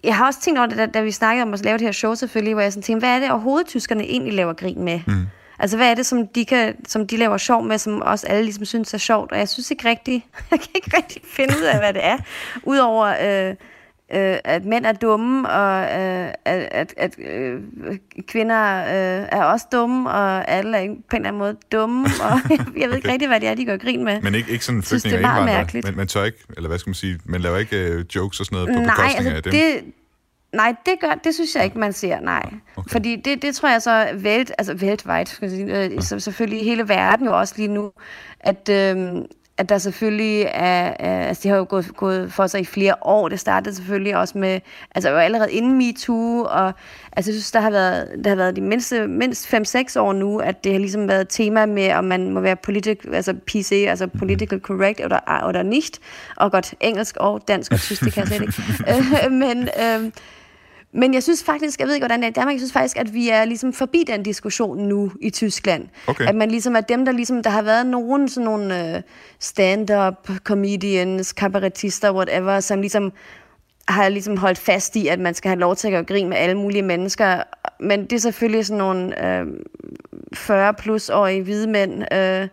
jeg 0.05 0.17
har 0.17 0.27
også 0.27 0.41
tænkt 0.41 0.59
over 0.59 0.67
det, 0.67 0.79
da, 0.79 0.87
da 0.87 1.01
vi 1.01 1.11
snakkede 1.11 1.43
om 1.43 1.55
at 1.55 1.65
lave 1.65 1.79
det 1.79 1.87
her 1.87 1.93
show 1.93 2.15
selvfølgelig, 2.15 2.55
hvor 2.55 2.63
jeg 2.63 2.73
sådan 2.73 2.83
tænkte, 2.83 3.07
hvad 3.07 3.17
er 3.17 3.21
det 3.21 3.31
overhovedet, 3.31 3.67
tyskerne 3.67 4.05
egentlig 4.05 4.35
laver 4.35 4.53
grin 4.53 4.85
med? 4.85 5.01
Mm. 5.07 5.27
Altså, 5.59 5.77
hvad 5.77 5.91
er 5.91 5.95
det, 5.95 6.07
som 6.07 6.29
de, 6.29 6.45
kan, 6.45 6.75
som 6.89 7.07
de 7.07 7.17
laver 7.17 7.37
sjov 7.37 7.65
med, 7.65 7.79
som 7.79 8.03
også 8.03 8.27
alle 8.27 8.43
ligesom 8.43 8.65
synes 8.65 8.95
er 8.95 8.99
sjovt? 8.99 9.33
Og 9.33 9.39
jeg 9.39 9.49
synes 9.49 9.71
ikke 9.71 9.89
rigtig, 9.89 10.27
jeg 10.51 10.61
kan 10.61 10.71
ikke 10.75 10.97
rigtig 10.97 11.23
finde 11.25 11.55
ud 11.59 11.63
af, 11.65 11.79
hvad 11.79 11.93
det 11.93 12.05
er. 12.05 12.19
Udover, 12.63 13.07
øh, 13.49 13.55
øh, 14.13 14.37
at 14.45 14.65
mænd 14.65 14.87
er 14.87 14.93
dumme, 14.93 15.51
og 15.51 15.83
øh, 15.83 16.33
at, 16.45 16.69
at, 16.71 16.95
at 16.97 17.19
øh, 17.19 17.61
kvinder 18.29 18.81
øh, 18.81 19.29
er 19.33 19.45
også 19.45 19.67
dumme, 19.73 20.11
og 20.11 20.51
alle 20.51 20.77
er 20.77 20.87
på 20.87 20.87
en 20.89 20.97
eller 21.17 21.29
anden 21.29 21.39
måde 21.39 21.57
dumme. 21.73 22.07
Og 22.23 22.41
jeg, 22.81 22.89
ved 22.89 22.97
ikke 22.97 23.13
rigtig, 23.13 23.29
hvad 23.29 23.41
det 23.41 23.49
er, 23.49 23.55
de 23.55 23.65
gør 23.65 23.77
grin 23.77 24.05
med. 24.05 24.23
Men 24.23 24.35
ikke, 24.35 24.53
ikke 24.53 24.65
sådan 24.65 24.83
flygtninge 24.83 25.19
og 25.19 25.41
indvandrere. 25.41 25.83
Men 25.85 25.97
man 25.97 26.07
tør 26.07 26.25
ikke, 26.25 26.39
eller 26.57 26.69
hvad 26.69 26.79
skal 26.79 26.91
man 26.91 26.95
sige, 26.95 27.19
man 27.25 27.41
laver 27.41 27.59
ikke 27.59 27.77
øh, 27.77 28.05
jokes 28.15 28.41
og 28.41 28.47
sådan 28.47 28.57
noget 28.57 28.69
på 28.69 28.81
Nej, 28.81 28.85
bekostning 28.85 29.17
altså 29.17 29.37
af 29.37 29.43
dem. 29.43 29.53
det, 29.53 29.95
nej, 30.53 30.75
det 30.87 30.95
gør, 31.01 31.21
det 31.25 31.35
synes 31.35 31.55
jeg 31.55 31.65
ikke, 31.65 31.79
man 31.79 31.93
ser, 31.93 32.21
nej. 32.21 32.51
Okay. 32.77 32.91
Fordi 32.91 33.17
det, 33.17 33.43
det 33.43 33.55
tror 33.55 33.69
jeg 33.69 33.83
så 33.83 34.09
vælt, 34.15 34.53
altså 34.59 34.75
weltweit, 34.75 35.29
skal 35.29 35.51
jeg 35.51 35.57
sige, 35.57 35.85
øh, 35.85 36.03
så 36.03 36.21
selvfølgelig 36.21 36.65
hele 36.65 36.89
verden 36.89 37.27
jo 37.27 37.39
også 37.39 37.55
lige 37.57 37.69
nu, 37.69 37.93
at, 38.41 38.69
øh, 38.69 38.97
at 39.59 39.69
der 39.69 39.79
selvfølgelig 39.79 40.43
er, 40.43 40.95
er, 40.99 41.27
altså 41.29 41.41
det 41.43 41.51
har 41.51 41.59
jo 41.59 41.67
gået, 41.69 41.97
gået 41.97 42.33
for 42.33 42.47
sig 42.47 42.61
i 42.61 42.65
flere 42.65 42.95
år, 43.03 43.29
det 43.29 43.41
startede 43.41 43.75
selvfølgelig 43.75 44.17
også 44.17 44.39
med, 44.39 44.61
altså 44.95 45.11
jo 45.11 45.17
allerede 45.17 45.53
inden 45.53 45.79
MeToo, 45.79 46.45
og 46.45 46.73
altså 47.13 47.31
jeg 47.31 47.35
synes, 47.35 47.51
der 47.51 47.61
har 47.61 47.71
været, 47.71 48.09
der 48.25 48.31
har 48.31 48.37
været 48.37 48.57
de 48.57 48.61
mindste, 48.61 49.07
mindst 49.07 49.55
5-6 49.55 50.01
år 50.01 50.13
nu, 50.13 50.39
at 50.39 50.65
det 50.65 50.73
har 50.73 50.79
ligesom 50.79 51.09
været 51.09 51.21
et 51.21 51.29
tema 51.29 51.67
med, 51.67 51.93
om 51.93 52.05
man 52.05 52.31
må 52.31 52.41
være 52.41 52.57
politik, 52.57 53.05
altså 53.13 53.35
PC, 53.47 53.85
altså 53.89 54.07
political 54.07 54.61
correct, 54.61 55.01
eller, 55.01 55.47
eller 55.49 55.63
nicht, 55.63 55.99
og 56.37 56.53
godt 56.53 56.75
engelsk 56.81 57.17
og 57.17 57.41
dansk 57.49 57.73
og 57.75 57.79
tysk, 57.81 58.05
det 58.05 58.13
kan 58.13 58.21
jeg 58.21 58.29
slet 58.29 58.43
ikke. 58.43 58.63
Øh, 59.27 59.33
men, 59.33 59.63
øh, 59.63 60.11
men 60.93 61.15
jeg 61.15 61.23
synes 61.23 61.45
faktisk, 61.45 61.81
jeg 61.81 61.87
ved 61.87 61.95
ikke, 61.95 62.07
hvordan 62.07 62.21
det 62.21 62.27
er 62.27 62.31
i 62.31 62.33
Danmark, 62.33 62.53
jeg 62.53 62.61
synes 62.61 62.73
faktisk, 62.73 62.97
at 62.97 63.15
vi 63.15 63.29
er 63.29 63.45
ligesom 63.45 63.73
forbi 63.73 64.05
den 64.07 64.23
diskussion 64.23 64.79
nu 64.79 65.13
i 65.21 65.31
Tyskland. 65.31 65.89
Okay. 66.07 66.27
At 66.29 66.35
man 66.35 66.51
ligesom 66.51 66.77
er 66.77 66.81
dem, 66.81 67.05
der 67.05 67.13
ligesom, 67.13 67.43
der 67.43 67.51
har 67.51 67.63
været 67.63 67.87
nogen 67.87 68.29
sådan 68.29 68.45
nogle 68.45 68.95
uh, 68.97 69.03
stand-up 69.41 70.31
comedians, 70.45 71.33
kabarettister, 71.33 72.13
whatever, 72.13 72.61
som 72.61 72.81
ligesom 72.81 73.13
har 73.89 74.09
ligesom 74.09 74.37
holdt 74.37 74.59
fast 74.59 74.97
i, 74.97 75.09
at 75.09 75.21
man 75.21 75.35
skal 75.35 75.49
have 75.49 75.61
lov 75.61 75.77
til 75.77 75.89
at 75.89 75.93
gøre 75.93 76.05
grin 76.05 76.29
med 76.29 76.37
alle 76.37 76.55
mulige 76.55 76.83
mennesker. 76.83 77.43
Men 77.81 78.03
det 78.03 78.13
er 78.13 78.21
selvfølgelig 78.21 78.67
sådan 78.67 78.79
nogle 78.79 79.27
øh, 79.27 79.47
40 80.35 80.75
plus 80.75 81.11
årige 81.11 81.43
hvide 81.43 81.67
mænd, 81.67 82.15
øh, 82.15 82.49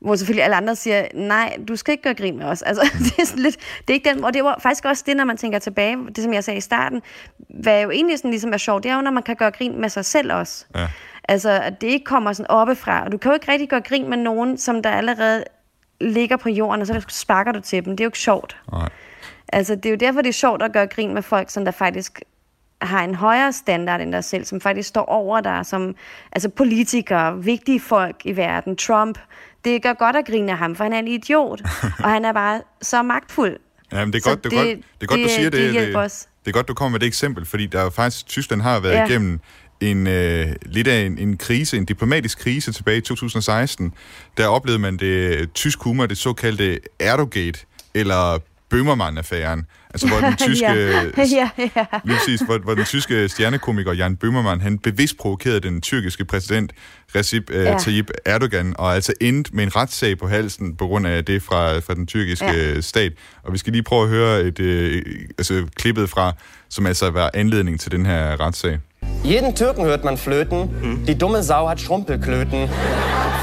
hvor 0.00 0.16
selvfølgelig 0.16 0.44
alle 0.44 0.56
andre 0.56 0.76
siger, 0.76 1.06
nej, 1.14 1.56
du 1.68 1.76
skal 1.76 1.92
ikke 1.92 2.02
gøre 2.02 2.14
grin 2.14 2.38
med 2.38 2.46
os. 2.46 2.62
Altså, 2.66 2.82
det 2.98 3.18
er 3.18 3.26
sådan 3.26 3.42
lidt, 3.42 3.56
det 3.56 3.90
er 3.90 3.94
ikke 3.94 4.10
den, 4.10 4.24
og 4.24 4.34
det 4.34 4.44
var 4.44 4.58
faktisk 4.62 4.84
også 4.84 5.04
det, 5.06 5.16
når 5.16 5.24
man 5.24 5.36
tænker 5.36 5.58
tilbage, 5.58 5.96
det 6.06 6.24
som 6.24 6.32
jeg 6.32 6.44
sagde 6.44 6.58
i 6.58 6.60
starten, 6.60 7.02
hvad 7.60 7.82
jo 7.82 7.90
egentlig 7.90 8.18
sådan 8.18 8.30
ligesom 8.30 8.52
er 8.52 8.56
sjovt, 8.56 8.82
det 8.82 8.90
er 8.90 8.94
jo, 8.94 9.00
når 9.00 9.10
man 9.10 9.22
kan 9.22 9.36
gøre 9.36 9.50
grin 9.50 9.80
med 9.80 9.88
sig 9.88 10.04
selv 10.04 10.32
også. 10.32 10.66
Ja. 10.74 10.86
Altså, 11.28 11.50
at 11.50 11.80
det 11.80 11.86
ikke 11.86 12.04
kommer 12.04 12.32
sådan 12.32 12.50
oppefra, 12.50 13.04
og 13.04 13.12
du 13.12 13.18
kan 13.18 13.30
jo 13.30 13.34
ikke 13.34 13.52
rigtig 13.52 13.68
gøre 13.68 13.80
grin 13.80 14.08
med 14.10 14.16
nogen, 14.16 14.58
som 14.58 14.82
der 14.82 14.90
allerede 14.90 15.44
ligger 16.00 16.36
på 16.36 16.48
jorden, 16.48 16.80
og 16.80 16.86
så 16.86 17.04
sparker 17.08 17.52
du 17.52 17.60
til 17.60 17.84
dem. 17.84 17.96
Det 17.96 18.00
er 18.00 18.04
jo 18.04 18.08
ikke 18.08 18.18
sjovt. 18.18 18.56
Nej. 18.72 18.88
Altså, 19.52 19.74
det 19.74 19.86
er 19.86 19.90
jo 19.90 19.96
derfor, 19.96 20.20
det 20.20 20.28
er 20.28 20.32
sjovt 20.32 20.62
at 20.62 20.72
gøre 20.72 20.86
grin 20.86 21.14
med 21.14 21.22
folk, 21.22 21.50
som 21.50 21.64
der 21.64 21.72
faktisk 21.72 22.22
har 22.82 23.04
en 23.04 23.14
højere 23.14 23.52
standard 23.52 24.00
end 24.00 24.12
dig 24.12 24.24
selv, 24.24 24.44
som 24.44 24.60
faktisk 24.60 24.88
står 24.88 25.04
over 25.04 25.40
dig, 25.40 25.66
som 25.66 25.94
altså 26.32 26.48
politikere, 26.48 27.44
vigtige 27.44 27.80
folk 27.80 28.16
i 28.24 28.36
verden, 28.36 28.76
Trump. 28.76 29.18
Det 29.64 29.82
gør 29.82 29.92
godt 29.92 30.16
at 30.16 30.24
grine 30.26 30.52
af 30.52 30.58
ham, 30.58 30.76
for 30.76 30.84
han 30.84 30.92
er 30.92 30.98
en 30.98 31.08
idiot, 31.08 31.60
og 32.04 32.10
han 32.10 32.24
er 32.24 32.32
bare 32.32 32.60
så 32.82 33.02
magtfuld. 33.02 33.56
Ja, 33.92 34.04
men 34.04 34.12
det 34.12 34.24
er 34.26 34.30
godt, 34.30 34.44
det, 34.44 34.52
er 34.52 34.56
godt, 34.56 34.66
det 35.00 35.02
er 35.02 35.06
godt, 35.06 35.18
du 35.18 35.22
det- 35.22 35.30
siger 35.30 35.50
det. 35.50 35.74
det 35.74 35.86
det, 35.88 35.96
os. 35.96 36.26
det 36.44 36.50
er 36.50 36.52
godt, 36.52 36.68
du 36.68 36.74
kommer 36.74 36.92
med 36.92 37.00
det 37.00 37.06
eksempel, 37.06 37.46
fordi 37.46 37.66
der 37.66 37.80
er 37.80 37.90
faktisk, 37.90 38.26
Tyskland 38.26 38.62
har 38.62 38.80
været 38.80 38.92
Ja. 38.92 38.98
ja. 39.00 39.06
igennem 39.06 39.40
en, 39.80 40.06
øh, 40.06 40.46
lidt 40.62 40.88
af 40.88 41.00
en, 41.06 41.18
en 41.18 41.36
krise, 41.36 41.76
en 41.76 41.84
diplomatisk 41.84 42.38
krise 42.38 42.72
tilbage 42.72 42.98
i 42.98 43.00
2016. 43.00 43.92
Der 44.36 44.46
oplevede 44.46 44.78
man 44.78 44.96
det 44.96 45.52
tysk 45.52 45.78
humor, 45.82 46.06
det 46.06 46.18
såkaldte 46.18 46.78
Erdogate, 47.00 47.60
eller 47.94 48.38
Bøhmermann-affæren. 48.74 49.62
Altså, 49.90 50.08
hvor 50.08 50.16
den 50.20 50.36
tyske... 50.48 50.66
ja. 50.66 51.02
ja, 51.38 51.50
ja. 51.58 51.84
Lige 52.04 52.16
præcis, 52.18 52.40
hvor, 52.40 52.58
hvor 52.58 52.74
den 52.74 52.84
tyske 52.84 53.28
stjernekomiker 53.28 53.92
Jan 53.92 54.18
Böhmermann, 54.24 54.60
han 54.62 54.78
bevidst 54.78 55.18
provokerede 55.18 55.60
den 55.60 55.80
tyrkiske 55.80 56.24
præsident 56.24 56.72
Recep 57.16 57.50
øh, 57.50 57.64
Ja. 57.64 57.78
Tayyip 57.78 58.10
Erdogan, 58.24 58.74
og 58.78 58.94
altså 58.94 59.12
endte 59.20 59.50
med 59.56 59.64
en 59.64 59.76
retssag 59.76 60.18
på 60.18 60.28
halsen 60.28 60.76
på 60.76 60.86
grund 60.86 61.06
af 61.06 61.24
det 61.24 61.42
fra, 61.42 61.78
fra 61.78 61.94
den 61.94 62.06
tyrkiske 62.06 62.46
Ja. 62.46 62.72
ja. 62.74 62.80
stat. 62.80 63.12
Og 63.42 63.52
vi 63.52 63.58
skal 63.58 63.72
lige 63.72 63.82
prøve 63.82 64.02
at 64.02 64.08
høre 64.08 64.40
et, 64.40 64.60
øh, 64.60 65.02
altså 65.38 65.66
klippet 65.76 66.10
fra, 66.10 66.32
som 66.68 66.86
altså 66.86 67.10
var 67.10 67.30
anledning 67.34 67.80
til 67.80 67.92
den 67.92 68.06
her 68.06 68.40
retssag. 68.40 68.78
Jeden 69.24 69.54
Türken 69.54 69.84
hört 69.84 70.04
man 70.04 70.16
flöten. 70.16 71.04
Die 71.06 71.18
dumme 71.18 71.42
Sau 71.42 71.68
hat 71.68 71.80
Schrumpelklöten. 71.80 72.68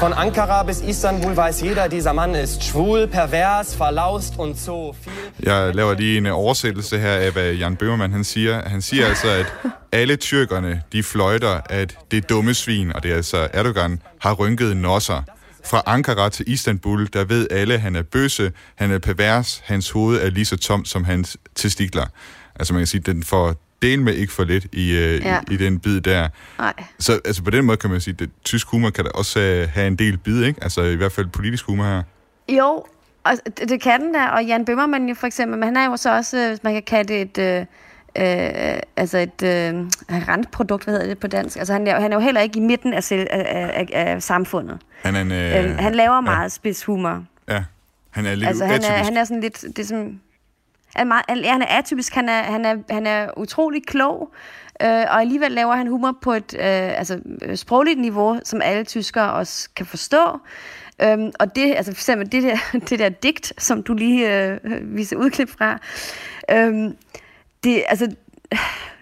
Von 0.00 0.12
Ankara 0.12 0.62
bis 0.62 0.80
Istanbul 0.80 1.36
weiß 1.36 1.60
jeder, 1.60 1.88
dieser 1.88 2.12
Mann 2.12 2.34
ist 2.34 2.64
schwul, 2.64 3.06
pervers, 3.06 3.74
verlaust 3.74 4.38
und 4.38 4.58
so 4.58 4.94
viel. 5.00 5.12
Jeg 5.42 5.74
laver 5.74 5.94
lige 5.94 6.18
en 6.18 6.26
øh, 6.26 6.38
oversættelse 6.38 6.98
her 6.98 7.12
af, 7.12 7.30
hvad 7.32 7.52
Jan 7.52 7.76
Böhmermann 7.76 8.12
han 8.12 8.24
siger. 8.24 8.68
Han 8.68 8.82
siger 8.82 9.06
altså, 9.06 9.28
at 9.28 9.46
alle 9.92 10.16
tyrkerne, 10.16 10.82
de 10.92 11.02
fløjter, 11.02 11.60
at 11.70 11.98
det 12.10 12.28
dumme 12.28 12.54
svin, 12.54 12.92
og 12.92 13.02
det 13.02 13.10
er 13.10 13.16
altså 13.16 13.48
Erdogan, 13.52 14.00
har 14.20 14.32
rynket 14.32 14.76
nosser. 14.76 15.22
Fra 15.64 15.82
Ankara 15.86 16.28
til 16.28 16.52
Istanbul, 16.52 17.08
der 17.12 17.24
ved 17.24 17.46
alle, 17.50 17.74
at 17.74 17.80
han 17.80 17.96
er 17.96 18.02
bøsse, 18.02 18.52
han 18.74 18.90
er 18.90 18.98
pervers, 18.98 19.62
hans 19.64 19.90
hoved 19.90 20.20
er 20.20 20.30
lige 20.30 20.44
så 20.44 20.56
tomt 20.56 20.88
som 20.88 21.04
hans 21.04 21.36
testikler. 21.54 22.06
Altså 22.56 22.72
man 22.72 22.80
kan 22.80 22.86
sige, 22.86 23.00
den 23.00 23.22
får 23.22 23.54
del 23.82 24.02
med 24.02 24.14
ikke 24.14 24.32
for 24.32 24.44
lidt 24.44 24.66
i, 24.72 24.90
øh, 24.90 24.96
Ja. 24.98 25.28
ja. 25.28 25.40
i, 25.50 25.54
i 25.54 25.56
den 25.56 25.78
bid 25.80 26.00
der. 26.00 26.28
Nej. 26.58 26.72
Så 26.98 27.20
altså 27.24 27.42
på 27.42 27.50
den 27.50 27.64
måde 27.64 27.76
kan 27.76 27.90
man 27.90 28.00
sige, 28.00 28.16
at 28.20 28.28
tysk 28.44 28.66
humor 28.68 28.90
kan 28.90 29.04
da 29.04 29.10
også 29.10 29.40
øh, 29.40 29.68
have 29.68 29.86
en 29.86 29.96
del 29.96 30.18
bid, 30.18 30.42
ikke? 30.44 30.62
Altså 30.62 30.82
i 30.82 30.94
hvert 30.96 31.12
fald 31.12 31.26
politisk 31.26 31.64
humor 31.64 31.84
her. 31.84 32.02
Jo, 32.48 32.84
og 33.24 33.32
det, 33.58 33.68
det 33.68 33.80
kan 33.82 34.00
den 34.00 34.14
der, 34.14 34.26
og 34.28 34.44
Jan 34.44 34.64
Bøhmermann 34.64 35.08
jo 35.08 35.14
for 35.14 35.26
eksempel, 35.26 35.58
men 35.58 35.64
han 35.66 35.76
er 35.76 35.84
jo 35.90 35.96
så 35.96 36.16
også, 36.16 36.38
øh, 36.38 36.48
hvis 36.48 36.62
man 36.62 36.72
kan 36.72 36.82
kalde 36.82 37.14
det 37.14 37.20
et, 37.22 37.38
øh, 37.38 37.60
øh, 38.18 38.80
altså 38.96 39.18
et 39.18 39.42
øh, 39.42 39.74
randprodukt, 40.28 40.84
hvad 40.84 40.94
hedder 40.94 41.06
det 41.08 41.18
på 41.18 41.26
dansk? 41.26 41.56
Altså 41.56 41.72
han 41.72 41.86
er, 41.86 42.00
han 42.00 42.12
er 42.12 42.16
jo 42.16 42.20
heller 42.22 42.40
ikke 42.40 42.56
i 42.58 42.62
midten 42.62 42.94
af, 42.94 43.04
selv, 43.04 43.26
af, 43.30 43.70
af, 43.74 43.88
af 43.92 44.22
samfundet. 44.22 44.78
Han 45.02 45.14
er 45.16 45.20
en... 45.20 45.32
Øh, 45.32 45.64
Øh, 45.64 45.78
han 45.78 45.94
laver 45.94 46.20
meget 46.20 46.52
spids 46.52 46.84
humor. 46.84 47.24
Ja, 47.48 47.64
han 48.10 48.26
er 48.26 48.34
lidt 48.34 48.48
Altså 48.48 48.64
han 48.66 48.82
er, 48.84 48.92
han 49.04 49.16
er 49.16 49.24
sådan 49.24 49.40
lidt, 49.40 49.60
det 49.62 49.78
er 49.78 49.84
sådan, 49.86 50.20
er 50.98 51.04
meget, 51.04 51.24
ja, 51.28 51.52
han 51.52 51.62
er 51.62 51.78
atypisk, 51.78 52.14
han 52.14 52.28
er, 52.28 52.42
han 52.42 52.64
er, 52.64 52.76
han 52.90 53.06
er 53.06 53.28
utrolig 53.36 53.86
klog, 53.86 54.32
øh, 54.82 54.88
og 54.88 55.20
alligevel 55.20 55.52
laver 55.52 55.74
han 55.74 55.86
humor 55.86 56.18
på 56.22 56.32
et 56.32 56.54
øh, 56.54 56.98
altså, 56.98 57.20
øh, 57.42 57.56
sprogligt 57.56 58.00
niveau, 58.00 58.40
som 58.44 58.62
alle 58.62 58.84
tyskere 58.84 59.32
også 59.32 59.68
kan 59.76 59.86
forstå. 59.86 60.40
Øhm, 61.02 61.32
og 61.40 61.56
det, 61.56 61.74
altså 61.74 61.92
for 61.92 61.96
eksempel 61.96 62.32
det 62.32 62.42
der, 62.42 62.56
det 62.88 62.98
der 62.98 63.08
digt, 63.08 63.52
som 63.58 63.82
du 63.82 63.94
lige 63.94 64.44
øh, 64.44 64.60
viser 64.96 65.16
udklip 65.16 65.50
fra, 65.50 65.78
øhm, 66.50 66.96
det, 67.64 67.84
altså, 67.88 68.06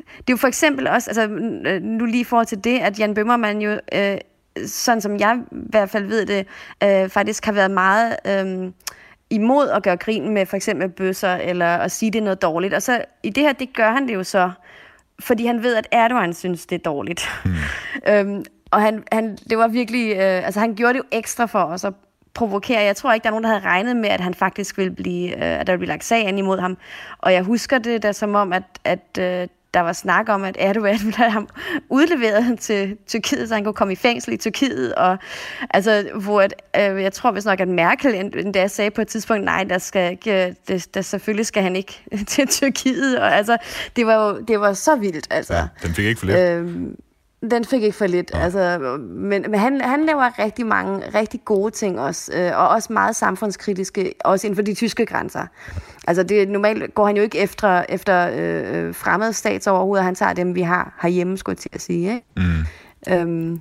det 0.09 0.29
er 0.29 0.33
jo 0.33 0.37
for 0.37 0.49
eksempel 0.49 0.87
også, 0.87 1.11
altså 1.11 1.29
øh, 1.67 1.83
nu 1.83 2.05
lige 2.05 2.21
i 2.21 2.25
forhold 2.25 2.47
til 2.47 2.65
det, 2.65 2.79
at 2.79 2.99
Jan 2.99 3.15
Bømmermann 3.15 3.63
jo 3.63 3.79
øh, 3.93 4.19
sådan 4.67 5.01
som 5.01 5.19
jeg 5.19 5.39
i 5.53 5.57
hvert 5.71 5.91
fald 5.91 6.05
ved 6.05 6.27
det, 6.27 6.47
øh, 6.83 7.09
faktisk 7.09 7.45
har 7.45 7.53
været 7.53 7.71
meget 7.71 8.17
øh, 8.27 8.71
imod 9.31 9.69
at 9.69 9.83
gøre 9.83 9.97
grin 9.97 10.29
med 10.29 10.47
for 10.47 10.57
eksempel 10.57 10.89
bøsser, 10.89 11.35
eller 11.35 11.67
at 11.67 11.93
sige, 11.93 12.11
det 12.11 12.19
er 12.19 12.23
noget 12.23 12.43
dårligt. 12.43 12.75
Og 12.75 12.83
så 12.83 13.05
i 13.23 13.31
det 13.31 13.43
her, 13.43 13.53
det 13.53 13.77
gør 13.77 13.91
han 13.91 14.09
det 14.09 14.15
jo 14.15 14.25
så, 14.25 14.51
fordi 15.21 15.47
han 15.47 15.63
ved, 15.63 15.77
at 15.77 15.89
Erdogan 15.93 16.35
synes, 16.35 16.67
det 16.67 16.77
er 16.77 16.83
dårligt. 16.83 17.29
Mm. 17.45 17.51
øhm, 18.13 18.45
og 18.71 18.83
han, 18.83 19.05
han, 19.13 19.37
det 19.51 19.59
var 19.59 19.69
virkelig, 19.69 20.13
øh, 20.13 20.45
altså 20.47 20.61
han 20.61 20.75
gjorde 20.75 20.93
det 20.93 20.99
jo 20.99 21.05
ekstra 21.13 21.47
for 21.47 21.63
os 21.63 21.85
at 21.85 21.95
provokere. 22.35 22.83
Jeg 22.83 22.97
tror 22.97 23.13
ikke, 23.13 23.25
der 23.25 23.29
er 23.29 23.33
nogen, 23.33 23.45
der 23.45 23.51
havde 23.51 23.65
regnet 23.65 23.97
med, 23.97 24.09
at 24.09 24.21
han 24.21 24.35
faktisk 24.35 24.79
ville 24.79 24.95
blive, 24.95 25.37
øh, 25.37 25.61
at 25.61 25.67
der 25.67 25.73
ville 25.73 25.79
blive 25.79 25.89
lagt 25.89 26.05
sagen 26.05 26.39
imod 26.39 26.59
ham. 26.59 26.77
Og 27.19 27.33
jeg 27.33 27.43
husker 27.43 27.79
det 27.79 28.03
da 28.03 28.13
som 28.13 28.35
om, 28.35 28.53
at, 28.53 28.63
at 28.85 29.19
øh, 29.21 29.49
der 29.75 29.81
var 29.81 29.93
snak 29.93 30.29
om, 30.29 30.45
at 30.45 30.57
Erdogan 30.59 30.99
ville 31.01 31.17
have 31.17 31.31
ham 31.31 31.49
udleveret 31.89 32.59
til 32.59 32.97
Tyrkiet, 33.07 33.49
så 33.49 33.55
han 33.55 33.65
kunne 33.65 33.75
komme 33.75 33.93
i 33.93 33.97
fængsel 33.97 34.33
i 34.33 34.37
Tyrkiet. 34.37 34.95
Og, 34.95 35.19
altså, 35.71 36.09
hvor 36.15 36.41
at, 36.41 36.55
øh, 36.77 37.03
jeg 37.03 37.13
tror 37.13 37.31
hvis 37.31 37.45
nok, 37.45 37.61
at 37.61 37.69
Merkel 37.69 38.15
endda 38.15 38.69
sagde 38.69 38.91
på 38.91 39.01
et 39.01 39.09
tidspunkt, 39.09 39.45
nej, 39.45 39.65
der 39.65 39.79
skal 39.79 40.11
ikke, 40.11 40.57
det, 40.69 40.95
der, 40.95 41.01
selvfølgelig 41.03 41.47
skal 41.47 41.63
han 41.63 41.77
ikke 41.77 42.03
til 42.27 42.49
Tyrkiet. 42.49 43.19
Og, 43.19 43.37
altså, 43.37 43.57
det 43.97 44.07
var 44.07 44.29
jo 44.29 44.41
det 44.41 44.61
var 44.61 44.73
så 44.73 44.97
vildt. 44.97 45.27
Altså. 45.31 45.55
Ja, 45.55 45.69
den 45.83 45.95
fik 45.95 46.05
ikke 46.05 46.19
for 46.19 46.27
lidt. 46.27 46.39
Øhm, 46.39 46.97
den 47.51 47.65
fik 47.65 47.83
ikke 47.83 47.97
for 47.97 48.07
lidt. 48.07 48.31
Ja. 48.35 48.39
Altså, 48.39 48.79
men 49.01 49.45
men 49.51 49.55
han, 49.55 49.81
han 49.81 50.05
laver 50.05 50.39
rigtig 50.39 50.67
mange 50.67 51.03
rigtig 51.15 51.41
gode 51.45 51.71
ting 51.71 52.01
også, 52.01 52.33
øh, 52.35 52.59
og 52.59 52.69
også 52.69 52.93
meget 52.93 53.17
samfundskritiske, 53.17 54.15
også 54.25 54.47
inden 54.47 54.57
for 54.57 54.63
de 54.63 54.75
tyske 54.75 55.07
grænser. 55.07 55.47
Altså 56.07 56.23
det, 56.23 56.49
normalt 56.49 56.95
går 56.95 57.07
han 57.07 57.17
jo 57.17 57.23
ikke 57.23 57.39
efter, 57.39 57.85
efter 57.89 58.31
øh, 58.35 58.95
fremmede 58.95 59.33
statsoverhovedet, 59.33 60.05
han 60.05 60.15
tager 60.15 60.33
dem, 60.33 60.55
vi 60.55 60.63
har 60.63 60.99
herhjemme, 61.03 61.39
skulle 61.39 61.55
jeg 61.55 61.59
til 61.59 61.71
at 61.73 61.81
sige. 61.81 62.15
Ikke? 62.15 62.27
Mm. 62.37 62.65
Øhm, 63.09 63.61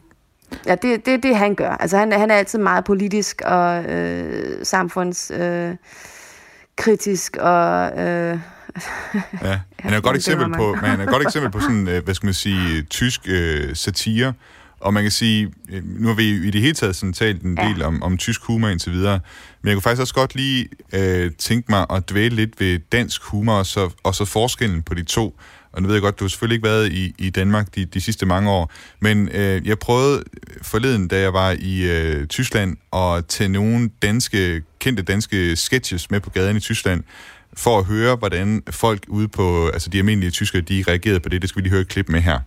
ja, 0.66 0.76
det 0.76 1.06
det, 1.06 1.24
det, 1.24 1.36
han 1.36 1.56
gør. 1.56 1.70
Altså 1.70 1.98
han, 1.98 2.12
han 2.12 2.32
er 2.32 2.36
altid 2.36 2.60
meget 2.60 2.84
politisk 2.84 3.42
og 3.46 3.84
øh, 3.84 4.66
samfundskritisk 4.66 7.38
øh, 7.38 7.44
og... 7.44 8.02
Øh, 8.02 8.40
ja, 9.44 9.60
han 9.80 9.94
er 9.94 9.98
et 9.98 10.04
godt 10.04 10.16
eksempel 10.16 10.54
på, 10.58 10.76
men 10.76 10.90
han 10.90 11.00
er 11.00 11.04
et 11.04 11.10
godt 11.10 11.24
eksempel 11.24 11.52
på 11.52 11.60
sådan, 11.60 11.88
øh, 11.88 12.04
hvad 12.04 12.16
skal 12.16 12.28
man 12.28 12.34
sige, 12.34 12.82
tysk 12.82 13.22
øh, 13.28 13.76
satire, 13.76 14.34
og 14.80 14.94
man 14.94 15.04
kan 15.04 15.12
sige, 15.12 15.54
øh, 15.70 15.82
nu 15.86 16.08
har 16.08 16.16
vi 16.16 16.30
i 16.48 16.52
det 16.52 16.62
hele 16.62 16.74
taget 16.74 16.96
sådan 16.96 17.14
talt 17.14 17.42
en 17.42 17.58
del 17.58 17.80
ja. 17.80 17.86
om, 17.86 18.04
om 18.04 18.18
tysk 18.18 18.44
humor 18.44 18.68
indtil 18.68 18.92
videre, 18.92 19.20
men 19.62 19.68
jeg 19.68 19.76
kunne 19.76 19.82
faktisk 19.82 20.02
også 20.02 20.14
godt 20.14 20.36
lige 20.36 20.68
øh, 20.94 21.32
tænke 21.32 21.72
mig 21.72 21.86
at 21.90 22.10
dvæle 22.10 22.36
lidt 22.36 22.60
ved 22.60 22.80
dansk 22.92 23.24
humor, 23.24 23.54
og 23.54 23.66
så, 23.66 23.90
og 24.04 24.16
så 24.16 24.26
forskellen 24.26 24.82
på 24.82 24.94
de 24.94 25.04
to. 25.04 25.40
Og 25.74 25.82
nu 25.82 25.88
ved 25.88 25.96
jeg 25.96 26.02
godt, 26.02 26.20
du 26.20 26.24
har 26.24 26.30
selvfølgelig 26.30 26.56
ikke 26.56 26.68
været 26.68 26.92
i, 26.92 27.16
i 27.18 27.30
Danmark 27.30 27.76
de, 27.76 27.86
de 27.86 28.02
sidste 28.02 28.26
mange 28.26 28.52
år, 28.52 28.72
men 29.00 29.30
øh, 29.30 29.68
jeg 29.68 29.80
prøvede 29.80 30.24
forleden, 30.62 31.08
da 31.08 31.20
jeg 31.20 31.34
var 31.34 31.56
i 31.60 31.84
øh, 31.84 32.28
Tyskland, 32.28 32.78
at 32.94 33.26
tage 33.26 33.50
nogle 33.50 33.90
danske, 34.02 34.64
kendte 34.80 35.04
danske 35.04 35.56
sketches 35.56 36.12
med 36.12 36.20
på 36.20 36.30
gaden 36.30 36.58
i 36.58 36.60
Tyskland, 36.60 37.04
for 37.58 37.80
at 37.80 37.86
høre, 37.86 38.16
hvordan 38.16 38.64
folk 38.70 39.04
ude 39.08 39.28
på, 39.28 39.68
altså 39.68 39.90
de 39.90 39.98
almindelige 39.98 40.32
tyskere, 40.32 40.62
de 40.62 40.84
reagerede 40.88 41.20
på 41.20 41.30
det. 41.30 41.42
Det 41.42 41.50
skal 41.50 41.60
vi 41.60 41.64
lige 41.64 41.72
høre 41.72 41.82
et 41.82 41.88
klip 41.88 42.10
med 42.10 42.22
her. 42.22 42.40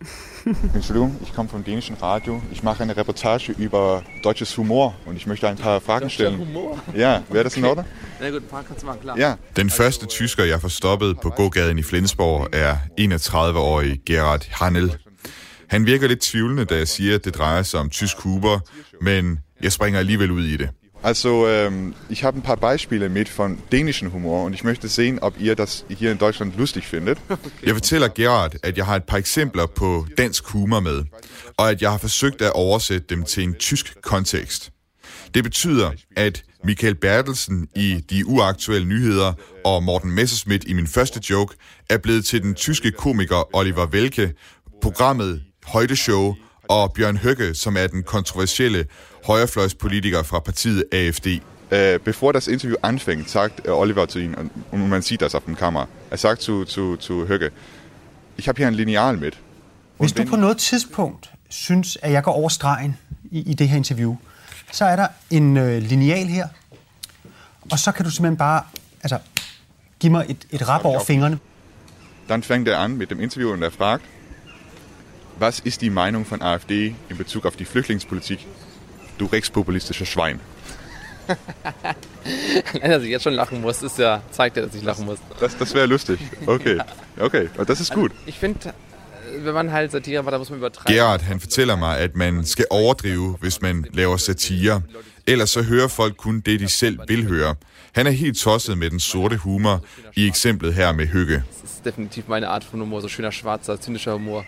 Entschuldigung, 0.75 1.19
ich 1.23 1.33
komme 1.33 1.49
vom 1.49 1.63
dänischen 1.65 1.97
Radio. 2.03 2.41
Ich 2.53 2.63
mache 2.63 2.83
eine 2.83 2.97
Reportage 2.97 3.55
über 3.59 4.03
deutsches 4.25 4.57
Humor 4.59 4.95
und 5.07 5.17
ich 5.17 5.27
möchte 5.27 5.49
ein 5.49 5.57
paar 5.57 5.81
Fragen 5.81 6.11
stellen. 6.11 6.39
Humor? 6.39 6.79
Ja, 6.97 7.23
wäre 7.31 7.45
das 7.45 7.57
in 7.57 7.65
Ordnung? 7.65 7.87
Ja, 8.21 8.31
gut, 8.31 8.43
ein 8.43 8.49
paar 8.49 8.63
kannst 8.63 8.83
du 8.83 8.87
machen, 8.87 9.01
klar. 9.03 9.19
Ja. 9.19 9.35
Den 9.57 9.71
første 9.71 10.07
tysker, 10.07 10.45
jeg 10.45 10.61
får 10.61 10.69
stoppet 10.69 11.21
på 11.21 11.31
gågaden 11.31 11.79
i 11.79 11.83
Flensborg, 11.83 12.49
er 12.53 12.77
31-årig 13.01 14.01
Gerhard 14.07 14.47
Hanel. 14.51 14.97
Han 15.69 15.87
virker 15.87 16.09
lidt 16.09 16.21
tvivlende, 16.21 16.65
da 16.65 16.77
jeg 16.77 16.89
siger, 16.89 17.15
at 17.15 17.25
det 17.25 17.35
drejer 17.35 17.63
sig 17.63 17.81
om 17.81 17.91
tysk 17.91 18.17
humor, 18.19 18.67
men 19.03 19.39
jeg 19.63 19.73
springer 19.73 19.99
alligevel 20.01 20.31
ud 20.31 20.45
i 20.45 20.57
det. 20.57 20.69
Also, 21.07 21.47
ähm, 21.47 21.95
ich 22.09 22.25
habe 22.25 22.37
ein 22.39 22.43
paar 22.43 22.57
Beispiele 22.57 23.09
mit 23.09 23.29
von 23.29 23.59
dänischen 23.71 24.13
Humor 24.13 24.45
und 24.45 24.55
ich 24.55 24.65
möchte 24.65 24.89
sehen, 24.89 25.21
ob 25.21 25.41
ihr 25.41 25.55
das 25.55 25.85
hier 25.89 26.11
in 26.11 26.19
Deutschland 26.19 26.57
lustig 26.57 26.85
findet. 26.85 27.19
Jeg 27.63 27.75
fortæller 27.75 28.09
Gerard, 28.09 28.57
at 28.63 28.77
jeg 28.77 28.87
har 28.87 28.97
et 28.97 29.05
par 29.05 29.17
eksempler 29.17 29.67
på 29.67 30.07
dansk 30.19 30.47
humor 30.47 30.81
med, 30.81 31.05
og 31.57 31.71
at 31.71 31.83
jeg 31.83 31.91
har 31.91 31.99
forsøgt 31.99 32.43
at 32.43 32.53
oversætte 32.53 33.07
dem 33.09 33.25
til 33.25 33.43
en 33.43 33.55
tysk 33.55 34.03
kontekst. 34.03 34.73
Det 35.35 35.45
betyder, 35.45 35.91
at 36.17 36.43
Michael 36.65 36.95
Bertelsen 36.95 37.69
i 37.77 38.05
De 38.11 38.27
Uaktuelle 38.27 38.89
Nyheder 38.89 39.33
og 39.65 39.83
Morten 39.83 40.11
Messerschmidt 40.11 40.65
i 40.65 40.73
min 40.73 40.87
første 40.87 41.21
joke 41.31 41.57
er 41.91 41.99
blevet 41.99 42.25
til 42.25 42.43
den 42.43 42.55
tyske 42.55 42.91
komiker 42.91 43.57
Oliver 43.57 43.87
Welke, 43.87 44.33
programmet 44.83 45.43
Højdeshow 45.67 46.35
og 46.69 46.93
Bjørn 46.93 47.17
Høgge, 47.17 47.55
som 47.55 47.77
er 47.77 47.87
den 47.87 48.03
kontroversielle 48.03 48.87
højrefløjspolitiker 49.25 50.23
fra 50.23 50.41
partiet 50.41 50.85
AFD. 50.93 51.27
Uh, 51.73 52.01
bevor 52.05 52.33
das 52.33 52.49
Interview 52.49 52.77
anfängt, 52.83 53.31
sagt 53.31 53.69
uh, 53.69 53.75
Oliver 53.75 54.07
zu 54.07 54.19
Ihnen, 54.19 54.51
und 54.73 54.89
man 54.89 55.03
sieht 55.03 55.21
das 55.21 55.35
auf 55.35 55.45
dem 55.45 55.57
Kamera, 55.57 55.87
er 56.11 56.17
sagt 56.17 56.43
zu, 56.43 56.65
zu, 56.65 56.97
zu 56.97 57.27
Høgge, 57.27 57.51
ich 58.39 58.49
habe 58.49 58.57
hier 58.57 58.67
ein 58.67 58.75
Lineal 58.75 59.17
mit. 59.17 59.39
Hvis 59.99 60.13
du 60.13 60.25
på 60.25 60.37
noget 60.37 60.57
tidspunkt 60.57 61.31
synes, 61.49 61.99
at 62.03 62.13
jeg 62.13 62.23
går 62.23 62.33
over 62.33 62.49
stregen 62.49 62.97
i, 63.31 63.51
i 63.51 63.55
det 63.55 63.69
her 63.69 63.77
interview, 63.77 64.17
så 64.73 64.85
er 64.85 64.97
der 64.97 65.09
en 65.31 65.57
øh, 65.57 65.83
lineal 65.83 66.27
her, 66.27 66.49
og 67.71 67.79
så 67.79 67.93
kan 67.93 68.05
du 68.05 68.11
simpelthen 68.11 68.37
bare 68.37 68.63
altså, 69.03 69.19
give 70.01 70.13
mig 70.13 70.27
et, 70.29 70.47
et 70.51 70.69
rap 70.69 70.85
over 70.85 71.05
fingrene. 71.05 71.39
Dann 72.29 72.43
fängt 72.43 72.69
er 72.69 72.79
an 72.79 72.97
mit 72.97 73.11
dem 73.11 73.21
Interview 73.21 73.53
und 73.53 73.63
er 73.63 73.71
fragt, 73.71 74.05
was 75.39 75.61
ist 75.61 75.83
die 75.83 75.91
Meinung 75.91 76.25
von 76.25 76.43
AfD 76.43 76.95
in 77.09 77.17
Bezug 77.17 77.47
auf 77.47 77.57
die 77.57 77.65
Flüchtlingspolitik? 77.65 78.41
Du 79.19 79.27
rechtspopulistischer 79.27 80.07
Schwein. 80.07 80.41
Nein, 81.27 81.97
dass 82.91 83.03
ich 83.03 83.11
jetzt 83.11 83.23
schon 83.23 83.33
lachen 83.35 83.61
muss, 83.61 83.83
ist 83.83 83.99
ja, 83.99 84.23
zeigt 84.31 84.57
ja, 84.57 84.65
dass 84.65 84.75
ich 84.75 84.83
lachen 84.83 85.07
muss. 85.07 85.19
Das, 85.41 85.57
das 85.57 85.75
wäre 85.75 85.87
lustig. 85.87 86.19
Okay. 86.47 86.79
Okay, 87.19 87.49
das 87.67 87.81
ist 87.81 87.95
gut. 87.95 88.11
Also, 88.11 88.23
ich 88.27 88.39
finde, 88.39 88.75
wenn 89.39 89.55
man 89.55 89.73
halt 89.73 89.91
Satire 89.91 90.23
macht, 90.23 90.35
da 90.35 90.39
muss 90.39 90.51
man 90.51 90.59
übertreiben. 90.59 90.95
Gerhard, 90.95 91.23
han 91.27 91.41
fortæller 91.41 91.75
mig, 91.77 91.99
at 91.99 92.15
man 92.15 92.45
skal 92.45 92.67
overdrive, 92.69 93.37
hvis 93.41 93.63
man 93.63 93.87
laver 93.95 94.19
satire. 94.19 94.83
Ellers 95.27 95.51
så 95.51 95.63
hører 95.63 95.89
folk 95.89 96.17
kun 96.17 96.41
det, 96.41 96.61
de 96.61 96.69
selv 96.69 96.99
vil 97.09 97.27
høre. 97.27 97.55
Han 97.95 98.07
er 98.07 98.11
helt 98.11 98.39
tosset 98.39 98.79
med 98.79 98.91
den 98.91 99.01
sorte 99.01 99.37
humor 99.37 99.85
i 100.15 100.27
eksemplet 100.27 100.75
her 100.75 100.93
med 100.93 101.07
Hygge. 101.07 101.43
Das 101.63 101.71
ist 101.71 101.85
definitiv 101.85 102.25
meine 102.29 102.49
Art 102.49 102.65
von 102.65 102.81
Humor, 102.81 103.01
so 103.01 103.09
schöner, 103.09 103.31
schwarzer, 103.31 103.81
zynischer 103.81 104.13
Humor. 104.13 104.45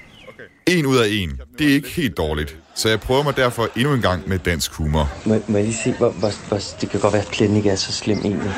En 0.67 0.87
ud 0.87 0.97
af 0.97 1.09
en. 1.11 1.41
Det 1.59 1.71
er 1.71 1.75
ikke 1.75 1.89
helt 1.89 2.17
dårligt. 2.17 2.57
Så 2.75 2.89
jeg 2.89 3.01
prøver 3.01 3.23
mig 3.23 3.37
derfor 3.37 3.69
endnu 3.77 3.95
en 3.95 4.03
gang 4.03 4.29
med 4.29 4.39
dansk 4.39 4.73
humor. 4.73 5.13
Må, 5.25 5.43
må 5.49 5.57
jeg 5.57 5.67
lige 5.67 5.79
se, 5.85 5.93
hvor, 5.93 6.11
hvor, 6.11 6.49
hvor, 6.49 6.61
det 6.81 6.91
kan 6.91 7.01
godt 7.01 7.13
være, 7.13 7.23
at 7.23 7.29
pletten 7.29 7.57
ikke 7.57 7.71
er 7.71 7.77
så 7.77 7.93
slem 7.93 8.19
egentlig. 8.19 8.53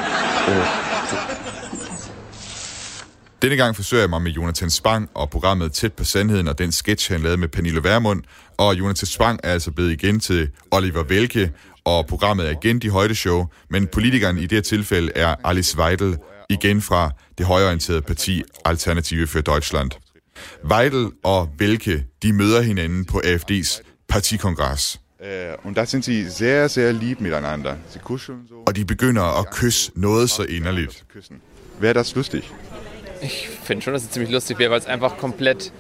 Øh, 0.48 0.64
Denne 3.42 3.56
gang 3.56 3.76
forsøger 3.76 4.02
jeg 4.02 4.10
mig 4.10 4.22
med 4.22 4.30
Jonathan 4.30 4.70
Spang 4.70 5.10
og 5.14 5.30
programmet 5.30 5.72
Tæt 5.72 5.92
på 5.92 6.04
Sandheden 6.04 6.48
og 6.48 6.58
den 6.58 6.72
sketch, 6.72 7.12
han 7.12 7.20
lavede 7.20 7.36
med 7.36 7.48
Pernille 7.48 7.84
Vermund. 7.84 8.22
Og 8.56 8.78
Jonathan 8.78 9.06
Spang 9.06 9.40
er 9.44 9.52
altså 9.52 9.70
blevet 9.70 9.92
igen 9.92 10.20
til 10.20 10.48
Oliver 10.70 11.02
Welke, 11.02 11.52
og 11.84 12.06
programmet 12.06 12.46
er 12.46 12.50
igen 12.50 12.78
De 12.78 12.90
Højde 12.90 13.14
Show, 13.14 13.46
men 13.70 13.86
politikeren 13.86 14.38
i 14.38 14.42
det 14.42 14.52
her 14.52 14.62
tilfælde 14.62 15.12
er 15.14 15.34
Alice 15.44 15.78
Weidel, 15.78 16.16
igen 16.50 16.82
fra 16.82 17.10
det 17.38 17.46
højorienterede 17.46 18.02
parti 18.02 18.42
Alternative 18.64 19.26
for 19.26 19.40
Deutschland. 19.40 19.90
Weidel 20.64 21.10
og 21.22 21.48
Welke, 21.60 22.04
de 22.22 22.32
møder 22.32 22.60
hinanden 22.62 23.04
på 23.04 23.20
AFD's 23.24 23.82
partikongres. 24.08 25.00
Und 25.64 25.74
da 25.76 25.84
sind 25.84 26.02
sie 26.02 26.30
sehr, 26.30 26.68
sehr 26.68 26.92
lieb 26.92 27.20
miteinander. 27.20 27.76
Sie 27.90 27.98
kuscheln 27.98 28.48
so. 28.48 28.54
Og 28.66 28.76
de 28.76 28.84
begynder 28.84 29.40
at 29.40 29.50
kysse 29.50 29.92
noget 29.94 30.30
så 30.30 30.42
inderligt. 30.42 31.04
Wäre 31.80 31.94
das 31.94 32.14
lustig? 32.14 32.50
Ich 33.22 33.48
finde 33.62 33.82
schon, 33.82 33.94
dass 33.94 34.02
es 34.02 34.10
ziemlich 34.10 34.32
lustig 34.32 34.58
wäre, 34.58 34.70
weil 34.70 34.78
es 34.80 34.86
einfach 34.86 35.16
komplett... 35.18 35.72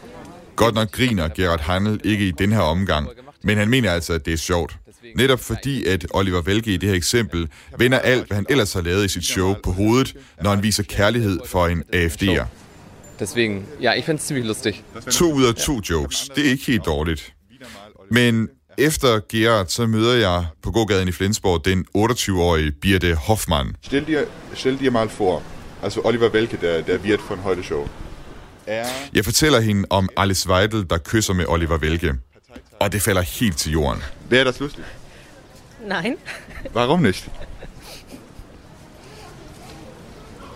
Godt 0.56 0.74
nok 0.74 0.90
griner 0.90 1.28
Gerhard 1.28 1.60
Handel 1.60 2.00
ikke 2.04 2.28
i 2.28 2.30
den 2.30 2.52
her 2.52 2.60
omgang, 2.60 3.08
men 3.42 3.58
han 3.58 3.68
mener 3.68 3.92
altså, 3.92 4.12
at 4.12 4.26
det 4.26 4.32
er 4.32 4.36
sjovt. 4.38 4.76
Netop 5.16 5.40
fordi, 5.40 5.84
at 5.84 6.06
Oliver 6.10 6.42
Welke 6.42 6.74
i 6.74 6.76
det 6.76 6.88
her 6.88 6.96
eksempel 6.96 7.48
vender 7.78 7.98
alt, 7.98 8.26
hvad 8.26 8.36
han 8.36 8.46
ellers 8.48 8.72
har 8.72 8.80
lavet 8.80 9.04
i 9.04 9.08
sit 9.08 9.24
show 9.24 9.54
på 9.62 9.72
hovedet, 9.72 10.16
når 10.42 10.50
han 10.50 10.62
viser 10.62 10.82
kærlighed 10.82 11.40
for 11.46 11.66
en 11.66 11.84
AFD'er. 11.94 12.44
Deswegen, 13.20 13.66
ja, 13.80 13.94
ich 13.94 14.04
finde 14.04 14.18
es 14.18 14.26
ziemlich 14.26 14.46
lustig. 14.46 14.84
To 15.10 15.32
ud 15.32 15.44
af 15.44 15.54
to 15.54 15.80
jokes. 15.90 16.28
Det 16.34 16.46
er 16.46 16.50
ikke 16.50 16.64
helt 16.66 16.84
dårligt. 16.86 17.34
Men 18.10 18.48
efter 18.78 19.20
Gerard, 19.28 19.66
så 19.66 19.86
møder 19.86 20.14
jeg 20.14 20.46
på 20.62 20.70
gågaden 20.70 21.08
i 21.08 21.12
Flensborg 21.12 21.64
den 21.64 21.86
28-årige 21.96 22.72
Birte 22.72 23.14
Hoffmann. 23.14 23.76
Stil 23.82 24.06
dir, 24.06 24.24
stil 24.54 24.78
dir 24.78 24.90
mal 24.90 25.10
vor, 25.18 25.42
altså 25.82 26.00
Oliver 26.04 26.28
Welke, 26.28 26.58
der, 26.60 26.82
der 26.82 26.98
wird 26.98 27.20
von 27.28 27.38
heute 27.38 27.62
Show. 27.62 27.88
Jeg 29.14 29.24
fortæller 29.24 29.60
hende 29.60 29.86
om 29.90 30.08
Alice 30.16 30.48
Weidel, 30.48 30.86
der 30.90 30.98
kysser 30.98 31.34
med 31.34 31.44
Oliver 31.48 31.78
Welke. 31.78 32.14
Og 32.80 32.92
det 32.92 33.02
falder 33.02 33.22
helt 33.22 33.58
til 33.58 33.72
jorden. 33.72 34.02
Wäre 34.30 34.44
das 34.44 34.60
lustig? 34.60 34.84
Nein. 35.86 36.16
Warum 36.74 37.00
nicht? 37.00 37.28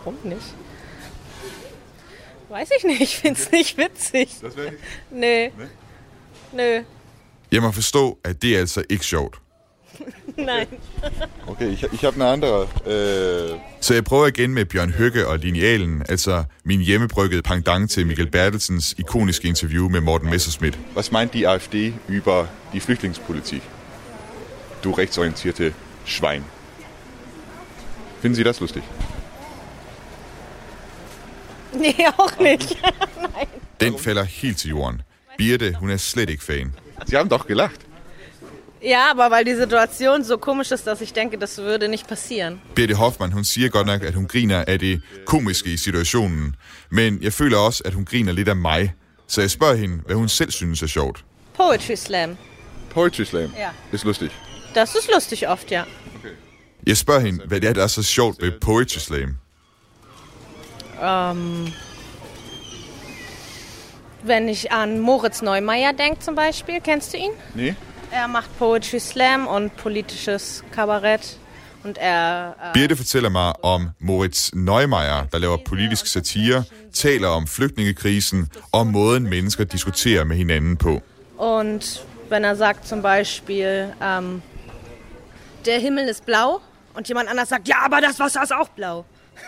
Warum 0.05 0.17
nicht? 0.25 0.55
Weiß 2.55 2.69
ich 2.79 2.85
nicht, 2.85 3.01
ich 3.01 3.17
finde 3.17 3.41
es 3.41 3.51
nicht 3.51 3.77
witzig. 3.79 4.29
Das 4.41 4.57
wäre 4.57 4.71
nicht? 4.71 4.83
Nö. 5.11 5.49
Nö. 6.53 6.83
Jeg 7.53 7.63
må 7.63 7.71
forstå, 7.71 8.19
at 8.25 8.43
det 8.43 8.55
er 8.55 8.59
altså 8.59 8.83
ikke 8.89 9.05
sjovt. 9.05 9.41
Nein. 10.37 10.67
Okay, 11.47 11.73
ich, 11.73 11.83
ich 11.93 12.05
habe 12.05 12.15
eine 12.15 12.27
andere. 12.27 12.69
Øh... 12.87 13.59
Så 13.81 13.95
jeg 13.95 14.05
prøver 14.05 14.27
igen 14.27 14.55
med 14.55 14.65
Bjørn 14.65 14.91
Høgge 14.91 15.27
og 15.27 15.39
Linealen, 15.39 16.03
altså 16.09 16.45
min 16.65 16.81
hjemmebryggede 16.81 17.43
pendant 17.43 17.91
til 17.91 18.07
Michael 18.07 18.31
Bertelsens 18.31 18.95
ikoniske 18.99 19.49
interview 19.49 19.89
med 19.89 20.01
Morten 20.01 20.31
Messerschmidt. 20.31 20.79
Was 20.97 21.13
meint 21.13 21.33
die 21.33 21.49
AfD 21.49 21.93
über 22.09 22.47
die 22.73 22.81
Flüchtlingspolitik? 22.81 23.63
Du 24.85 24.93
rechtsorientierte 24.93 25.75
Schwein. 26.05 26.45
Finden 28.21 28.37
Sie 28.37 28.45
das 28.45 28.61
lustig? 28.61 28.83
Nee, 31.75 32.07
auch 32.19 32.39
nicht. 32.39 32.77
Nein. 33.17 33.47
Den 33.81 33.99
falder 33.99 34.25
helt 34.25 34.59
til 34.59 34.71
jorden. 34.71 35.03
Birte, 35.39 35.75
hun 35.81 35.91
er 35.91 35.97
slet 35.97 36.31
ikke 36.31 36.45
fan. 36.45 36.75
Sie 37.07 37.17
haben 37.17 37.29
doch 37.29 37.47
gelacht. 37.47 37.81
Ja, 38.83 39.11
aber 39.11 39.31
weil 39.31 39.45
die 39.45 39.57
Situation 39.57 40.25
so 40.25 40.37
komisch 40.37 40.71
ist, 40.73 40.87
dass 40.87 41.01
ich 41.01 41.13
denke, 41.13 41.39
das 41.39 41.59
würde 41.59 41.89
nicht 41.89 42.07
passieren. 42.07 42.61
Birte 42.75 42.95
Hoffmann, 42.99 43.33
hun 43.33 43.45
siger 43.45 43.69
godt 43.69 43.87
nok, 43.87 44.03
at 44.03 44.15
hun 44.15 44.27
griner 44.27 44.65
af 44.67 44.79
det 44.79 45.03
komiske 45.27 45.73
i 45.73 45.77
situationen. 45.77 46.57
Men 46.91 47.23
jeg 47.23 47.33
føler 47.33 47.59
også, 47.59 47.83
at 47.85 47.95
hun 47.95 48.05
griner 48.05 48.33
lidt 48.33 48.49
af 48.49 48.57
mig. 48.57 48.93
Så 49.27 49.41
jeg 49.41 49.51
spørger 49.51 49.75
hende, 49.75 50.03
hvad 50.07 50.17
hun 50.17 50.29
selv 50.29 50.51
synes 50.51 50.83
er 50.83 50.87
sjovt. 50.87 51.25
Poetry 51.57 51.95
Slam. 51.95 52.37
Poetry 52.91 53.23
Slam. 53.25 53.53
Ja. 53.59 53.71
Ist 53.93 54.05
lustig. 54.05 54.31
Das 54.75 54.95
ist 54.95 55.11
lustig 55.15 55.49
oft, 55.49 55.71
ja. 55.71 55.83
Jeg 56.87 56.97
spørger 56.97 57.21
hende, 57.21 57.45
hvad 57.47 57.61
det 57.61 57.69
er, 57.69 57.73
der 57.73 57.83
er 57.83 57.87
så 57.87 58.03
sjovt 58.03 58.43
ved 58.43 58.53
Poetry 58.61 58.99
Slam. 58.99 59.37
Ähm, 61.01 61.73
wenn 64.23 64.49
ich 64.49 64.73
an 64.73 65.01
Moritz 65.01 65.43
Neumeier 65.43 65.93
denke 65.93 66.21
zum 66.21 66.35
Beispiel, 66.35 66.81
kennst 66.81 67.13
du 67.13 67.19
ihn? 67.19 67.31
Nee. 67.55 67.75
Er 68.11 68.29
macht 68.29 68.57
Poetry 68.59 69.01
Slam 69.01 69.47
und 69.47 69.77
politisches 69.77 70.63
Kabarett. 70.71 71.39
Und 71.83 71.99
er... 71.99 72.57
Äh, 72.63 72.73
Birte 72.73 72.97
fortæller 72.97 73.31
mig 73.31 73.55
om 73.63 73.91
Moritz 73.99 74.53
Neumeier, 74.55 75.29
der 75.33 75.41
laver 75.41 75.59
politisk 75.59 76.07
satire, 76.07 76.65
taler 76.93 77.29
om 77.29 77.47
flygtningekrisen 77.47 78.51
og 78.73 78.87
måden 78.87 79.29
mennesker 79.29 79.65
diskuterer 79.65 80.25
med 80.25 80.37
hinanden 80.37 80.77
på. 80.77 81.03
Und 81.37 82.01
wenn 82.29 82.45
er 82.45 82.57
sagt 82.57 82.87
zum 82.87 83.03
Beispiel, 83.03 83.93
ähm, 84.01 84.43
der 85.67 85.79
Himmel 85.79 86.09
ist 86.09 86.25
blau 86.25 86.61
und 86.95 87.09
jemand 87.09 87.29
anders 87.29 87.49
sagt, 87.49 87.69
ja, 87.69 87.77
aber 87.85 88.01
das 88.01 88.19
Wasser 88.19 88.43
ist 88.43 88.53
auch 88.53 88.69
blau. 88.69 89.05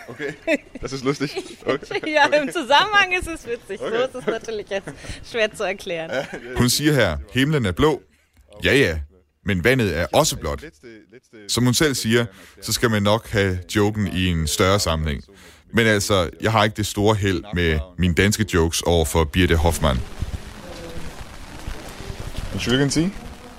Okay, 0.07 0.33
das 0.81 0.93
ist 0.93 1.03
lustig. 1.03 1.31
Okay. 1.65 2.11
Ja, 2.11 2.25
im 2.25 2.51
Zusammenhang 2.51 3.11
ist 3.19 3.27
es 3.27 3.47
witzig. 3.47 3.79
So 3.79 3.85
ist 3.85 4.15
es 4.15 4.25
natürlich 4.25 4.69
jetzt 4.69 4.89
schwer 5.31 5.53
zu 5.53 5.63
erklären. 5.63 6.27
Hun 6.57 6.69
siger 6.69 6.93
her, 6.93 7.17
himlen 7.31 7.65
er 7.65 7.71
blå. 7.71 8.01
Ja, 8.63 8.73
ja, 8.73 8.99
men 9.45 9.63
vandet 9.63 9.97
er 9.97 10.07
også 10.13 10.37
blåt. 10.37 10.63
Som 11.47 11.63
hun 11.65 11.73
selv 11.73 11.95
siger, 11.95 12.25
så 12.61 12.73
skal 12.73 12.89
man 12.89 13.03
nok 13.03 13.27
have 13.29 13.59
joken 13.75 14.07
i 14.07 14.25
en 14.25 14.47
større 14.47 14.79
sammenhæng. 14.79 15.23
Men 15.73 15.87
altså, 15.87 16.29
jeg 16.41 16.51
har 16.51 16.63
ikke 16.63 16.77
det 16.77 16.85
store 16.85 17.15
held 17.15 17.43
med 17.53 17.79
mine 17.97 18.13
danske 18.13 18.45
jokes 18.53 18.81
over 18.81 19.05
for 19.05 19.23
Birte 19.23 19.55
Hoffmann. 19.55 19.99
Entschuldigen 22.53 22.89
Sie? 22.89 23.11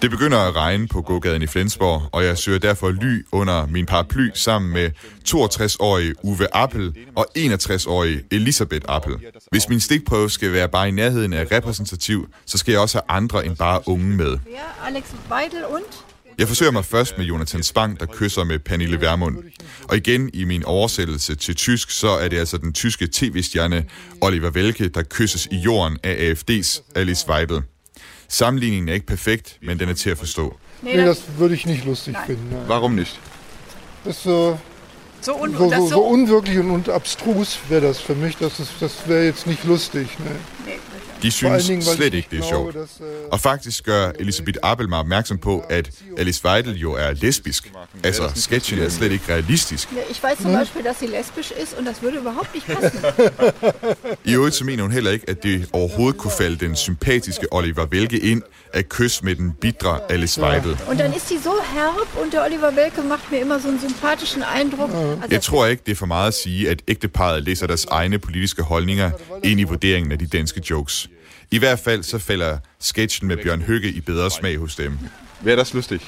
Det 0.02 0.10
begynder 0.10 0.38
at 0.38 0.56
regne 0.56 0.88
på 0.88 1.02
gågaden 1.02 1.42
i 1.42 1.46
Flensborg, 1.46 2.08
og 2.12 2.24
jeg 2.24 2.38
søger 2.38 2.58
derfor 2.58 2.90
ly 2.90 3.26
under 3.32 3.66
min 3.66 3.86
paraply 3.86 4.30
sammen 4.34 4.72
med 4.72 4.90
62-årige 5.28 6.14
Uwe 6.22 6.56
Appel 6.56 6.94
og 7.16 7.26
61-årige 7.38 8.24
Elisabeth 8.30 8.84
Appel. 8.88 9.14
Hvis 9.50 9.68
min 9.68 9.80
stikprøve 9.80 10.30
skal 10.30 10.52
være 10.52 10.68
bare 10.68 10.88
i 10.88 10.90
nærheden 10.90 11.32
af 11.32 11.46
repræsentativ, 11.52 12.28
så 12.46 12.58
skal 12.58 12.72
jeg 12.72 12.80
også 12.80 12.98
have 12.98 13.16
andre 13.16 13.46
end 13.46 13.56
bare 13.56 13.80
unge 13.86 14.16
med. 14.16 14.38
Alex 14.86 15.04
Weidel 15.30 15.66
und? 15.66 15.84
Jeg 16.38 16.48
forsøger 16.48 16.72
mig 16.72 16.84
først 16.84 17.18
med 17.18 17.26
Jonathan 17.26 17.62
Spang, 17.62 18.00
der 18.00 18.06
kysser 18.06 18.44
med 18.44 18.58
Pernille 18.58 19.00
Vermund. 19.00 19.36
Og 19.88 19.96
igen 19.96 20.30
i 20.34 20.44
min 20.44 20.64
oversættelse 20.64 21.34
til 21.34 21.56
tysk, 21.56 21.90
så 21.90 22.08
er 22.08 22.28
det 22.28 22.38
altså 22.38 22.58
den 22.58 22.72
tyske 22.72 23.08
tv-stjerne 23.12 23.84
Oliver 24.20 24.50
Welke, 24.50 24.88
der 24.88 25.02
kysses 25.02 25.48
i 25.50 25.56
jorden 25.56 25.98
af 26.02 26.32
AFD's 26.32 26.92
Alice 26.94 27.28
Weidel. 27.28 27.62
Sammenligningen 28.28 28.88
er 28.88 28.94
ikke 28.94 29.06
perfekt, 29.06 29.58
men 29.62 29.78
den 29.80 29.88
er 29.88 29.94
til 29.94 30.10
at 30.10 30.18
forstå. 30.18 30.56
Nee, 30.82 31.06
das 31.06 31.22
würde 31.38 31.54
ich 31.54 31.66
nicht 31.66 31.84
lustig 31.84 32.16
finden. 32.26 32.50
Nein. 32.50 32.68
Warum 32.68 32.94
nicht? 32.94 33.20
Das, 34.04 34.26
äh, 34.26 34.54
So, 35.20 35.34
un 35.34 35.52
so, 35.52 35.68
so, 35.68 35.86
so, 35.88 36.00
unwirklich 36.00 36.58
und, 36.58 36.70
und 36.70 36.88
abstrus 36.88 37.58
wäre 37.68 37.80
das 37.80 37.98
für 37.98 38.14
mich. 38.14 38.36
Das, 38.36 38.60
ist, 38.60 38.70
das 38.80 39.08
wäre 39.08 39.24
jetzt 39.24 39.46
nicht 39.46 39.64
lustig. 39.64 40.06
Ne? 40.20 40.72
De 41.22 41.30
synes 41.30 41.84
slet 41.96 42.14
ikke, 42.14 42.28
det 42.30 42.38
er 42.38 42.48
sjovt. 42.48 42.76
Og 43.32 43.40
faktisk 43.40 43.84
gør 43.84 44.10
Elisabeth 44.18 44.58
Appel 44.62 44.88
mig 44.88 44.98
opmærksom 44.98 45.38
på, 45.38 45.64
at 45.68 45.90
Alice 46.18 46.44
Weidel 46.44 46.76
jo 46.76 46.92
er 46.92 47.12
lesbisk. 47.12 47.72
Altså, 48.04 48.30
sketchen 48.34 48.78
er 48.78 48.88
slet 48.88 49.12
ikke 49.12 49.24
realistisk. 49.28 49.88
Ich 50.10 50.22
weiß 50.22 50.38
zum 50.42 50.52
Beispiel, 50.52 50.82
dass 50.84 50.96
sie 50.98 51.06
lesbisch 51.06 51.52
ist 51.62 51.78
und 51.78 51.86
das 51.88 52.02
würde 52.02 52.18
überhaupt 52.18 52.54
nicht 52.54 52.66
passen. 52.66 53.00
I 54.30 54.34
øvrigt 54.34 54.54
så 54.54 54.64
mener 54.64 54.82
hun 54.82 54.92
heller 54.92 55.10
ikke, 55.10 55.30
at 55.30 55.42
det 55.42 55.68
overhovedet 55.72 56.20
kunne 56.20 56.30
falde 56.30 56.56
den 56.66 56.76
sympatiske 56.76 57.46
Oliver 57.50 57.86
Welke 57.86 58.18
ind 58.18 58.42
at 58.72 58.88
kysse 58.88 59.24
med 59.24 59.34
den 59.34 59.52
bidre 59.60 60.00
Alice 60.08 60.40
Weidel. 60.42 60.76
Und 60.88 61.00
dann 61.00 61.12
ist 61.14 61.28
sie 61.28 61.38
so 61.38 61.52
herb 61.74 62.22
und 62.22 62.32
der 62.32 62.44
Oliver 62.44 62.76
Welke 62.76 63.02
macht 63.02 63.32
mir 63.32 63.38
immer 63.40 63.58
so 63.60 63.68
einen 63.68 63.80
sympathischen 63.80 64.42
Eindruck. 64.42 64.90
Also, 64.90 65.26
Jeg 65.30 65.42
tror 65.42 65.66
ikke, 65.66 65.82
det 65.86 65.92
er 65.92 65.96
for 65.96 66.06
meget 66.06 66.28
at 66.28 66.34
sige, 66.34 66.70
at 66.70 66.82
ægteparet 66.88 67.42
læser 67.42 67.66
deres 67.66 67.84
egne 67.84 68.18
politiske 68.18 68.62
holdninger 68.62 69.10
ind 69.44 69.60
i 69.60 69.62
vurderingen 69.62 70.12
af 70.12 70.18
de 70.18 70.26
danske 70.26 70.62
jokes. 70.70 71.07
I 71.50 71.58
hvert 71.58 71.78
fald 71.78 72.02
så 72.02 72.18
falder 72.18 72.58
sketchen 72.78 73.28
med 73.28 73.36
Bjørn 73.36 73.62
Høgge 73.62 73.88
i 73.88 74.00
bedre 74.00 74.30
smag 74.30 74.56
hos 74.56 74.76
dem. 74.76 74.98
Hvad 75.40 75.52
er 75.52 75.56
das 75.56 75.74
lustig? 75.74 76.00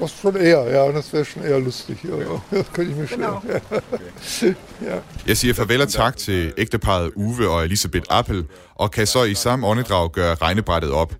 Das 0.00 0.10
schon 0.10 0.36
eher, 0.36 0.64
ja, 0.64 0.92
das 0.92 1.12
wäre 1.12 1.24
schon 1.24 1.42
eher 1.42 1.58
lustig. 1.60 1.96
Ja, 2.04 2.16
ja. 2.16 2.40
Das 2.50 2.72
könnte 2.72 2.92
ich 2.92 2.96
mir 2.96 3.06
schon. 3.06 3.20
ja. 4.90 4.98
Jeg 5.26 5.36
siger 5.36 5.54
farvel 5.54 5.80
og 5.80 5.88
tak 5.88 6.16
til 6.16 6.52
ægteparet 6.58 7.10
Uwe 7.14 7.48
og 7.48 7.64
Elisabeth 7.64 8.06
Appel, 8.10 8.44
og 8.74 8.90
kan 8.90 9.06
så 9.06 9.24
i 9.24 9.34
samme 9.34 9.66
åndedrag 9.66 10.12
gøre 10.12 10.34
regnebrættet 10.34 10.90
op. 10.90 11.14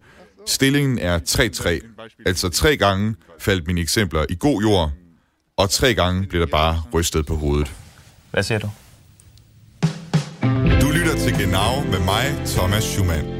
Stillingen 0.46 0.98
er 0.98 1.18
3-3. 1.18 2.24
Altså 2.26 2.48
tre 2.48 2.76
gange 2.76 3.14
faldt 3.38 3.66
mine 3.66 3.80
eksempler 3.80 4.24
i 4.28 4.36
god 4.40 4.62
jord, 4.62 4.90
og 5.56 5.70
tre 5.70 5.94
gange 5.94 6.26
blev 6.26 6.40
der 6.40 6.46
bare 6.46 6.82
rystet 6.94 7.26
på 7.26 7.36
hovedet. 7.36 7.72
Hvad 8.30 8.42
siger 8.42 8.58
du? 8.58 8.70
Du 10.80 10.90
lytter 10.90 11.16
til 11.18 11.32
Genau 11.32 11.84
med 11.90 11.98
mig, 11.98 12.42
Thomas 12.46 12.84
Schumann. 12.84 13.39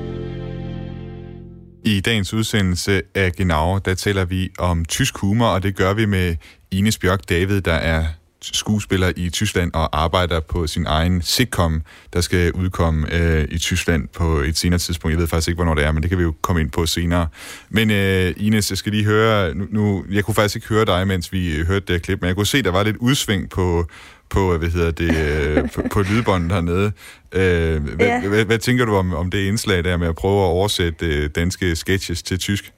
I 1.85 2.01
dagens 2.01 2.35
udsendelse 2.35 3.03
af 3.15 3.33
Genau, 3.33 3.79
der 3.79 3.95
taler 3.95 4.25
vi 4.25 4.51
om 4.59 4.85
tysk 4.85 5.19
humor, 5.19 5.47
og 5.47 5.63
det 5.63 5.77
gør 5.77 5.95
vi 5.95 6.07
med 6.07 6.37
Ines 6.71 6.99
Bjørk 6.99 7.29
David, 7.29 7.61
der 7.61 7.73
er 7.73 8.07
skuespiller 8.43 9.13
i 9.17 9.31
Tyskland 9.31 9.71
og 9.75 10.03
arbejder 10.03 10.41
på 10.41 10.67
sin 10.67 10.87
egen 10.87 11.23
sitcom, 11.23 11.83
der 12.13 12.21
skal 12.21 12.53
udkomme 12.53 13.15
øh, 13.15 13.49
i 13.51 13.59
Tyskland 13.59 14.09
på 14.09 14.39
et 14.39 14.59
senere 14.59 14.79
tidspunkt. 14.79 15.13
Jeg 15.13 15.21
ved 15.21 15.27
faktisk 15.27 15.49
ikke, 15.49 15.57
hvornår 15.57 15.75
det 15.75 15.85
er, 15.85 15.93
men 15.93 16.03
det 16.03 16.09
kan 16.09 16.19
vi 16.19 16.23
jo 16.23 16.35
komme 16.43 16.61
ind 16.61 16.71
på 16.71 16.87
senere. 16.87 17.29
Men 17.69 17.91
øh, 17.91 18.35
Ines, 18.37 18.71
jeg 18.71 18.79
skal 18.79 18.93
lige 18.93 19.05
høre, 19.05 19.55
nu, 19.55 19.67
nu, 19.71 20.05
jeg 20.11 20.25
kunne 20.25 20.35
faktisk 20.35 20.57
ikke 20.57 20.69
høre 20.69 20.85
dig, 20.85 21.07
mens 21.07 21.33
vi 21.33 21.65
hørte 21.67 21.87
det 21.87 21.95
her 21.95 21.99
klip, 21.99 22.21
men 22.21 22.29
jeg 22.29 22.37
kunne 22.37 22.47
se, 22.47 22.63
der 22.63 22.71
var 22.71 22.83
lidt 22.83 22.97
udsving 22.97 23.51
på, 23.51 23.87
på 24.31 24.59
hvad 24.59 24.69
hedder 24.69 24.91
det, 24.91 25.17
øh, 25.17 25.71
på, 25.71 25.83
på 25.93 26.03
lydbåndet 26.03 26.53
hernede. 26.53 26.93
Øh, 27.33 27.83
hvad, 27.83 28.07
Ja. 28.07 28.29
hvad, 28.29 28.45
hvad 28.45 28.59
tænker 28.59 28.85
du 28.85 28.95
om, 28.95 29.15
om 29.15 29.31
det 29.31 29.39
indslag 29.39 29.85
der 29.85 29.97
med 29.97 30.09
at 30.09 30.15
prøve 30.15 30.41
at 30.41 30.47
oversætte 30.47 31.07
øh, 31.07 31.31
danske 31.35 31.77
sketches 31.77 32.23
til 32.23 32.39
tysk? 32.39 32.73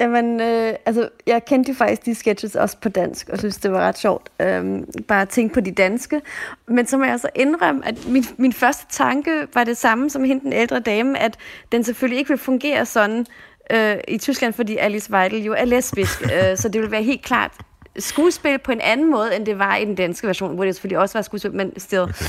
Jamen, 0.00 0.40
øh, 0.40 0.74
altså, 0.86 1.08
jeg 1.26 1.44
kendte 1.44 1.70
jo 1.72 1.74
faktisk 1.76 2.06
de 2.06 2.14
sketches 2.14 2.54
også 2.54 2.76
på 2.82 2.88
dansk, 2.88 3.28
og 3.28 3.38
synes, 3.38 3.56
det 3.56 3.72
var 3.72 3.80
ret 3.80 3.98
sjovt. 3.98 4.28
Øhm, 4.42 4.84
bare 5.08 5.22
at 5.22 5.28
tænke 5.28 5.54
på 5.54 5.60
de 5.60 5.70
danske. 5.72 6.20
Men 6.68 6.86
så 6.86 6.96
må 6.98 7.04
jeg 7.04 7.12
altså 7.12 7.28
indrømme, 7.34 7.86
at 7.88 8.08
min, 8.08 8.24
min 8.36 8.52
første 8.52 8.86
tanke 8.90 9.30
var 9.54 9.64
det 9.64 9.76
samme 9.76 10.10
som 10.10 10.24
hende, 10.24 10.44
den 10.44 10.52
ældre 10.52 10.80
dame, 10.80 11.18
at 11.18 11.36
den 11.72 11.84
selvfølgelig 11.84 12.18
ikke 12.18 12.28
vil 12.28 12.38
fungere 12.38 12.86
sådan 12.86 13.26
øh, 13.72 13.96
i 14.08 14.18
Tyskland, 14.18 14.52
fordi 14.54 14.76
Alice 14.76 15.12
Weidel 15.12 15.44
jo 15.44 15.52
er 15.58 15.64
lesbisk. 15.64 16.22
øh, 16.34 16.56
så 16.56 16.68
det 16.68 16.80
vil 16.80 16.90
være 16.90 17.02
helt 17.02 17.22
klart 17.24 17.52
skuespil 17.98 18.58
på 18.58 18.72
en 18.72 18.80
anden 18.80 19.10
måde, 19.10 19.36
end 19.36 19.46
det 19.46 19.58
var 19.58 19.76
i 19.76 19.84
den 19.84 19.94
danske 19.94 20.26
version, 20.26 20.54
hvor 20.54 20.64
det 20.64 20.74
selvfølgelig 20.74 20.98
også 20.98 21.18
var 21.18 21.22
skuespil, 21.22 21.52
men 21.54 21.80
still. 21.80 22.02
Okay. 22.02 22.24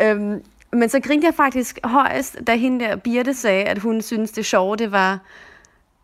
Øhm, 0.00 0.42
men 0.72 0.88
så 0.88 1.00
grinte 1.00 1.26
jeg 1.26 1.34
faktisk 1.34 1.78
højst, 1.84 2.36
da 2.46 2.54
hende 2.54 2.84
der 2.84 2.96
Birte 2.96 3.34
sagde, 3.34 3.64
at 3.64 3.78
hun 3.78 4.02
synes 4.02 4.30
det 4.30 4.46
sjove, 4.46 4.76
det 4.76 4.92
var 4.92 5.18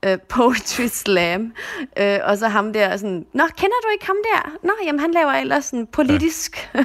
øh, 0.07 0.19
Poetry 0.29 0.87
Slam. 0.87 1.53
Øh, 1.99 2.19
og 2.25 2.39
så 2.39 2.49
ham 2.49 2.73
der 2.73 2.97
sådan, 2.97 3.27
Nå, 3.35 3.43
kender 3.57 3.77
du 3.85 3.89
ikke 3.93 4.07
ham 4.07 4.17
der? 4.35 4.51
Nå, 4.67 4.73
jamen 4.87 5.01
han 5.01 5.11
laver 5.11 5.31
ellers 5.33 5.65
sådan 5.65 5.87
politisk 5.87 6.57
ja. 6.75 6.85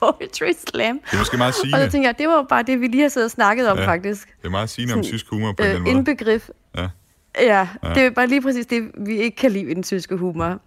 Poetry 0.00 0.52
Slam. 0.68 1.00
Det 1.04 1.12
er 1.14 1.18
måske 1.18 1.36
meget 1.36 1.54
Og 1.54 1.60
sigende. 1.60 1.84
så 1.84 1.90
tænker 1.90 2.08
jeg, 2.08 2.18
det 2.18 2.28
var 2.28 2.34
jo 2.36 2.42
bare 2.42 2.62
det, 2.62 2.80
vi 2.80 2.86
lige 2.86 3.02
har 3.02 3.08
siddet 3.08 3.24
og 3.24 3.30
snakket 3.30 3.68
om 3.68 3.78
Ja, 3.78 3.86
faktisk. 3.86 4.28
Det 4.42 4.46
er 4.46 4.50
meget 4.50 4.70
sigende 4.70 4.94
om 4.94 5.02
Sådan, 5.02 5.12
tysk 5.12 5.28
humor 5.30 5.52
på 5.52 5.62
Øh, 5.62 5.68
anden 5.68 5.82
måde. 5.82 5.90
indbegrif. 5.96 6.48
Ja. 6.76 6.88
Ja, 7.40 7.68
Ja. 7.82 7.88
det 7.94 8.02
er 8.02 8.10
bare 8.10 8.26
lige 8.26 8.42
præcis 8.42 8.66
det, 8.66 8.90
vi 8.98 9.16
ikke 9.18 9.36
kan 9.36 9.50
lide 9.50 9.70
i 9.70 9.74
den 9.74 9.82
tyske 9.82 10.16
humor. 10.16 10.58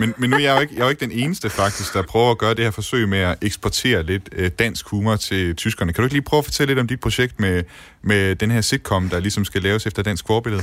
Men, 0.00 0.14
men 0.16 0.30
nu 0.30 0.36
er 0.36 0.40
jeg, 0.40 0.56
jo 0.56 0.60
ikke, 0.60 0.74
jeg 0.74 0.80
er 0.80 0.84
jo 0.84 0.90
ikke 0.90 1.00
den 1.00 1.10
eneste 1.10 1.50
faktisk, 1.50 1.94
der 1.94 2.02
prøver 2.02 2.30
at 2.30 2.38
gøre 2.38 2.54
det 2.54 2.64
her 2.64 2.70
forsøg 2.70 3.08
med 3.08 3.18
at 3.18 3.38
eksportere 3.42 4.02
lidt 4.02 4.28
øh, 4.32 4.50
dansk 4.58 4.88
humor 4.88 5.16
til 5.16 5.56
tyskerne. 5.56 5.92
Kan 5.92 6.02
du 6.02 6.06
ikke 6.06 6.14
lige 6.14 6.22
prøve 6.22 6.38
at 6.38 6.44
fortælle 6.44 6.70
lidt 6.70 6.78
om 6.78 6.86
dit 6.86 7.00
projekt 7.00 7.40
med, 7.40 7.64
med 8.02 8.36
den 8.36 8.50
her 8.50 8.60
sitcom, 8.60 9.08
der 9.08 9.20
ligesom 9.20 9.44
skal 9.44 9.62
laves 9.62 9.86
efter 9.86 10.02
dansk 10.02 10.26
forbillede? 10.26 10.62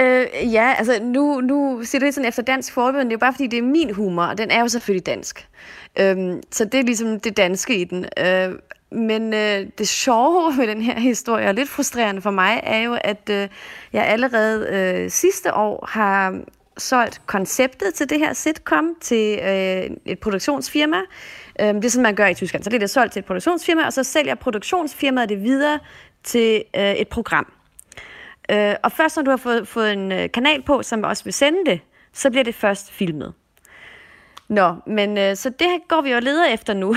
Øh, 0.00 0.26
ja, 0.52 0.74
altså 0.78 0.98
nu, 1.02 1.40
nu 1.40 1.80
siger 1.84 2.00
du 2.00 2.04
lidt 2.04 2.14
sådan 2.14 2.28
efter 2.28 2.42
dansk 2.42 2.72
forbillede, 2.72 3.04
men 3.04 3.06
det 3.06 3.12
er 3.12 3.16
jo 3.16 3.20
bare 3.20 3.32
fordi, 3.32 3.46
det 3.46 3.58
er 3.58 3.62
min 3.62 3.94
humor, 3.94 4.24
og 4.24 4.38
den 4.38 4.50
er 4.50 4.60
jo 4.60 4.68
selvfølgelig 4.68 5.06
dansk. 5.06 5.48
Øhm, 5.98 6.42
så 6.52 6.64
det 6.64 6.80
er 6.80 6.84
ligesom 6.84 7.20
det 7.20 7.36
danske 7.36 7.76
i 7.76 7.84
den. 7.84 8.06
Øh, 8.18 8.58
men 8.92 9.34
øh, 9.34 9.66
det 9.78 9.88
sjove 9.88 10.52
ved 10.58 10.66
den 10.66 10.82
her 10.82 11.00
historie, 11.00 11.48
og 11.48 11.54
lidt 11.54 11.68
frustrerende 11.68 12.22
for 12.22 12.30
mig, 12.30 12.60
er 12.62 12.78
jo, 12.78 12.98
at 13.00 13.30
øh, 13.30 13.48
jeg 13.92 14.06
allerede 14.06 14.68
øh, 14.70 15.10
sidste 15.10 15.54
år 15.54 15.88
har 15.92 16.40
solgt 16.78 17.20
konceptet 17.26 17.94
til 17.94 18.10
det 18.10 18.18
her 18.18 18.32
sitcom 18.32 18.94
til 19.00 19.38
øh, 19.42 19.96
et 20.04 20.18
produktionsfirma. 20.18 21.00
Øh, 21.60 21.74
det 21.74 21.84
er 21.84 21.88
sådan, 21.88 22.02
man 22.02 22.14
gør 22.14 22.26
i 22.26 22.34
Tyskland. 22.34 22.64
Så 22.64 22.70
det 22.70 22.76
er 22.76 22.80
det 22.80 22.90
solgt 22.90 23.12
til 23.12 23.20
et 23.20 23.26
produktionsfirma, 23.26 23.86
og 23.86 23.92
så 23.92 24.04
sælger 24.04 24.34
produktionsfirmaet 24.34 25.28
det 25.28 25.42
videre 25.42 25.78
til 26.22 26.64
øh, 26.76 26.92
et 26.94 27.08
program. 27.08 27.52
Øh, 28.50 28.74
og 28.82 28.92
først 28.92 29.16
når 29.16 29.22
du 29.22 29.30
har 29.30 29.36
fået, 29.36 29.68
fået 29.68 29.92
en 29.92 30.12
øh, 30.12 30.32
kanal 30.32 30.62
på, 30.62 30.82
som 30.82 31.04
også 31.04 31.24
vil 31.24 31.32
sende 31.32 31.58
det, 31.66 31.80
så 32.12 32.30
bliver 32.30 32.44
det 32.44 32.54
først 32.54 32.92
filmet. 32.92 33.34
Nå, 34.48 34.74
men 34.86 35.18
øh, 35.18 35.36
så 35.36 35.50
det 35.50 35.68
går 35.88 36.00
vi 36.00 36.10
jo 36.10 36.20
leder 36.20 36.44
efter 36.44 36.74
nu. 36.74 36.96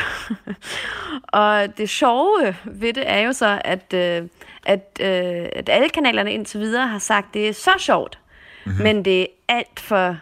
og 1.27 1.77
det 1.77 1.89
sjove 1.89 2.55
ved 2.65 2.93
det 2.93 3.09
er 3.09 3.19
jo 3.19 3.33
så, 3.33 3.61
at, 3.65 3.93
øh, 3.93 4.27
at, 4.65 4.99
øh, 5.01 5.49
at 5.55 5.69
alle 5.69 5.89
kanalerne 5.89 6.33
indtil 6.33 6.59
videre 6.59 6.87
har 6.87 6.99
sagt, 6.99 7.27
at 7.27 7.33
det 7.33 7.49
er 7.49 7.53
så 7.53 7.71
sjovt, 7.77 8.19
mm-hmm. 8.67 8.83
men 8.83 9.05
det 9.05 9.21
er 9.21 9.27
alt 9.47 9.79
for, 9.79 10.17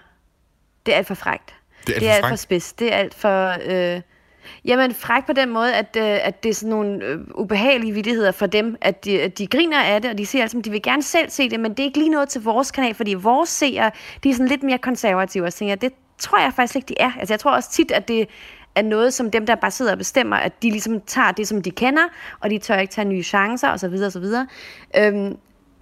det 0.86 0.94
er 0.94 0.98
alt 0.98 1.08
for 1.08 1.16
frægt. 1.16 1.54
Det 1.88 1.90
er 1.90 1.96
alt 1.96 2.02
det 2.02 2.10
for 2.10 2.12
er 2.12 2.16
alt 2.16 2.32
for 2.32 2.36
spids. 2.36 2.74
Det 2.74 2.94
er 2.94 2.98
alt 2.98 3.14
for... 3.14 3.56
Øh, 3.66 4.02
Jamen, 4.66 4.94
fræk 4.94 5.26
på 5.26 5.34
den 5.34 5.50
måde, 5.50 5.76
at, 5.76 5.98
øh, 5.98 6.28
at 6.28 6.44
det 6.44 6.50
er 6.50 6.54
sådan 6.54 6.70
nogle 6.70 7.06
øh, 7.06 7.20
ubehagelige 7.36 7.94
vittigheder 7.94 8.32
for 8.32 8.46
dem, 8.46 8.78
at 8.82 9.06
de, 9.06 9.22
at 9.22 9.38
de 9.38 9.48
griner 9.48 9.84
af 9.84 10.02
det, 10.02 10.12
og 10.12 10.18
de 10.18 10.26
siger 10.26 10.42
altså, 10.42 10.58
at 10.58 10.66
de 10.66 10.72
vil 10.72 10.82
gerne 10.82 11.04
selv 11.04 11.30
se 11.30 11.50
det, 11.50 11.60
men 11.60 11.72
det 11.72 11.80
er 11.80 11.84
ikke 11.84 11.98
lige 11.98 12.10
noget 12.10 12.30
til 12.30 12.44
vores 12.44 12.72
kanal, 12.72 12.94
fordi 12.94 13.14
vores 13.14 13.50
seere, 13.50 13.92
de 14.24 14.30
er 14.30 14.34
sådan 14.34 14.48
lidt 14.48 14.64
mere 14.64 14.78
konservative, 14.78 15.46
og 15.46 15.54
tænker, 15.54 15.76
det 15.76 15.94
tror 16.18 16.40
jeg 16.40 16.54
faktisk 16.56 16.76
ikke, 16.76 16.88
de 16.88 16.96
er. 17.00 17.12
Altså, 17.20 17.34
jeg 17.34 17.40
tror 17.40 17.52
også 17.52 17.72
tit, 17.72 17.92
at 17.92 18.08
det 18.08 18.28
er 18.76 18.82
noget, 18.82 19.14
som 19.14 19.32
dem, 19.32 19.46
der 19.46 19.56
bare 19.56 19.72
sidder 19.72 19.92
og 19.92 19.98
bestemmer, 19.98 20.36
at 20.36 20.64
de 20.64 20.70
ligesom 20.70 21.02
tager 21.02 21.32
det, 21.32 21.48
som 21.48 21.62
de 21.62 21.72
kender, 21.72 22.04
og 22.40 22.50
de 22.50 22.58
tør 22.58 22.78
ikke 22.78 22.94
tage 22.94 23.06
nye 23.06 23.24
chancer, 23.24 23.70
osv. 23.70 23.94
osv. 24.06 24.26
Øhm, 24.98 25.38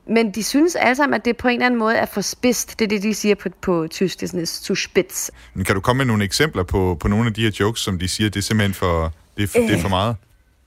men 0.08 0.32
de 0.32 0.44
synes 0.44 0.76
alle 0.76 0.96
sammen, 0.96 1.14
at 1.14 1.26
det 1.26 1.38
på 1.38 1.48
en 1.48 1.54
eller 1.54 1.66
anden 1.66 1.80
måde 1.80 1.96
er 1.96 2.06
for 2.06 2.22
spidst. 2.22 2.80
Det 2.80 2.86
er 2.86 2.90
det, 2.90 3.04
de 3.04 3.14
siger 3.14 3.36
på, 3.36 3.50
på 3.62 3.88
tysk. 3.92 4.20
Det 4.20 4.24
er 4.26 4.28
sådan 4.28 4.46
zu 4.46 4.76
spitz. 4.76 5.30
Men 5.54 5.66
Kan 5.66 5.76
du 5.76 5.82
komme 5.82 5.98
med 5.98 6.06
nogle 6.06 6.24
eksempler 6.24 6.64
på, 6.64 6.98
på 7.00 7.08
nogle 7.08 7.28
af 7.28 7.34
de 7.34 7.44
her 7.44 7.52
jokes, 7.60 7.82
som 7.82 8.00
de 8.00 8.08
siger, 8.08 8.30
det 8.30 8.40
er 8.40 8.44
simpelthen 8.44 8.74
for, 8.74 9.14
det 9.38 9.44
er 9.44 9.48
for, 9.48 9.60
det 9.60 9.72
er 9.72 9.82
for 9.82 9.90
meget? 9.90 10.16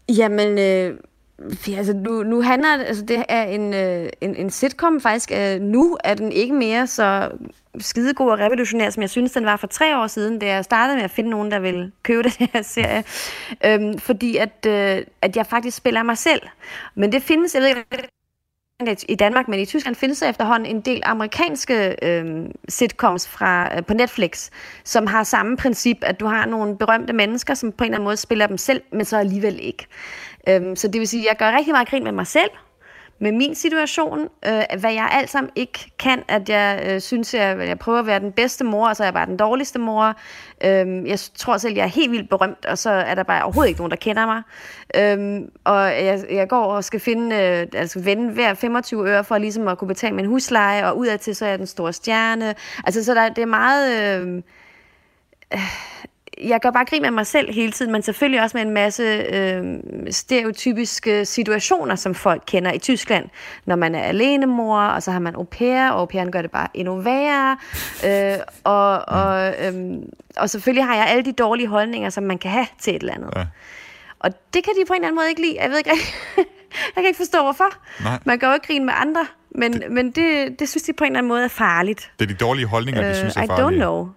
Jamen, 0.08 0.58
øh, 0.58 0.98
ja, 1.68 1.76
altså, 1.76 1.92
nu, 1.92 2.22
nu 2.22 2.42
handler 2.42 2.84
altså, 2.84 3.04
det 3.04 3.24
er 3.28 3.42
en, 3.42 3.74
øh, 3.74 4.08
en, 4.20 4.36
en 4.36 4.50
sitcom 4.50 5.00
faktisk. 5.00 5.32
Øh, 5.34 5.60
nu 5.60 5.98
er 6.04 6.14
den 6.14 6.32
ikke 6.32 6.54
mere 6.54 6.86
så 6.86 7.30
skidegod 7.78 8.30
og 8.30 8.38
revolutionær, 8.38 8.90
som 8.90 9.00
jeg 9.00 9.10
synes, 9.10 9.32
den 9.32 9.44
var 9.44 9.56
for 9.56 9.66
tre 9.66 9.98
år 9.98 10.06
siden, 10.06 10.38
da 10.38 10.46
jeg 10.46 10.64
startede 10.64 10.96
med 10.96 11.04
at 11.04 11.10
finde 11.10 11.30
nogen, 11.30 11.50
der 11.50 11.58
ville 11.58 11.92
købe 12.02 12.22
den 12.38 12.48
her 12.52 12.62
serie. 12.62 13.04
Øhm, 13.64 13.98
fordi 13.98 14.36
at, 14.36 14.66
øh, 14.66 15.02
at 15.22 15.36
jeg 15.36 15.46
faktisk 15.46 15.76
spiller 15.76 16.02
mig 16.02 16.18
selv. 16.18 16.42
Men 16.94 17.12
det 17.12 17.22
findes, 17.22 17.54
jeg 17.54 17.62
ved 17.62 17.68
ikke, 17.68 18.08
i 19.08 19.14
Danmark, 19.14 19.48
men 19.48 19.60
i 19.60 19.66
Tyskland 19.66 19.96
findes 19.96 20.18
der 20.18 20.28
efterhånden 20.28 20.76
en 20.76 20.80
del 20.80 21.02
amerikanske 21.04 21.96
øh, 22.02 22.46
sitcoms 22.68 23.28
fra, 23.28 23.76
øh, 23.76 23.84
på 23.84 23.94
Netflix, 23.94 24.50
som 24.84 25.06
har 25.06 25.24
samme 25.24 25.56
princip, 25.56 25.96
at 26.02 26.20
du 26.20 26.26
har 26.26 26.46
nogle 26.46 26.78
berømte 26.78 27.12
mennesker, 27.12 27.54
som 27.54 27.72
på 27.72 27.84
en 27.84 27.88
eller 27.88 27.96
anden 27.96 28.04
måde 28.04 28.16
spiller 28.16 28.46
dem 28.46 28.58
selv, 28.58 28.82
men 28.92 29.04
så 29.04 29.16
alligevel 29.18 29.58
ikke. 29.62 29.86
Øh, 30.48 30.76
så 30.76 30.88
det 30.88 30.98
vil 30.98 31.08
sige, 31.08 31.20
at 31.22 31.26
jeg 31.28 31.36
gør 31.36 31.56
rigtig 31.56 31.72
meget 31.72 31.88
grin 31.88 32.04
med 32.04 32.12
mig 32.12 32.26
selv, 32.26 32.50
med 33.18 33.32
min 33.32 33.54
situation, 33.54 34.28
øh, 34.46 34.80
hvad 34.80 34.92
jeg 34.92 35.08
alt 35.12 35.30
sammen 35.30 35.50
ikke 35.54 35.92
kan, 35.98 36.22
at 36.28 36.48
jeg 36.48 36.86
øh, 36.90 37.00
synes, 37.00 37.34
at 37.34 37.40
jeg, 37.40 37.68
jeg 37.68 37.78
prøver 37.78 37.98
at 37.98 38.06
være 38.06 38.20
den 38.20 38.32
bedste 38.32 38.64
mor, 38.64 38.88
og 38.88 38.96
så 38.96 39.02
er 39.02 39.06
jeg 39.06 39.14
bare 39.14 39.26
den 39.26 39.36
dårligste 39.36 39.78
mor. 39.78 40.14
Øh, 40.64 41.08
jeg 41.08 41.18
tror 41.34 41.56
selv, 41.56 41.74
jeg 41.74 41.82
er 41.82 41.86
helt 41.86 42.12
vildt 42.12 42.28
berømt, 42.28 42.66
og 42.66 42.78
så 42.78 42.90
er 42.90 43.14
der 43.14 43.22
bare 43.22 43.42
overhovedet 43.42 43.68
ikke 43.68 43.80
nogen, 43.80 43.90
der 43.90 43.96
kender 43.96 44.26
mig. 44.26 44.42
Øh, 44.96 45.48
og 45.64 45.82
jeg, 45.82 46.24
jeg 46.30 46.48
går 46.48 46.64
og 46.64 46.84
skal 46.84 47.00
finde, 47.00 47.36
øh, 47.36 47.80
altså 47.80 48.00
vende 48.00 48.32
hver 48.32 48.54
25 48.54 49.08
øre 49.08 49.24
for 49.24 49.38
ligesom 49.38 49.68
at 49.68 49.78
kunne 49.78 49.88
betale 49.88 50.14
min 50.14 50.26
husleje, 50.26 50.86
og 50.86 50.98
udadtil 50.98 51.36
så 51.36 51.44
er 51.44 51.48
jeg 51.48 51.58
den 51.58 51.66
store 51.66 51.92
stjerne. 51.92 52.54
Altså, 52.84 53.04
så 53.04 53.14
der, 53.14 53.28
det 53.28 53.42
er 53.42 53.46
meget... 53.46 54.20
Øh, 54.20 54.42
jeg 56.44 56.60
gør 56.60 56.70
bare 56.70 56.84
grin 56.84 57.02
med 57.02 57.10
mig 57.10 57.26
selv 57.26 57.52
hele 57.54 57.72
tiden, 57.72 57.92
men 57.92 58.02
selvfølgelig 58.02 58.42
også 58.42 58.56
med 58.56 58.62
en 58.66 58.70
masse 58.74 59.02
øh, 59.02 59.62
stereotypiske 60.10 61.24
situationer, 61.24 61.94
som 61.94 62.14
folk 62.14 62.42
kender 62.46 62.72
i 62.72 62.78
Tyskland. 62.78 63.28
Når 63.64 63.76
man 63.76 63.94
er 63.94 64.02
alenemor, 64.02 64.80
og 64.80 65.02
så 65.02 65.10
har 65.10 65.18
man 65.18 65.34
au 65.34 65.42
pair, 65.44 65.90
og 65.90 66.00
au 66.00 66.06
pairen 66.06 66.32
gør 66.32 66.42
det 66.42 66.50
bare 66.50 66.68
endnu 66.74 66.96
værre. 67.00 67.56
Øh, 68.06 68.38
og, 68.64 69.08
og, 69.08 69.54
øh, 69.64 69.74
og 70.36 70.50
selvfølgelig 70.50 70.84
har 70.84 70.94
jeg 70.96 71.06
alle 71.06 71.24
de 71.24 71.32
dårlige 71.32 71.66
holdninger, 71.68 72.10
som 72.10 72.24
man 72.24 72.38
kan 72.38 72.50
have 72.50 72.66
til 72.80 72.94
et 72.96 73.00
eller 73.00 73.14
andet. 73.14 73.30
Ja. 73.36 73.44
Og 74.18 74.30
det 74.54 74.64
kan 74.64 74.72
de 74.80 74.86
på 74.86 74.92
en 74.92 74.96
eller 74.96 75.06
anden 75.08 75.16
måde 75.18 75.28
ikke 75.28 75.40
lide. 75.40 75.56
Jeg 75.60 75.70
ved 75.70 75.78
ikke, 75.78 75.90
jeg 76.36 76.94
kan 76.96 77.04
ikke 77.06 77.16
forstå, 77.16 77.42
hvorfor. 77.42 77.74
Nej. 78.02 78.18
Man 78.24 78.38
kan 78.38 78.48
jo 78.48 78.54
ikke 78.54 78.66
grine 78.66 78.84
med 78.84 78.94
andre, 78.96 79.26
men, 79.50 79.72
det, 79.72 79.90
men 79.90 80.10
det, 80.10 80.58
det 80.60 80.68
synes 80.68 80.82
de 80.82 80.92
på 80.92 81.04
en 81.04 81.10
eller 81.10 81.18
anden 81.18 81.28
måde 81.28 81.44
er 81.44 81.48
farligt. 81.48 82.10
Det 82.18 82.24
er 82.24 82.28
de 82.28 82.38
dårlige 82.38 82.66
holdninger, 82.66 83.02
de 83.02 83.08
Øh, 83.08 83.14
synes 83.14 83.36
er 83.36 83.42
I 83.42 83.46
farlige. 83.46 83.66
don't 83.68 83.74
know. 83.80 84.08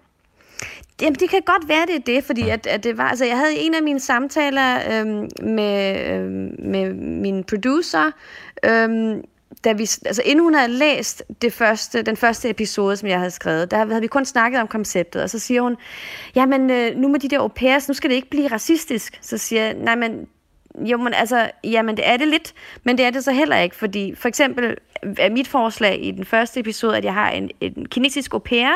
Jamen, 1.00 1.14
det 1.14 1.30
kan 1.30 1.42
godt 1.46 1.68
være, 1.68 1.86
det 1.86 1.94
er 1.94 2.14
det, 2.14 2.24
fordi 2.24 2.48
at, 2.48 2.66
at 2.66 2.84
det 2.84 2.98
var, 2.98 3.08
altså, 3.08 3.24
jeg 3.24 3.36
havde 3.36 3.58
en 3.58 3.74
af 3.74 3.82
mine 3.82 4.00
samtaler 4.00 4.78
øhm, 4.92 5.28
med, 5.42 6.10
øhm, 6.10 6.54
med 6.58 6.94
min 6.94 7.44
producer, 7.44 8.10
øhm, 8.64 9.22
da 9.64 9.72
vi, 9.72 9.82
altså 9.82 10.22
inden 10.24 10.44
hun 10.44 10.54
havde 10.54 10.72
læst 10.72 11.22
det 11.42 11.52
første, 11.52 12.02
den 12.02 12.16
første 12.16 12.50
episode, 12.50 12.96
som 12.96 13.08
jeg 13.08 13.18
havde 13.18 13.30
skrevet, 13.30 13.70
der 13.70 13.86
havde 13.86 14.00
vi 14.00 14.06
kun 14.06 14.24
snakket 14.24 14.60
om 14.60 14.68
konceptet, 14.68 15.22
og 15.22 15.30
så 15.30 15.38
siger 15.38 15.62
hun, 15.62 15.76
jamen 16.34 16.70
øh, 16.70 16.96
nu 16.96 17.08
med 17.08 17.20
de 17.20 17.28
der 17.28 17.38
au 17.38 17.48
pairs, 17.48 17.88
nu 17.88 17.94
skal 17.94 18.10
det 18.10 18.16
ikke 18.16 18.30
blive 18.30 18.48
racistisk. 18.48 19.18
Så 19.20 19.38
siger 19.38 19.62
jeg, 19.62 19.74
nej, 19.74 19.94
men 19.94 20.26
jo, 20.74 20.96
men 20.96 21.14
altså, 21.14 21.50
jamen 21.64 21.96
det 21.96 22.08
er 22.08 22.16
det 22.16 22.28
lidt, 22.28 22.52
men 22.84 22.98
det 22.98 23.06
er 23.06 23.10
det 23.10 23.24
så 23.24 23.32
heller 23.32 23.56
ikke, 23.56 23.76
fordi 23.76 24.14
for 24.14 24.28
eksempel 24.28 24.76
er 25.18 25.30
mit 25.30 25.48
forslag 25.48 26.04
i 26.04 26.10
den 26.10 26.24
første 26.24 26.60
episode, 26.60 26.96
at 26.96 27.04
jeg 27.04 27.14
har 27.14 27.30
en, 27.30 27.50
en 27.60 27.86
kinesisk 27.88 28.34
au 28.34 28.38
pair, 28.38 28.70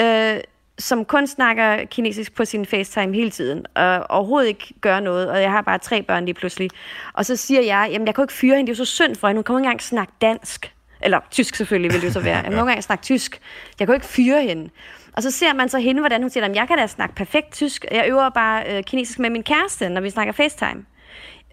øh, 0.00 0.40
som 0.78 1.04
kun 1.04 1.26
snakker 1.26 1.84
kinesisk 1.84 2.34
på 2.34 2.44
sin 2.44 2.66
FaceTime 2.66 3.14
hele 3.14 3.30
tiden, 3.30 3.66
og 3.74 4.06
overhovedet 4.10 4.48
ikke 4.48 4.74
gør 4.80 5.00
noget, 5.00 5.30
og 5.30 5.42
jeg 5.42 5.50
har 5.50 5.62
bare 5.62 5.78
tre 5.78 6.02
børn 6.02 6.24
lige 6.24 6.34
pludselig. 6.34 6.70
Og 7.12 7.26
så 7.26 7.36
siger 7.36 7.62
jeg, 7.62 7.88
jamen 7.92 8.06
jeg 8.06 8.14
kan 8.14 8.24
ikke 8.24 8.34
fyre 8.34 8.56
hende, 8.56 8.72
det 8.72 8.78
er 8.78 8.80
jo 8.80 8.84
så 8.84 8.92
synd 8.92 9.16
for 9.16 9.28
hende, 9.28 9.38
hun 9.38 9.44
kan 9.44 9.54
ikke 9.54 9.58
engang 9.58 9.82
snakke 9.82 10.12
dansk. 10.20 10.72
Eller 11.00 11.20
tysk 11.30 11.54
selvfølgelig 11.54 11.92
vil 11.92 12.00
det 12.00 12.06
jo 12.06 12.12
så 12.12 12.20
være. 12.20 12.36
Jeg 12.36 12.44
kan 12.44 12.52
ikke 12.52 12.60
engang 12.60 12.84
snakke 12.84 13.02
tysk. 13.02 13.40
Jeg 13.80 13.88
kan 13.88 13.94
ikke 13.94 14.06
fyre 14.06 14.42
hende. 14.42 14.70
Og 15.12 15.22
så 15.22 15.30
ser 15.30 15.54
man 15.54 15.68
så 15.68 15.78
hende, 15.78 16.00
hvordan 16.00 16.20
hun 16.20 16.30
siger, 16.30 16.44
at 16.44 16.56
jeg 16.56 16.68
kan 16.68 16.78
da 16.78 16.86
snakke 16.86 17.14
perfekt 17.14 17.52
tysk. 17.52 17.84
Jeg 17.90 18.04
øver 18.08 18.28
bare 18.30 18.64
øh, 18.68 18.82
kinesisk 18.82 19.18
med 19.18 19.30
min 19.30 19.42
kæreste, 19.42 19.88
når 19.88 20.00
vi 20.00 20.10
snakker 20.10 20.32
FaceTime. 20.32 20.84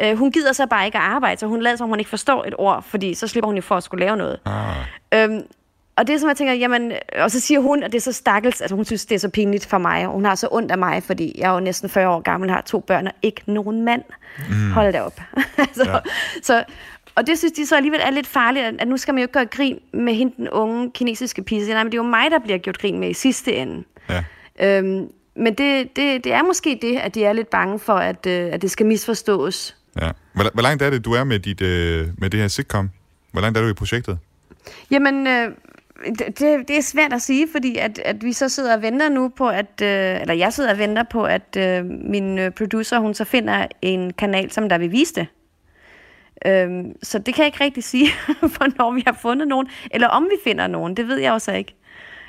Øh, 0.01 0.17
hun 0.17 0.31
gider 0.31 0.53
så 0.53 0.67
bare 0.67 0.85
ikke 0.85 0.97
at 0.97 1.03
arbejde, 1.03 1.39
så 1.39 1.47
hun 1.47 1.61
lader 1.61 1.75
som, 1.75 1.89
hun 1.89 1.99
ikke 1.99 2.09
forstår 2.09 2.43
et 2.45 2.53
ord, 2.57 2.83
fordi 2.83 3.13
så 3.13 3.27
slipper 3.27 3.47
hun 3.47 3.55
jo 3.55 3.61
for 3.61 3.75
at 3.75 3.83
skulle 3.83 4.05
lave 4.05 4.17
noget. 4.17 4.39
Ah. 4.45 4.75
Øhm, 5.13 5.41
og 5.95 6.07
det 6.07 6.15
er 6.15 6.19
som 6.19 6.29
jeg 6.29 6.37
tænker, 6.37 6.53
jamen, 6.53 6.91
og 7.17 7.31
så 7.31 7.39
siger 7.39 7.59
hun, 7.59 7.83
at 7.83 7.91
det 7.91 7.97
er 7.97 8.01
så 8.01 8.11
stakkels, 8.11 8.61
altså 8.61 8.75
hun 8.75 8.85
synes, 8.85 9.05
det 9.05 9.15
er 9.15 9.19
så 9.19 9.29
pinligt 9.29 9.65
for 9.65 9.77
mig, 9.77 10.07
og 10.07 10.13
hun 10.13 10.25
har 10.25 10.35
så 10.35 10.47
ondt 10.51 10.71
af 10.71 10.77
mig, 10.77 11.03
fordi 11.03 11.35
jeg 11.37 11.49
er 11.49 11.53
jo 11.53 11.59
næsten 11.59 11.89
40 11.89 12.09
år 12.09 12.21
gammel, 12.21 12.49
har 12.49 12.61
to 12.61 12.79
børn 12.79 13.07
og 13.07 13.13
ikke 13.21 13.41
nogen 13.45 13.85
mand. 13.85 14.03
Mm. 14.49 14.71
Hold 14.71 14.93
da 14.93 15.01
op. 15.01 15.21
altså, 15.57 15.89
ja. 15.89 15.99
så, 16.41 16.63
og 17.15 17.27
det 17.27 17.37
synes 17.37 17.51
de 17.51 17.65
så 17.65 17.75
alligevel 17.75 17.99
er 18.03 18.11
lidt 18.11 18.27
farligt, 18.27 18.65
at, 18.65 18.87
nu 18.87 18.97
skal 18.97 19.13
man 19.13 19.21
jo 19.21 19.23
ikke 19.23 19.33
gøre 19.33 19.45
grin 19.45 19.79
med 19.93 20.13
hende, 20.13 20.33
den 20.37 20.49
unge 20.49 20.91
kinesiske 20.91 21.43
pige. 21.43 21.65
Så 21.65 21.71
Nej, 21.71 21.83
men 21.83 21.91
det 21.91 21.97
er 21.97 22.03
jo 22.03 22.09
mig, 22.09 22.31
der 22.31 22.39
bliver 22.39 22.57
gjort 22.57 22.77
grin 22.77 22.99
med 22.99 23.09
i 23.09 23.13
sidste 23.13 23.55
ende. 23.55 23.83
Ja. 24.09 24.23
Øhm, 24.59 25.07
men 25.35 25.53
det, 25.53 25.95
det, 25.95 26.23
det 26.23 26.33
er 26.33 26.43
måske 26.43 26.79
det, 26.81 26.97
at 26.97 27.15
de 27.15 27.25
er 27.25 27.33
lidt 27.33 27.49
bange 27.49 27.79
for, 27.79 27.93
at, 27.93 28.25
øh, 28.25 28.53
at 28.53 28.61
det 28.61 28.71
skal 28.71 28.85
misforstås. 28.85 29.75
Ja. 30.01 30.11
Hvor, 30.33 30.45
hvor 30.53 30.61
langt 30.61 30.81
er 30.81 30.89
det, 30.89 31.05
du 31.05 31.13
er 31.13 31.23
med, 31.23 31.39
dit, 31.39 31.61
øh, 31.61 32.07
med 32.17 32.29
det 32.29 32.39
her 32.39 32.47
sitcom? 32.47 32.89
Hvor 33.31 33.41
langt 33.41 33.57
er 33.57 33.61
du 33.61 33.67
i 33.67 33.73
projektet? 33.73 34.19
Jamen, 34.91 35.27
øh, 35.27 35.51
det, 36.17 36.67
det 36.67 36.77
er 36.77 36.81
svært 36.81 37.13
at 37.13 37.21
sige, 37.21 37.47
fordi 37.51 37.77
at, 37.77 37.99
at 37.99 38.23
vi 38.23 38.33
så 38.33 38.49
sidder 38.49 38.75
og 38.75 38.81
venter 38.81 39.09
nu 39.09 39.29
på, 39.29 39.49
at, 39.49 39.81
øh, 39.81 40.21
eller 40.21 40.33
jeg 40.33 40.53
sidder 40.53 40.71
og 40.71 40.77
venter 40.77 41.03
på, 41.03 41.23
at 41.23 41.57
øh, 41.57 41.85
min 41.85 42.39
øh, 42.39 42.51
producer, 42.51 42.99
hun 42.99 43.13
så 43.13 43.23
finder 43.23 43.67
en 43.81 44.13
kanal, 44.13 44.51
som 44.51 44.69
der 44.69 44.77
vil 44.77 44.91
vise 44.91 45.15
det. 45.15 45.27
Øhm, 46.45 46.95
så 47.03 47.19
det 47.19 47.33
kan 47.33 47.41
jeg 47.41 47.47
ikke 47.47 47.63
rigtig 47.63 47.83
sige, 47.83 48.07
hvornår 48.57 48.91
vi 48.91 49.03
har 49.05 49.17
fundet 49.21 49.47
nogen, 49.47 49.67
eller 49.91 50.07
om 50.07 50.23
vi 50.23 50.35
finder 50.43 50.67
nogen, 50.67 50.97
det 50.97 51.07
ved 51.07 51.17
jeg 51.17 51.33
også 51.33 51.51
ikke. 51.51 51.75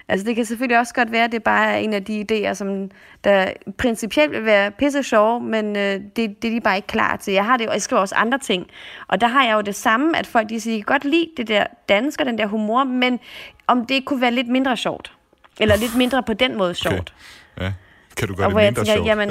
Altså 0.08 0.26
det 0.26 0.36
kan 0.36 0.44
selvfølgelig 0.44 0.78
også 0.78 0.94
godt 0.94 1.12
være, 1.12 1.24
at 1.24 1.32
det 1.32 1.42
bare 1.42 1.72
er 1.72 1.76
en 1.76 1.92
af 1.92 2.04
de 2.04 2.26
idéer, 2.30 2.54
som 2.54 2.90
der 3.24 3.52
principielt 3.78 4.32
vil 4.32 4.44
være 4.44 4.70
pisse 4.70 5.02
sjove, 5.02 5.40
men 5.40 5.76
øh, 5.76 6.00
det, 6.16 6.42
det 6.42 6.44
er 6.44 6.50
de 6.50 6.60
bare 6.60 6.76
ikke 6.76 6.88
klar 6.88 7.16
til. 7.16 7.34
Jeg 7.34 7.44
har 7.44 7.56
det 7.56 7.64
jo, 7.64 7.68
og 7.68 7.74
jeg 7.74 7.82
skriver 7.82 8.00
også 8.00 8.14
andre 8.14 8.38
ting. 8.38 8.66
Og 9.08 9.20
der 9.20 9.26
har 9.26 9.44
jeg 9.44 9.54
jo 9.54 9.60
det 9.60 9.74
samme, 9.74 10.18
at 10.18 10.26
folk 10.26 10.48
de 10.48 10.60
siger, 10.60 10.76
de 10.76 10.82
kan 10.82 10.92
godt 10.92 11.04
lide 11.04 11.28
det 11.36 11.48
der 11.48 11.66
dansk 11.88 12.20
og 12.20 12.26
den 12.26 12.38
der 12.38 12.46
humor, 12.46 12.84
men 12.84 13.20
om 13.66 13.86
det 13.86 14.04
kunne 14.04 14.20
være 14.20 14.30
lidt 14.30 14.48
mindre 14.48 14.76
sjovt. 14.76 15.12
Eller 15.60 15.76
lidt 15.76 15.96
mindre 15.96 16.22
på 16.22 16.32
den 16.32 16.56
måde 16.58 16.74
sjovt. 16.74 17.14
Ja. 17.60 17.72
Kan 18.16 18.28
du 18.28 18.34
gøre 18.34 18.46
Og 18.46 18.50
det 18.50 18.54
hvor 18.54 18.60
jeg 18.60 18.68
mindre 18.72 18.84
tænker, 18.84 18.94
sjovt? 18.96 19.06
jamen, 19.08 19.30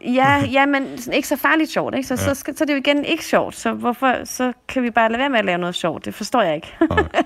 Ja. 0.00 0.44
Ja, 0.52 0.66
men 0.66 0.98
ikke 1.12 1.28
så 1.28 1.36
farligt 1.36 1.70
sjovt, 1.70 1.94
ikke? 1.94 2.08
Så, 2.08 2.14
Ja. 2.14 2.34
så, 2.34 2.34
så 2.34 2.64
er 2.64 2.66
det 2.66 2.72
jo 2.72 2.78
igen 2.78 3.04
ikke 3.04 3.24
sjovt. 3.24 3.56
Så 3.56 3.72
hvorfor, 3.72 4.24
så 4.24 4.52
kan 4.68 4.82
vi 4.82 4.90
bare 4.90 5.08
lade 5.08 5.18
være 5.18 5.28
med 5.28 5.38
at 5.38 5.44
lave 5.44 5.58
noget 5.58 5.74
sjovt. 5.74 6.04
Det 6.04 6.14
forstår 6.14 6.42
jeg 6.42 6.54
ikke. 6.54 6.74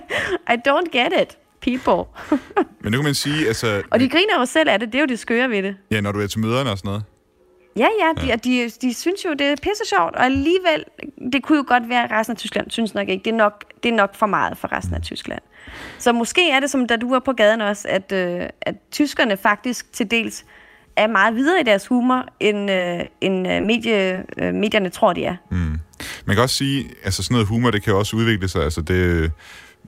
I 0.53 0.55
don't 0.67 0.89
get 0.99 1.13
it, 1.21 1.37
people. 1.61 2.11
Men 2.79 2.91
nu 2.91 2.97
kan 2.97 3.03
man 3.03 3.15
sige, 3.15 3.47
altså, 3.47 3.81
og 3.91 3.99
de 3.99 4.09
griner 4.09 4.39
jo 4.39 4.45
selv 4.45 4.69
af 4.69 4.79
det. 4.79 4.87
Det 4.93 4.95
er 4.95 4.99
jo 5.01 5.05
det 5.07 5.19
skøre 5.19 5.49
ved 5.49 5.63
det. 5.63 5.75
ja, 5.91 6.01
når 6.01 6.11
du 6.11 6.21
er 6.21 6.27
til 6.27 6.39
møderne 6.39 6.71
og 6.71 6.77
sådan 6.77 6.89
noget. 6.89 7.03
Ja, 7.77 7.87
ja, 7.99 8.21
de, 8.21 8.27
ja. 8.27 8.35
De, 8.35 8.69
de 8.81 8.93
synes 8.93 9.25
jo, 9.25 9.33
det 9.33 9.47
er 9.47 9.55
pisse 9.55 9.83
sjovt, 9.89 10.15
og 10.15 10.25
alligevel, 10.25 10.83
det 11.33 11.43
kunne 11.43 11.57
jo 11.57 11.65
godt 11.67 11.89
være, 11.89 12.03
at 12.03 12.11
resten 12.11 12.31
af 12.31 12.37
Tyskland 12.37 12.71
synes 12.71 12.93
nok 12.93 13.09
ikke. 13.09 13.23
Det 13.25 13.33
er 13.33 13.37
nok, 13.37 13.63
det 13.83 13.89
er 13.91 13.95
nok 13.95 14.15
for 14.15 14.25
meget 14.25 14.57
for 14.57 14.71
resten 14.71 14.93
af 14.93 15.01
Tyskland. 15.01 15.41
Så 15.99 16.11
måske 16.11 16.51
er 16.51 16.59
det 16.59 16.69
som, 16.69 16.87
da 16.87 16.95
du 16.95 17.09
var 17.09 17.19
på 17.19 17.33
gaden 17.33 17.61
også, 17.61 17.87
at, 17.87 18.11
øh, 18.11 18.41
at 18.61 18.75
tyskerne 18.91 19.37
faktisk 19.37 19.93
til 19.93 20.11
dels 20.11 20.45
er 20.95 21.07
meget 21.07 21.35
videre 21.35 21.59
i 21.59 21.63
deres 21.63 21.87
humor, 21.87 22.25
end, 22.39 22.71
øh, 22.71 22.99
end 23.21 23.47
øh, 23.47 23.63
medie, 23.63 24.23
øh, 24.37 24.53
medierne 24.53 24.89
tror, 24.89 25.13
de 25.13 25.25
er. 25.25 25.35
Mm. 25.51 25.79
Man 26.25 26.35
kan 26.35 26.43
også 26.43 26.55
sige, 26.55 26.89
altså 27.03 27.23
sådan 27.23 27.35
noget 27.35 27.47
humor, 27.47 27.71
det 27.71 27.83
kan 27.83 27.95
også 27.95 28.15
udvikle 28.15 28.47
sig, 28.47 28.63
altså 28.63 28.81
det 28.81 29.31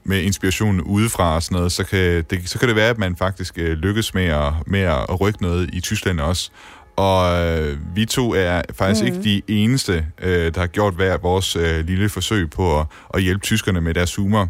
med 0.04 0.22
inspiration 0.22 0.80
udefra 0.80 1.34
og 1.34 1.42
sådan 1.42 1.56
noget, 1.56 1.72
så 1.72 1.84
kan 1.84 2.24
det, 2.30 2.48
så 2.48 2.58
kan 2.58 2.68
det 2.68 2.76
være, 2.76 2.90
at 2.90 2.98
man 2.98 3.16
faktisk 3.16 3.58
øh, 3.58 3.72
lykkes 3.72 4.14
med 4.14 4.24
at, 4.24 4.52
med 4.66 4.80
at 4.80 5.20
rykke 5.20 5.42
noget 5.42 5.70
i 5.72 5.80
Tyskland 5.80 6.20
også. 6.20 6.50
Og 6.96 7.48
øh, 7.48 7.78
vi 7.94 8.04
to 8.04 8.34
er 8.34 8.62
faktisk 8.74 9.02
mm. 9.02 9.06
Ikke 9.06 9.22
de 9.22 9.42
eneste, 9.48 10.06
øh, 10.22 10.54
der 10.54 10.60
har 10.60 10.66
gjort 10.66 10.94
hver 10.94 11.16
vores 11.16 11.56
øh, 11.56 11.86
lille 11.86 12.08
forsøg 12.08 12.50
på 12.50 12.80
at, 12.80 12.86
at 13.14 13.22
hjælpe 13.22 13.44
tyskerne 13.44 13.80
med 13.80 13.94
deres 13.94 14.14
humor. 14.14 14.48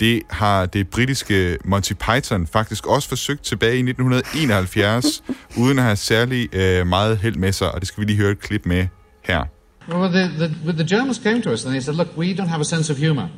Det 0.00 0.22
har 0.30 0.66
det 0.66 0.88
britiske 0.88 1.58
Monty 1.64 1.92
Python 1.92 2.46
faktisk 2.46 2.86
også 2.86 3.08
forsøgt 3.08 3.42
tilbage 3.42 3.76
i 3.76 3.78
1971, 3.78 5.22
uden 5.62 5.78
at 5.78 5.84
have 5.84 5.96
særlig 5.96 6.54
øh, 6.54 6.86
meget 6.86 7.18
held 7.18 7.36
med 7.36 7.52
sig, 7.52 7.72
og 7.72 7.80
det 7.80 7.88
skal 7.88 8.00
vi 8.00 8.06
lige 8.06 8.16
høre 8.16 8.30
et 8.30 8.40
klip 8.40 8.66
med 8.66 8.86
her. 9.22 9.44
Well, 9.88 10.12
the, 10.12 10.28
the, 10.38 10.72
the 10.72 10.96
Germans 10.96 11.20
came 11.22 11.42
to 11.42 11.50
us 11.50 11.64
and 11.64 11.72
they 11.72 11.80
said, 11.80 11.96
look, 11.96 12.08
we 12.16 12.34
don't 12.34 12.48
have 12.48 12.60
a 12.60 12.64
sense 12.64 12.92
of 12.92 12.98
humor. 12.98 13.28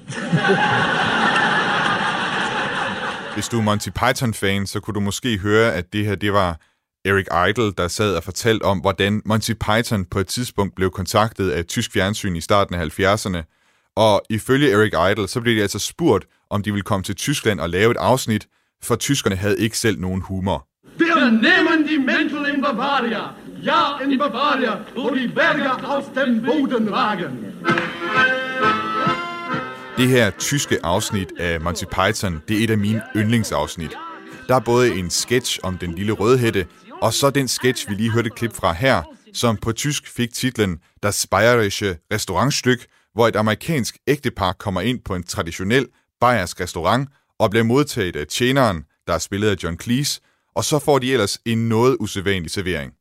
Hvis 3.35 3.49
du 3.49 3.59
er 3.59 3.63
Monty 3.63 3.89
Python-fan, 3.89 4.67
så 4.67 4.81
kunne 4.81 4.95
du 4.95 5.01
måske 5.01 5.39
høre, 5.39 5.73
at 5.73 5.93
det 5.93 6.07
her 6.07 6.15
det 6.15 6.33
var 6.33 6.61
Eric 7.07 7.27
Idle, 7.49 7.73
der 7.73 7.89
sad 7.89 8.17
og 8.17 8.25
fortalte 8.25 8.63
om, 8.63 8.79
hvordan 8.79 9.23
Monty 9.25 9.53
Python 9.53 10.05
på 10.05 10.19
et 10.19 10.27
tidspunkt 10.27 10.75
blev 10.75 10.91
kontaktet 10.91 11.51
af 11.51 11.65
tysk 11.65 11.93
fjernsyn 11.93 12.37
i 12.37 12.41
starten 12.41 12.75
af 12.75 13.01
70'erne. 13.01 13.39
Og 13.97 14.23
ifølge 14.31 14.71
Eric 14.71 14.93
Idle, 15.11 15.29
så 15.29 15.41
blev 15.41 15.57
de 15.57 15.63
altså 15.63 15.79
spurgt, 15.79 16.27
om 16.51 16.63
de 16.63 16.73
ville 16.73 16.83
komme 16.83 17.03
til 17.03 17.15
Tyskland 17.15 17.61
og 17.61 17.71
lave 17.71 17.91
et 17.91 17.97
afsnit, 17.97 18.47
for 18.83 18.97
tyskerne 18.97 19.37
havde 19.37 19.59
ikke 19.59 19.79
selv 19.79 20.01
nogen 20.01 20.21
humor. 20.21 20.67
Wir 20.99 21.31
nehmen 21.31 21.87
die 21.89 21.99
Mäntel 21.99 22.55
in 22.55 22.63
Bavaria. 22.63 23.23
Ja, 23.63 24.05
in 24.05 24.19
Bavaria, 24.19 24.73
wo 24.97 25.15
die 25.15 25.29
Berge 25.29 25.71
aus 25.87 26.05
dem 26.15 26.43
Boden 26.43 26.95
ragen. 26.95 27.33
Det 29.97 30.09
her 30.09 30.31
tyske 30.31 30.79
afsnit 30.83 31.33
af 31.39 31.61
Monty 31.61 31.85
Python, 31.85 32.43
det 32.49 32.61
er 32.61 32.65
et 32.65 32.71
af 32.71 32.79
mine 32.79 33.03
yndlingsafsnit. 33.17 33.97
Der 34.49 34.55
er 34.55 34.61
både 34.61 34.95
en 34.95 35.11
sketch 35.11 35.59
om 35.63 35.79
den 35.79 35.95
lille 35.95 36.13
rødhætte, 36.13 36.67
og 37.05 37.15
så 37.15 37.31
den 37.31 37.49
sketch, 37.49 37.91
vi 37.91 37.95
lige 37.95 38.11
hørte 38.11 38.27
et 38.27 38.35
klip 38.35 38.53
fra 38.53 38.73
her, 38.73 39.03
som 39.33 39.57
på 39.57 39.73
tysk 39.73 40.09
fik 40.09 40.33
titlen 40.33 40.79
Das 41.03 41.27
Bayerische 41.27 41.97
Restaurantstück, 42.15 43.11
hvor 43.15 43.29
et 43.29 43.37
amerikansk 43.37 43.99
ægtepar 44.07 44.53
kommer 44.53 44.81
ind 44.81 45.01
på 45.05 45.15
en 45.15 45.23
traditionel 45.23 45.89
bayersk 46.21 46.61
restaurant 46.61 47.09
og 47.39 47.51
bliver 47.51 47.65
modtaget 47.65 48.17
af 48.17 48.27
tjeneren, 48.27 48.85
der 49.07 49.15
er 49.15 49.19
spillet 49.19 49.49
af 49.49 49.57
John 49.63 49.81
Cleese, 49.81 50.21
og 50.55 50.65
så 50.65 50.79
får 50.79 50.99
de 50.99 51.13
ellers 51.13 51.39
en 51.45 51.69
noget 51.69 51.97
usædvanlig 52.01 52.51
servering. 52.51 52.93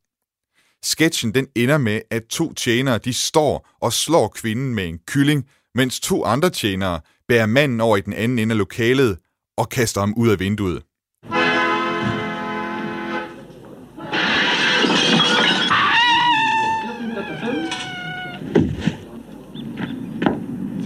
Sketchen 0.82 1.34
den 1.34 1.46
ender 1.54 1.78
med, 1.78 2.00
at 2.10 2.22
to 2.24 2.54
tjenere 2.54 2.98
de 2.98 3.12
står 3.12 3.68
og 3.80 3.92
slår 3.92 4.28
kvinden 4.28 4.74
med 4.74 4.88
en 4.88 4.98
kylling, 5.06 5.48
mens 5.74 6.00
to 6.00 6.24
andre 6.24 6.50
tjenere 6.50 7.00
bærer 7.28 7.46
manden 7.46 7.80
over 7.80 7.96
i 7.96 8.00
den 8.00 8.12
anden 8.12 8.38
ende 8.38 8.52
af 8.52 8.58
lokalet 8.58 9.18
og 9.56 9.68
kaster 9.68 10.00
ham 10.00 10.14
ud 10.16 10.28
af 10.28 10.40
vinduet. 10.40 10.82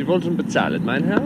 Sie 0.09 0.13
wollten 0.13 0.85
mein 0.85 1.05
Herr? 1.05 1.21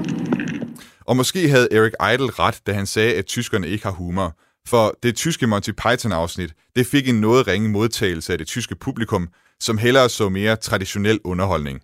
Og 1.01 1.17
måske 1.17 1.49
havde 1.49 1.69
Eric 1.73 1.93
Idle 2.15 2.31
ret, 2.31 2.61
da 2.67 2.73
han 2.73 2.87
sagde, 2.87 3.15
at 3.15 3.27
tyskerne 3.27 3.69
ikke 3.69 3.85
har 3.85 3.91
humor. 3.93 4.37
For 4.69 4.99
det 5.03 5.17
tyske 5.17 5.47
Monty 5.47 5.71
Python-afsnit, 5.71 6.55
det 6.77 6.87
fik 6.87 7.09
en 7.09 7.21
noget 7.21 7.47
ringe 7.47 7.69
modtagelse 7.69 8.33
af 8.33 8.39
det 8.39 8.47
tyske 8.47 8.77
publikum, 8.77 9.29
som 9.61 9.79
hellere 9.79 10.09
så 10.09 10.29
mere 10.29 10.57
traditionel 10.57 11.21
underholdning. 11.25 11.81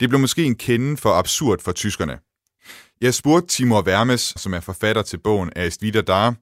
Det 0.00 0.08
blev 0.08 0.20
måske 0.20 0.44
en 0.44 0.54
kende 0.54 0.96
for 0.96 1.10
absurd 1.10 1.58
for 1.62 1.72
tyskerne. 1.72 2.18
Jeg 3.00 3.14
spurgte 3.14 3.48
Timur 3.48 3.82
Vermes, 3.82 4.34
som 4.36 4.54
er 4.54 4.60
forfatter 4.60 5.02
til 5.02 5.18
bogen 5.18 5.50
Erst 5.56 5.82
wieder 5.82 6.02
da, 6.02 6.32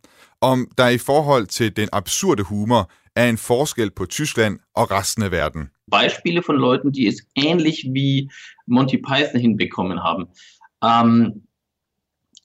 om 0.40 0.68
der 0.78 0.88
i 0.88 0.98
forhold 0.98 1.46
til 1.46 1.76
den 1.76 1.88
absurde 1.92 2.42
humor 2.42 2.90
er 3.18 3.28
en 3.28 3.38
forskel 3.38 3.90
på 3.90 4.04
Tyskland 4.06 4.58
og 4.74 4.90
resten 4.90 5.22
af 5.22 5.30
verden. 5.30 5.62
Beispiele 5.90 6.42
von 6.46 6.56
Leuten, 6.56 6.92
die 6.92 7.06
es 7.12 7.18
ähnlich 7.46 7.76
wie 7.96 8.30
Monty 8.66 8.98
Python 9.08 9.40
hinbekommen 9.40 9.98
haben, 10.08 10.24
ähm, 10.90 11.48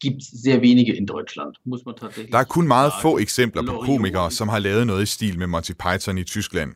gibt 0.05 0.21
sehr 0.45 0.61
wenige 0.61 0.93
in 0.99 1.05
Deutschland, 1.05 1.51
muss 1.65 1.85
man 1.85 1.95
tatsächlich 1.95 2.31
Der 2.31 2.39
er 2.39 2.49
kun 2.57 2.67
meget 2.67 2.91
få 3.01 3.19
eksempler 3.19 3.63
på 3.65 3.83
komikere, 3.85 4.31
som 4.31 4.47
har 4.49 4.59
lavet 4.59 4.87
noget 4.87 5.03
i 5.03 5.05
stil 5.05 5.39
med 5.39 5.47
Monty 5.47 5.71
Python 5.83 6.17
i 6.17 6.23
Tyskland. 6.23 6.71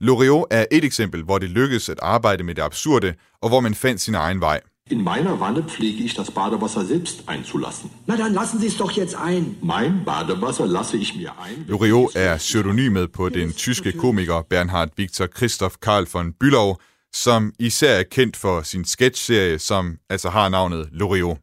Loriot 0.00 0.46
er 0.50 0.64
et 0.70 0.84
eksempel, 0.84 1.22
hvor 1.22 1.38
det 1.38 1.50
lykkedes 1.50 1.88
at 1.88 1.98
arbejde 2.02 2.44
med 2.44 2.54
det 2.54 2.62
absurde, 2.62 3.14
og 3.42 3.48
hvor 3.48 3.60
man 3.60 3.74
fandt 3.74 4.00
sin 4.00 4.14
egen 4.14 4.40
vej. 4.40 4.60
In 4.90 5.02
meiner 5.02 5.40
Wanne 5.40 5.62
pflege 5.62 6.04
ich 6.04 6.12
das 6.12 6.30
Badewasser 6.30 6.84
selbst 6.84 7.26
einzulassen. 7.26 7.88
Na 8.06 8.16
dann 8.16 8.34
lassen 8.34 8.60
Sie 8.60 8.66
es 8.66 8.76
doch 8.76 8.90
jetzt 8.90 9.14
ein. 9.14 9.56
Mein 9.62 10.04
Badewasser 10.04 10.66
lasse 10.66 10.98
ich 10.98 11.16
mir 11.16 11.38
ein. 11.38 11.64
Loriot 11.66 12.14
er 12.14 12.36
pseudonymet 12.36 13.12
på 13.12 13.30
den 13.30 13.54
tyske 13.56 13.92
komiker 13.92 14.42
Bernhard 14.42 14.98
Victor 14.98 15.26
Christoph 15.26 15.80
Karl 15.80 16.06
von 16.06 16.34
Bülow, 16.34 16.76
som 17.14 17.52
især 17.58 17.98
er 17.98 18.02
kendt 18.04 18.36
for 18.36 18.62
sin 18.62 18.84
sketchserie, 18.84 19.58
som 19.58 19.98
altså 20.10 20.30
har 20.30 20.48
navnet 20.48 20.88
Loriot. 20.92 21.38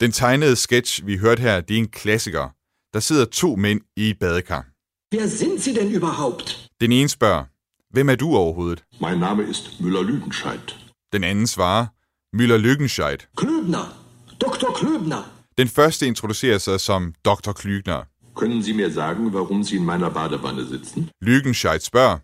Den 0.00 0.12
tegnede 0.12 0.56
sketch, 0.56 1.06
vi 1.06 1.18
hørte 1.18 1.42
her, 1.42 1.60
det 1.60 1.74
er 1.74 1.78
en 1.78 1.88
klassiker. 1.88 2.48
Der 2.94 3.00
sidder 3.00 3.24
to 3.24 3.56
mænd 3.56 3.80
i 3.96 4.10
et 4.10 4.18
badekar. 4.18 4.64
Wer 5.14 5.28
sind 5.28 5.60
Sie 5.60 5.74
denn 5.74 5.90
überhaupt? 5.92 6.68
Den 6.80 6.92
ene 6.92 7.08
spørger, 7.08 7.44
hvem 7.90 8.08
er 8.08 8.16
du 8.16 8.36
overhovedet? 8.36 8.84
Mein 9.00 9.18
Name 9.18 9.42
ist 9.42 9.80
Müller-Lüdenscheid. 9.80 10.74
Den 11.12 11.24
anden 11.24 11.46
svarer, 11.46 11.86
Müller-Lügenscheid. 12.32 13.28
Klöbner. 13.36 13.92
Dr. 14.38 14.74
Klöbner. 14.74 15.24
Den 15.58 15.68
første 15.68 16.06
introducerer 16.06 16.58
sig 16.58 16.80
som 16.80 17.14
Dr. 17.22 17.52
Klügner. 17.54 18.06
Können 18.34 18.62
Sie 18.62 18.74
mir 18.74 18.90
sagen, 18.90 19.32
warum 19.32 19.64
Sie 19.64 19.76
in 19.76 19.84
meiner 19.84 20.10
Badewanne 20.10 20.64
sitzen? 20.64 21.10
Lügenscheid 21.20 21.82
spørger, 21.82 22.20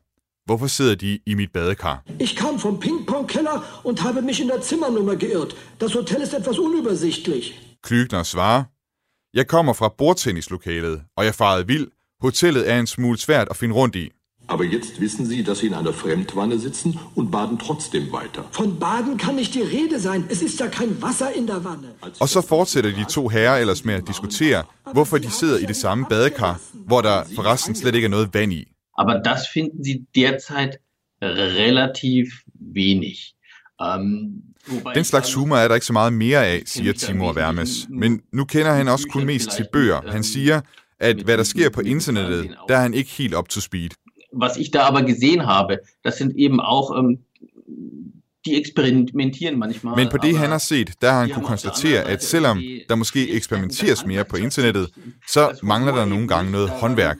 hvorfor 0.46 0.66
sidder 0.66 0.96
de 0.96 1.20
i 1.26 1.34
mit 1.34 1.53
badekar? 1.53 2.03
Ich 2.18 2.36
kam 2.36 2.59
vom 2.59 2.78
Ping-Pong-Keller 2.80 3.62
und 3.82 4.03
habe 4.03 4.22
mich 4.22 4.40
in 4.40 4.48
der 4.48 4.61
Zimmernummer 4.61 5.16
geirrt. 5.16 5.55
Das 5.78 5.94
Hotel 5.94 6.20
ist 6.22 6.34
etwas 6.34 6.59
unübersichtlich. 6.59 7.55
Klügner 7.82 8.24
svarer, 8.24 8.64
jeg 9.34 9.46
kommer 9.46 9.72
fra 9.72 9.88
bordtennislokalet, 9.88 11.03
og 11.16 11.24
jeg 11.24 11.34
farede 11.34 11.66
vild. 11.66 11.88
Hotellet 12.20 12.70
er 12.70 12.78
en 12.78 12.86
smule 12.86 13.18
svært 13.18 13.48
at 13.50 13.57
finde 13.57 13.74
rundt 13.74 13.96
i. 13.96 14.12
Aber 14.49 14.64
jetzt 14.64 15.01
wissen 15.01 15.26
Sie, 15.26 15.45
dass 15.45 15.59
Sie 15.59 15.66
in 15.66 15.74
einer 15.74 15.93
Fremdwanne 15.93 16.59
sitzen 16.59 16.99
und 17.14 17.30
baden 17.30 17.59
trotzdem 17.59 18.12
weiter. 18.12 18.45
Von 18.53 18.78
Baden 18.78 19.16
kann 19.16 19.36
nicht 19.36 19.55
die 19.55 19.62
Rede 19.62 19.99
sein. 20.01 20.24
Es 20.28 20.43
ist 20.43 20.61
ja 20.61 20.66
kein 20.66 21.03
Wasser 21.03 21.32
in 21.36 21.47
der 21.47 21.64
Wanne. 21.64 21.88
Og 22.20 22.28
så 22.28 22.40
fortsætter 22.40 22.90
de 22.90 23.05
to 23.05 23.28
herrer 23.28 23.59
ellers 23.61 23.84
med 23.84 23.95
at 23.95 24.07
diskutere, 24.07 24.64
hvorfor 24.93 25.18
de 25.18 25.30
sidder 25.30 25.59
i 25.59 25.64
det 25.64 25.76
samme 25.76 26.07
badekar, 26.09 26.61
hvor 26.86 27.01
der 27.01 27.24
forresten 27.34 27.74
slet 27.74 27.95
ikke 27.95 28.05
er 28.05 28.11
noget 28.11 28.34
vand 28.34 28.53
i. 28.53 28.64
Aber 28.99 29.22
das 29.24 29.40
finden 29.55 29.84
Sie 29.84 30.07
derzeit 30.14 30.70
relativ 31.22 32.26
wenig. 32.74 33.16
Ähm, 33.82 34.43
wobei 34.68 34.95
Den 34.95 35.05
slags 35.05 35.34
humor 35.34 35.57
er 35.57 35.68
der 35.68 35.74
ikke 35.74 35.86
så 35.86 35.93
meget 35.93 36.12
mere 36.12 36.47
af, 36.47 36.62
siger 36.66 36.93
Timur 36.93 37.32
Vermes. 37.32 37.86
Men 37.90 38.20
nu 38.32 38.45
kender 38.45 38.72
han 38.72 38.88
også 38.88 39.07
kun 39.11 39.24
mest 39.26 39.51
til 39.51 39.66
bøger. 39.72 40.01
Han 40.11 40.22
siger, 40.24 40.61
at 41.01 41.16
hvad 41.16 41.36
der 41.38 41.45
sker 41.45 41.70
på 41.70 41.80
internettet, 41.80 42.51
der 42.68 42.76
er 42.76 42.80
han 42.80 42.95
ikke 42.95 43.11
helt 43.11 43.34
up 43.34 43.49
to 43.49 43.61
speed. 43.61 43.90
Was 44.33 44.57
ich 44.57 44.70
da 44.70 44.83
aber 44.83 45.03
gesehen 45.03 45.47
habe, 45.47 45.80
das 46.03 46.16
sind 46.18 46.37
eben 46.37 46.61
auch, 46.61 46.97
ähm, 46.97 47.18
die 48.45 48.61
experimentieren 48.61 49.59
manchmal. 49.59 49.97
Men 49.97 50.09
på 50.09 50.16
det, 50.16 50.39
han 50.39 50.51
har 50.51 50.59
set, 50.59 50.95
der 51.01 51.11
har 51.12 51.20
han 51.20 51.30
kunne 51.30 51.47
konstatere, 51.47 52.03
at 52.03 52.24
selvom 52.24 52.62
der 52.89 52.95
måske 52.95 53.30
eksperimenteres 53.30 54.07
mere 54.07 54.24
på 54.24 54.37
internettet, 54.37 54.89
så 55.28 55.59
mangler 55.62 55.95
der 55.95 56.05
nogle 56.05 56.28
gange 56.28 56.53
noget 56.53 56.70
håndværk. 56.70 57.16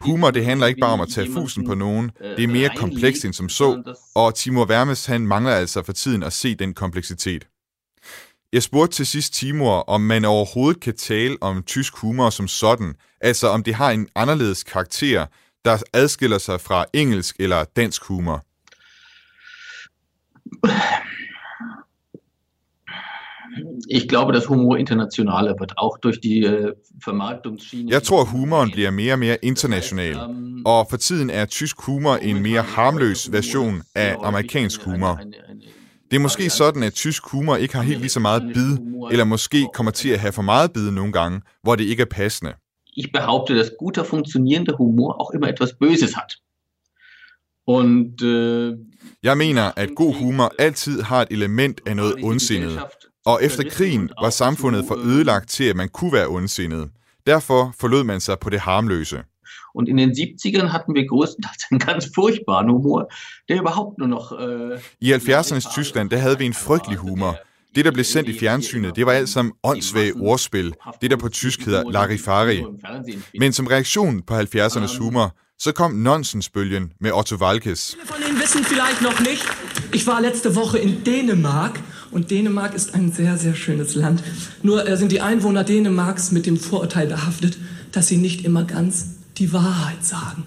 Humor, 0.00 0.30
det 0.30 0.44
handler 0.44 0.66
ikke 0.66 0.80
bare 0.80 0.92
om 0.92 1.00
at 1.00 1.08
tage 1.08 1.32
fusen 1.32 1.66
på 1.66 1.74
nogen, 1.74 2.10
det 2.36 2.44
er 2.44 2.48
mere 2.48 2.70
komplekst 2.76 3.24
end 3.24 3.32
som 3.32 3.48
så, 3.48 3.94
og 4.14 4.34
Timur 4.34 4.64
Vermes, 4.64 5.06
han 5.06 5.26
mangler 5.26 5.52
altså 5.52 5.82
for 5.82 5.92
tiden 5.92 6.22
at 6.22 6.32
se 6.32 6.54
den 6.54 6.74
kompleksitet. 6.74 7.46
Jeg 8.52 8.62
spurgte 8.62 8.96
til 8.96 9.06
sidst 9.06 9.34
Timur, 9.34 9.72
om 9.72 10.00
man 10.00 10.24
overhovedet 10.24 10.80
kan 10.80 10.96
tale 10.96 11.36
om 11.40 11.62
tysk 11.62 11.96
humor 11.96 12.30
som 12.30 12.48
sådan, 12.48 12.94
altså 13.20 13.48
om 13.48 13.62
det 13.62 13.74
har 13.74 13.90
en 13.90 14.08
anderledes 14.14 14.64
karakter, 14.64 15.26
der 15.64 15.78
adskiller 15.92 16.38
sig 16.38 16.60
fra 16.60 16.84
engelsk 16.92 17.36
eller 17.38 17.64
dansk 17.76 18.04
humor? 18.04 18.44
Ich 23.90 24.08
glaube, 24.08 24.32
dass 24.32 24.48
Humor 24.48 24.76
internationaler 24.78 25.58
wird, 25.60 25.72
auch 25.76 25.98
durch 25.98 26.20
die 26.20 26.44
äh, 26.44 26.72
Vermarktungsschiene. 27.04 27.90
Jeg 27.90 28.02
tror, 28.02 28.24
humoren 28.24 28.70
bliver 28.70 28.90
mere 28.90 29.12
og 29.12 29.18
mere 29.18 29.38
international, 29.42 30.16
og 30.64 30.86
for 30.90 30.96
tiden 30.96 31.30
er 31.30 31.44
tysk 31.44 31.76
humor 31.80 32.16
en 32.16 32.42
mere 32.42 32.62
harmløs 32.62 33.32
version 33.32 33.82
af 33.94 34.16
amerikansk 34.22 34.82
humor. 34.82 35.20
Det 36.10 36.16
er 36.16 36.20
måske 36.20 36.50
sådan, 36.50 36.82
at 36.82 36.92
tysk 36.92 37.22
humor 37.26 37.56
ikke 37.56 37.74
har 37.74 37.82
helt 37.82 38.00
lige 38.00 38.10
så 38.10 38.20
meget 38.20 38.42
bid, 38.54 38.78
eller 39.10 39.24
måske 39.24 39.68
kommer 39.74 39.92
til 39.92 40.08
at 40.08 40.18
have 40.18 40.32
for 40.32 40.42
meget 40.42 40.72
bid 40.72 40.90
nogle 40.90 41.12
gange, 41.12 41.40
hvor 41.62 41.76
det 41.76 41.84
ikke 41.84 42.00
er 42.00 42.06
passende. 42.10 42.52
Ich 42.92 43.12
behaupte, 43.12 43.54
dass 43.54 43.70
guter, 43.78 44.04
funktionierender 44.04 44.78
Humor 44.78 45.20
auch 45.20 45.30
immer 45.30 45.48
etwas 45.48 45.78
Böses 45.78 46.16
hat. 46.16 46.38
Und 47.64 48.22
äh, 48.22 48.76
Jeg 49.22 49.36
mener, 49.36 49.72
at 49.78 49.94
god 49.96 50.14
humor 50.14 50.52
altid 50.58 51.02
har 51.02 51.22
et 51.22 51.28
element 51.30 51.80
af 51.86 51.96
noget 51.96 52.14
ondsindet. 52.22 52.80
Og 53.24 53.44
efter 53.44 53.70
krigen 53.70 54.10
var 54.20 54.30
samfundet 54.30 54.84
for 54.88 54.96
ødelagt 54.96 55.48
til, 55.48 55.64
at 55.64 55.76
man 55.76 55.88
kunne 55.88 56.12
være 56.12 56.26
ondsindet. 56.26 56.90
Derfor 57.26 57.74
forlod 57.80 58.04
man 58.04 58.20
sig 58.20 58.38
på 58.38 58.50
det 58.50 58.60
harmløse. 58.60 59.22
Und 59.74 59.88
in 59.88 59.98
den 59.98 60.10
70ern 60.10 60.66
hatten 60.66 60.94
wir 60.94 61.06
größtenteils 61.06 61.62
einen 61.70 61.78
ganz 61.78 62.10
furchtbaren 62.14 62.68
Humor, 62.70 63.08
der 63.48 63.60
überhaupt 63.60 63.98
nur 63.98 64.08
noch... 64.08 64.32
Äh, 64.32 64.78
I 65.00 65.14
70'ernes 65.14 65.74
Tyskland, 65.74 66.10
der 66.10 66.18
havde 66.18 66.38
vi 66.38 66.46
en 66.46 66.54
frygtelig 66.54 66.98
humor. 66.98 67.38
Det, 67.74 67.84
der 67.84 67.90
blev 67.90 68.04
sendt 68.04 68.28
i 68.28 68.38
fjernsynet, 68.38 68.96
det 68.96 69.06
var 69.06 69.12
alt 69.12 69.28
sammen 69.28 69.52
åndssvage 69.62 70.12
ordspil. 70.16 70.74
Det, 71.00 71.10
der 71.10 71.16
på 71.16 71.28
tysk 71.28 71.64
hedder 71.64 71.90
Larifari. 71.90 72.62
Men 73.38 73.52
som 73.52 73.66
reaktion 73.66 74.22
på 74.26 74.34
70'ernes 74.34 74.98
humor, 74.98 75.36
så 75.58 75.72
kom 75.72 75.92
nonsensbølgen 75.92 76.92
med 77.00 77.12
Otto 77.12 77.36
Walkes. 77.36 77.94
Viele 77.94 78.06
von 78.08 78.28
Ihnen 78.28 78.40
wissen 78.42 78.64
vielleicht 78.64 79.02
noch 79.02 79.20
nicht, 79.20 79.46
ich 79.94 80.06
war 80.06 80.20
letzte 80.20 80.56
Woche 80.56 80.78
in 80.78 81.04
Dänemark 81.04 81.80
und 82.10 82.30
Dänemark 82.30 82.74
ist 82.74 82.94
ein 82.94 83.12
sehr, 83.12 83.38
sehr 83.38 83.54
schönes 83.54 83.94
Land. 83.94 84.22
Nur 84.62 84.88
äh, 84.88 84.96
sind 84.96 85.12
die 85.12 85.20
Einwohner 85.20 85.64
Dänemarks 85.64 86.32
mit 86.32 86.46
dem 86.46 86.56
Vorurteil 86.56 87.06
behaftet, 87.06 87.58
dass 87.92 88.08
sie 88.08 88.16
nicht 88.16 88.44
immer 88.44 88.64
ganz 88.64 89.06
die 89.38 89.52
Wahrheit 89.52 90.04
sagen. 90.04 90.46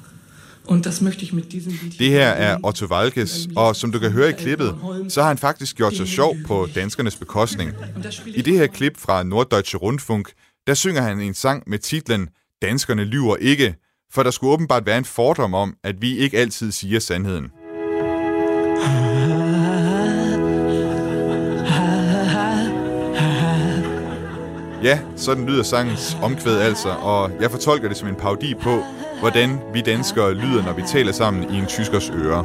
Det 2.00 2.10
her 2.10 2.28
er 2.28 2.58
Otto 2.64 2.86
Walkes, 2.86 3.48
og 3.56 3.76
som 3.76 3.92
du 3.92 4.00
kan 4.00 4.12
høre 4.12 4.30
i 4.30 4.34
klippet, 4.34 4.76
så 5.10 5.22
har 5.22 5.28
han 5.28 5.38
faktisk 5.38 5.76
gjort 5.76 5.96
sig 5.96 6.08
sjov 6.08 6.36
på 6.48 6.68
danskernes 6.76 7.16
bekostning. 7.16 7.72
I 8.40 8.42
det 8.42 8.54
her 8.54 8.68
klip 8.68 8.98
fra 8.98 9.24
Norddeutsche 9.24 9.78
Rundfunk, 9.78 10.32
der 10.68 10.74
synger 10.74 11.02
han 11.02 11.22
en 11.22 11.34
sang 11.34 11.64
med 11.68 11.80
titlen 11.80 12.30
Danskerne 12.62 13.04
lyver 13.04 13.36
ikke, 13.36 13.76
for 14.14 14.24
der 14.24 14.32
skulle 14.32 14.54
åbenbart 14.54 14.86
være 14.86 14.98
en 14.98 15.06
fordom 15.06 15.54
om, 15.54 15.76
at 15.84 16.02
vi 16.02 16.18
ikke 16.18 16.38
altid 16.38 16.72
siger 16.72 17.00
sandheden. 17.00 17.52
Ja, 24.84 25.00
sådan 25.16 25.46
lyder 25.46 25.64
sangens 25.64 26.18
omkvæd 26.22 26.58
altså, 26.60 26.90
og 26.90 27.32
jeg 27.42 27.52
fortolker 27.52 27.88
det 27.88 27.98
som 27.98 28.08
en 28.08 28.16
parodi 28.16 28.54
på, 28.54 28.84
hvordan 29.20 29.60
vi 29.74 29.82
danskere 29.82 30.34
lyder, 30.34 30.64
når 30.64 30.74
vi 30.74 30.82
taler 30.88 31.12
sammen 31.12 31.54
i 31.54 31.58
en 31.58 31.66
tyskers 31.66 32.10
ører. 32.10 32.44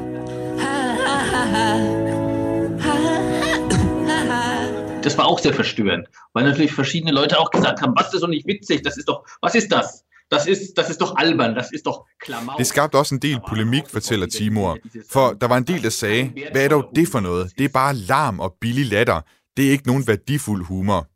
Das 5.02 5.16
war 5.18 5.26
auch 5.30 5.40
sehr 5.40 5.54
verstörend, 5.54 6.04
weil 6.34 6.44
natürlich 6.44 6.72
verschiedene 6.72 7.12
Leute 7.12 7.38
auch 7.38 7.50
gesagt 7.50 7.80
haben, 7.80 7.94
was 7.96 8.12
ist 8.14 8.22
doch 8.22 8.28
nicht 8.28 8.46
witzig, 8.46 8.82
das 8.82 8.96
ist 8.98 9.08
doch, 9.08 9.24
was 9.42 9.54
ist 9.54 9.72
das? 9.72 10.04
Das 10.30 10.46
ist, 10.46 10.74
das 10.76 10.90
ist 10.90 11.00
doch 11.00 11.16
albern, 11.16 11.54
das 11.54 11.72
ist 11.72 11.86
doch 11.86 12.06
Klamauk. 12.20 12.58
Det 12.58 12.66
skabte 12.66 12.98
også 12.98 13.14
en 13.14 13.22
del 13.22 13.40
polemik, 13.48 13.82
fortæller 13.92 14.26
Timur. 14.26 14.78
For 15.10 15.32
der 15.40 15.46
var 15.48 15.56
en 15.56 15.64
del, 15.64 15.82
der 15.82 15.90
sagde, 15.90 16.32
hvad 16.52 16.64
er 16.64 16.68
dog 16.68 16.84
det 16.94 17.08
for 17.08 17.20
noget? 17.20 17.52
Det 17.58 17.64
er 17.64 17.68
bare 17.68 17.94
larm 17.94 18.40
og 18.40 18.54
billig 18.60 18.86
latter. 18.86 19.20
Det 19.56 19.66
er 19.66 19.70
ikke 19.70 19.86
nogen 19.86 20.06
værdifuld 20.06 20.64
humor. 20.64 21.06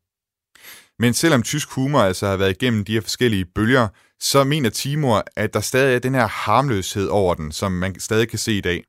Men 1.03 1.15
selvom 1.15 1.43
tysk 1.43 1.71
humor 1.71 2.01
altså 2.01 2.27
har 2.27 2.37
været 2.37 2.51
igennem 2.51 2.85
de 2.85 2.93
her 2.93 3.01
forskellige 3.01 3.45
bølger, 3.55 3.89
så 4.21 4.45
mener 4.45 4.71
Timur, 4.71 5.25
at 5.37 5.55
der 5.55 5.61
stadig 5.61 5.95
er 5.95 5.99
den 5.99 6.15
her 6.15 6.27
harmløshed 6.27 7.09
over 7.09 7.35
den, 7.35 7.53
som 7.53 7.73
man 7.73 8.01
stadig 8.01 8.29
kan 8.29 8.39
se 8.39 8.53
i 8.53 8.61
dag. 8.61 8.85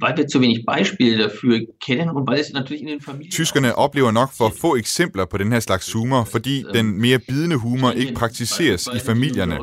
Weil 0.00 0.16
wir 0.16 0.26
zu 0.26 0.40
wenig 0.40 0.64
Beispiele 0.66 1.18
dafür 1.18 1.60
kennen 1.86 2.10
und 2.10 2.26
weil 2.28 2.40
es 2.40 2.52
natürlich 2.52 2.82
in 2.82 2.88
den 2.88 3.00
Familien... 3.00 3.30
Tyskerne 3.30 3.78
oplever 3.78 4.10
nok 4.12 4.32
for 4.32 4.52
få 4.60 4.76
eksempler 4.76 5.24
på 5.24 5.38
den 5.38 5.52
her 5.52 5.60
slags 5.60 5.92
humor, 5.92 6.24
fordi 6.24 6.64
den 6.74 7.00
mere 7.00 7.18
bidende 7.18 7.56
humor 7.56 7.90
ikke 7.90 8.14
praktiseres 8.14 8.88
i 8.96 8.98
familierne. 8.98 9.58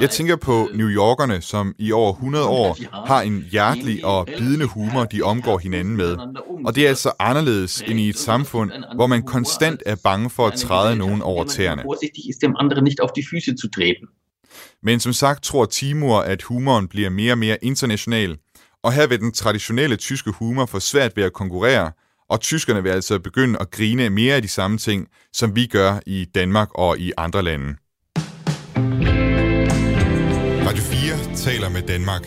Jeg 0.00 0.10
tænker 0.10 0.36
på 0.36 0.68
New 0.74 0.88
Yorkerne, 0.88 1.40
som 1.42 1.74
i 1.78 1.92
over 1.92 2.12
100 2.12 2.46
år 2.46 2.76
har 3.06 3.22
en 3.22 3.44
hjertelig 3.50 4.04
og 4.04 4.26
bidende 4.38 4.66
humor, 4.66 5.04
de 5.04 5.22
omgår 5.22 5.58
hinanden 5.58 5.96
med. 5.96 6.16
Og 6.64 6.74
det 6.74 6.84
er 6.84 6.88
altså 6.88 7.12
anderledes 7.18 7.82
end 7.86 8.00
i 8.00 8.08
et 8.08 8.18
samfund, 8.18 8.70
hvor 8.94 9.06
man 9.06 9.22
konstant 9.22 9.82
er 9.86 9.96
bange 10.04 10.30
for 10.30 10.46
at 10.46 10.54
træde 10.54 10.96
nogen 10.96 11.22
over 11.22 11.44
tæerne. 11.44 11.82
Men 14.82 15.00
som 15.00 15.12
sagt 15.12 15.44
tror 15.44 15.64
Timur, 15.64 16.18
at 16.18 16.42
humoren 16.42 16.88
bliver 16.88 17.10
mere 17.10 17.32
og 17.32 17.38
mere 17.38 17.58
international, 17.62 18.36
og 18.82 18.92
her 18.92 19.06
vil 19.06 19.20
den 19.20 19.32
traditionelle 19.32 19.96
tyske 19.96 20.30
humor 20.30 20.66
få 20.66 20.80
svært 20.80 21.16
ved 21.16 21.24
at 21.24 21.32
konkurrere, 21.32 21.92
og 22.30 22.40
tyskerne 22.40 22.82
vil 22.82 22.90
altså 22.90 23.18
begynde 23.18 23.58
at 23.60 23.70
grine 23.70 24.10
mere 24.10 24.34
af 24.34 24.42
de 24.42 24.48
samme 24.48 24.78
ting, 24.78 25.08
som 25.32 25.56
vi 25.56 25.66
gør 25.66 25.98
i 26.06 26.26
Danmark 26.34 26.68
og 26.74 26.98
i 26.98 27.12
andre 27.16 27.42
lande. 27.42 27.76
Radio 30.66 30.82
4 30.82 31.34
taler 31.36 31.68
med 31.68 31.82
Danmark. 31.82 32.22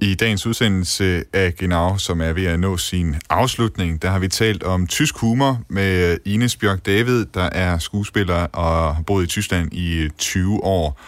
I 0.00 0.14
dagens 0.14 0.46
udsendelse 0.46 1.24
af 1.32 1.54
Genau, 1.54 1.98
som 1.98 2.20
er 2.20 2.32
ved 2.32 2.46
at 2.46 2.60
nå 2.60 2.76
sin 2.76 3.14
afslutning, 3.30 4.02
der 4.02 4.10
har 4.10 4.18
vi 4.18 4.28
talt 4.28 4.62
om 4.62 4.86
tysk 4.86 5.18
humor 5.18 5.60
med 5.68 6.18
Ines 6.24 6.56
Bjørk 6.56 6.86
David, 6.86 7.26
der 7.34 7.42
er 7.52 7.78
skuespiller 7.78 8.46
og 8.46 8.94
har 8.94 9.02
boet 9.02 9.24
i 9.24 9.26
Tyskland 9.26 9.72
i 9.72 10.08
20 10.18 10.64
år. 10.64 11.00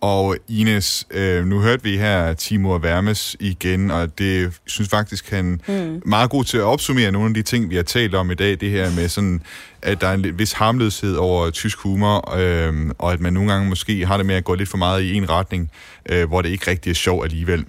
Og 0.00 0.36
Ines, 0.48 1.06
øh, 1.10 1.44
nu 1.46 1.60
hørte 1.60 1.82
vi 1.82 1.96
her 1.96 2.32
Timur 2.34 2.78
Vermes 2.78 3.36
igen, 3.40 3.90
og 3.90 4.18
det 4.18 4.52
synes 4.66 4.88
faktisk, 4.90 5.30
han 5.30 5.60
er 5.66 5.84
Mm. 5.86 6.02
meget 6.06 6.30
god 6.30 6.44
til 6.44 6.56
at 6.58 6.62
opsummere 6.64 7.12
nogle 7.12 7.28
af 7.28 7.34
de 7.34 7.42
ting, 7.42 7.70
vi 7.70 7.76
har 7.76 7.82
talt 7.82 8.14
om 8.14 8.30
i 8.30 8.34
dag. 8.34 8.60
Det 8.60 8.70
her 8.70 8.90
med 8.94 9.08
sådan, 9.08 9.42
at 9.82 10.00
der 10.00 10.08
er 10.08 10.14
en 10.14 10.22
lidt- 10.22 10.38
vis 10.38 10.52
harmløshed 10.52 11.14
over 11.16 11.50
tysk 11.50 11.78
humor, 11.78 12.34
øh, 12.38 12.90
og 12.98 13.12
at 13.12 13.20
man 13.20 13.32
nogle 13.32 13.52
gange 13.52 13.68
måske 13.68 14.06
har 14.06 14.16
det 14.16 14.26
med 14.26 14.34
at 14.34 14.44
gå 14.44 14.54
lidt 14.54 14.68
for 14.68 14.78
meget 14.78 15.02
i 15.02 15.14
en 15.14 15.30
retning, 15.30 15.70
øh, 16.10 16.28
hvor 16.28 16.42
det 16.42 16.48
ikke 16.48 16.70
rigtig 16.70 16.90
er 16.90 16.94
sjov 16.94 17.24
alligevel. 17.24 17.64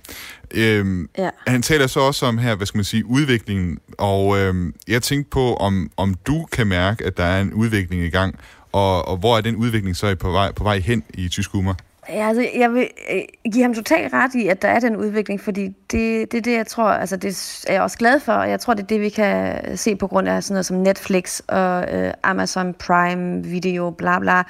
Øh, 0.52 0.86
Ja. 1.18 1.30
han 1.48 1.62
taler 1.62 1.88
så 1.88 2.00
også 2.00 2.26
om 2.26 2.38
her, 2.38 2.56
hvad 2.56 2.68
skal 2.68 2.78
man 2.78 2.86
sige, 2.86 3.06
udviklingen, 3.06 3.78
og 3.98 4.40
øh, 4.40 4.56
jeg 4.88 5.02
tænkte 5.04 5.30
på, 5.30 5.56
om, 5.56 5.92
om 5.98 6.14
du 6.28 6.46
kan 6.52 6.68
mærke, 6.68 7.06
at 7.06 7.18
der 7.18 7.24
er 7.24 7.42
en 7.42 7.54
udvikling 7.54 8.02
i 8.04 8.10
gang, 8.10 8.36
og, 8.72 9.08
og 9.08 9.18
hvor 9.18 9.38
er 9.38 9.42
den 9.42 9.56
udvikling 9.56 9.96
så 9.96 10.16
på 10.16 10.32
vej, 10.32 10.52
på 10.52 10.64
vej 10.64 10.80
hen 10.80 11.04
i 11.14 11.28
tysk 11.30 11.52
humor? 11.52 11.78
Ja, 12.10 12.28
altså, 12.28 12.48
jeg 12.56 12.74
vil 12.74 12.90
øh, 13.12 13.22
give 13.52 13.64
ham 13.64 13.74
totalt 13.74 14.14
ret 14.14 14.36
i, 14.36 14.48
at 14.48 14.62
der 14.62 14.68
er 14.68 14.80
den 14.80 14.96
udvikling, 14.96 15.42
fordi 15.42 15.68
det, 15.68 16.32
det 16.32 16.38
er 16.38 16.42
det, 16.42 16.54
jeg 16.54 16.68
tror, 16.68 16.84
altså 16.84 17.18
det 17.18 17.64
er 17.68 17.74
jeg 17.74 17.82
også 17.82 17.98
glad 17.98 18.20
for, 18.20 18.34
og 18.34 18.50
jeg 18.50 18.60
tror, 18.60 18.74
det 18.74 18.84
er 18.84 18.88
det, 18.88 19.02
vi 19.02 19.10
kan 19.10 19.62
se 19.78 19.96
på 19.96 20.08
grund 20.08 20.28
af 20.28 20.44
sådan 20.44 20.54
noget 20.54 20.66
som 20.66 20.78
Netflix 20.78 21.40
og 21.40 21.96
øh, 21.96 22.14
Amazon 22.24 22.74
Prime 22.74 23.44
Video, 23.44 23.90
bla 23.90 24.20
bla, 24.20 24.44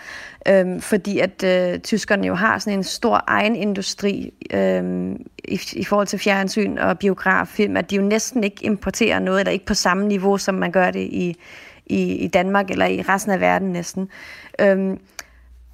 øh, 0.47 0.81
fordi 0.81 1.19
at 1.19 1.43
øh, 1.43 1.79
tyskerne 1.79 2.27
jo 2.27 2.35
har 2.35 2.59
sådan 2.59 2.79
en 2.79 2.83
stor 2.83 3.23
egen 3.27 3.55
industri 3.55 4.33
øh, 4.53 5.11
i, 5.43 5.59
i 5.73 5.83
forhold 5.83 6.07
til 6.07 6.19
fjernsyn 6.19 6.77
og 6.77 6.99
biograffilm, 6.99 7.77
at 7.77 7.89
de 7.91 7.95
jo 7.95 8.01
næsten 8.01 8.43
ikke 8.43 8.65
importerer 8.65 9.19
noget, 9.19 9.39
eller 9.39 9.51
ikke 9.51 9.65
på 9.65 9.73
samme 9.73 10.07
niveau, 10.07 10.37
som 10.37 10.55
man 10.55 10.71
gør 10.71 10.91
det 10.91 10.99
i, 10.99 11.35
i, 11.85 12.15
i 12.15 12.27
Danmark 12.27 12.71
eller 12.71 12.85
i 12.85 13.01
resten 13.01 13.31
af 13.31 13.39
verden 13.39 13.71
næsten. 13.71 14.09
Øh, 14.61 14.97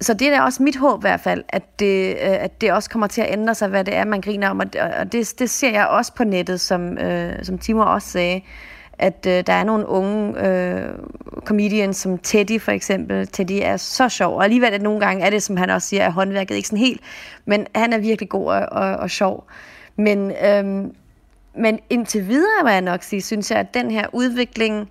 så 0.04 0.14
det 0.14 0.28
er 0.28 0.40
også 0.42 0.62
mit 0.62 0.76
håb 0.76 1.00
i 1.00 1.06
hvert 1.06 1.20
fald, 1.20 1.44
at 1.48 1.62
det, 1.80 2.08
øh, 2.10 2.16
at 2.20 2.60
det 2.60 2.72
også 2.72 2.90
kommer 2.90 3.06
til 3.06 3.20
at 3.20 3.32
ændre 3.32 3.54
sig, 3.54 3.68
hvad 3.68 3.84
det 3.84 3.94
er, 3.96 4.04
man 4.04 4.20
griner 4.20 4.48
om. 4.50 4.58
Og 4.60 4.72
det- 4.72 4.80
Og 4.80 5.12
det, 5.12 5.34
det 5.38 5.50
ser 5.50 5.70
jeg 5.70 5.86
også 5.86 6.12
på 6.14 6.24
nettet, 6.24 6.60
som, 6.60 6.98
øh, 6.98 7.44
som 7.44 7.58
Timo 7.58 7.82
også 7.94 8.08
sagde, 8.08 8.40
at 8.98 9.26
øh, 9.28 9.42
der 9.46 9.52
er 9.52 9.64
nogle 9.64 9.88
unge 9.88 10.46
øh, 10.48 10.88
comedians 11.44 11.96
som 11.96 12.18
Teddy 12.18 12.60
for 12.60 12.72
eksempel. 12.72 13.26
Teddy 13.26 13.58
er 13.62 13.76
så 13.76 14.08
sjov, 14.08 14.36
og 14.36 14.44
alligevel 14.44 14.72
at 14.74 14.82
nogle 14.82 15.00
gange 15.00 15.24
er 15.24 15.30
det, 15.30 15.42
som 15.42 15.56
han 15.56 15.70
også 15.70 15.88
siger, 15.88 16.06
at 16.06 16.12
håndværket 16.12 16.54
ikke 16.54 16.68
sådan 16.68 16.78
helt, 16.78 17.00
men 17.44 17.66
han 17.74 17.92
er 17.92 17.98
virkelig 17.98 18.28
god 18.28 18.46
og, 18.46 18.60
og, 18.72 18.96
og 18.96 19.10
sjov. 19.10 19.44
Men, 19.96 20.32
øh, 20.44 20.64
men 21.56 21.78
indtil 21.90 22.28
videre, 22.28 22.62
må 22.62 22.68
jeg 22.68 22.80
nok 22.80 23.02
sige, 23.02 23.22
synes 23.22 23.50
jeg, 23.50 23.58
at 23.58 23.74
den 23.74 23.90
her 23.90 24.06
udvikling 24.12 24.90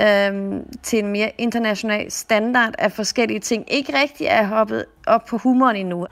øhm, 0.00 0.62
til 0.82 0.98
en 0.98 1.12
mere 1.12 1.30
international 1.38 2.10
standard 2.10 2.74
af 2.78 2.92
forskellige 2.92 3.40
ting, 3.40 3.64
ikke 3.68 4.00
rigtig 4.02 4.26
er 4.26 4.46
hoppet 4.46 4.84
op 5.06 5.24
på 5.24 5.38
humoren 5.38 5.76
endnu. 5.76 6.06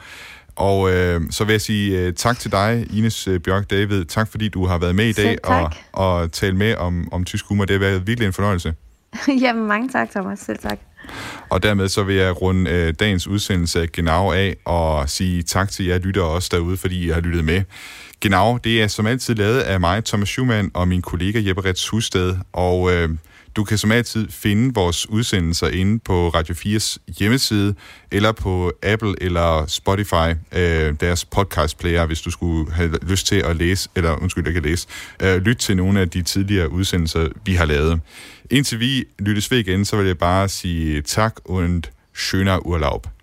Og 0.56 0.92
øh, 0.92 1.20
så 1.30 1.44
vil 1.44 1.52
jeg 1.52 1.60
sige 1.60 2.00
øh, 2.00 2.12
tak 2.12 2.38
til 2.38 2.52
dig, 2.52 2.86
Ines 2.92 3.28
øh, 3.28 3.40
Bjørk 3.40 3.70
David. 3.70 4.04
Tak 4.04 4.30
fordi 4.30 4.48
du 4.48 4.66
har 4.66 4.78
været 4.78 4.94
med 4.94 5.06
i 5.06 5.12
dag 5.12 5.38
og, 5.44 5.72
og 5.92 6.32
talt 6.32 6.56
med 6.56 6.74
om, 6.76 7.08
om 7.12 7.24
tysk 7.24 7.46
humor. 7.46 7.64
Det 7.64 7.74
har 7.74 7.80
været 7.80 8.06
virkelig 8.06 8.26
en 8.26 8.32
fornøjelse. 8.32 8.74
Jamen, 9.42 9.66
mange 9.66 9.88
tak, 9.88 10.10
Thomas. 10.10 10.38
Selv 10.38 10.58
tak. 10.58 10.78
Og 11.48 11.62
dermed 11.62 11.88
så 11.88 12.02
vil 12.02 12.16
jeg 12.16 12.42
runde 12.42 12.70
øh, 12.70 12.94
dagens 13.00 13.26
udsendelse 13.26 13.82
af 13.82 13.92
Genau 13.92 14.32
af 14.32 14.56
og 14.64 15.08
sige 15.08 15.42
tak 15.42 15.70
til 15.70 15.86
jer 15.86 15.98
lyttere 15.98 16.24
også 16.24 16.48
derude, 16.52 16.76
fordi 16.76 17.06
I 17.06 17.08
har 17.08 17.20
lyttet 17.20 17.44
med. 17.44 17.62
Genau, 18.20 18.58
det 18.64 18.82
er 18.82 18.88
som 18.88 19.06
altid 19.06 19.34
lavet 19.34 19.60
af 19.60 19.80
mig, 19.80 20.04
Thomas 20.04 20.28
Schumann, 20.28 20.70
og 20.74 20.88
min 20.88 21.02
kollega 21.02 21.42
Jeppe 21.46 21.64
Rets 21.64 21.88
Husted, 21.88 22.36
og 22.52 22.92
øh, 22.92 23.08
du 23.56 23.64
kan 23.64 23.78
som 23.78 23.92
altid 23.92 24.28
finde 24.30 24.74
vores 24.74 25.08
udsendelser 25.10 25.68
inde 25.68 25.98
på 25.98 26.28
Radio 26.28 26.54
4's 26.54 26.96
hjemmeside, 27.18 27.74
eller 28.10 28.32
på 28.32 28.72
Apple 28.82 29.14
eller 29.20 29.66
Spotify, 29.66 30.34
øh, 30.52 30.94
deres 31.00 31.24
podcast 31.24 31.78
player, 31.78 32.06
hvis 32.06 32.20
du 32.20 32.30
skulle 32.30 32.72
have 32.72 32.98
lyst 33.02 33.26
til 33.26 33.36
at 33.36 33.56
læse, 33.56 33.88
eller 33.96 34.22
undskyld, 34.22 34.44
jeg 34.44 34.54
kan 34.54 34.62
læse, 34.62 34.88
øh, 35.22 35.36
lyt 35.36 35.56
til 35.56 35.76
nogle 35.76 36.00
af 36.00 36.10
de 36.10 36.22
tidligere 36.22 36.70
udsendelser, 36.70 37.28
vi 37.44 37.54
har 37.54 37.64
lavet. 37.64 38.00
Indtil 38.50 38.80
vi 38.80 39.04
lyttes 39.18 39.50
ved 39.50 39.58
igen, 39.58 39.84
så 39.84 39.96
vil 39.96 40.06
jeg 40.06 40.18
bare 40.18 40.48
sige 40.48 41.02
tak 41.02 41.34
und 41.44 41.82
schöner 42.14 42.66
Urlaub. 42.66 43.13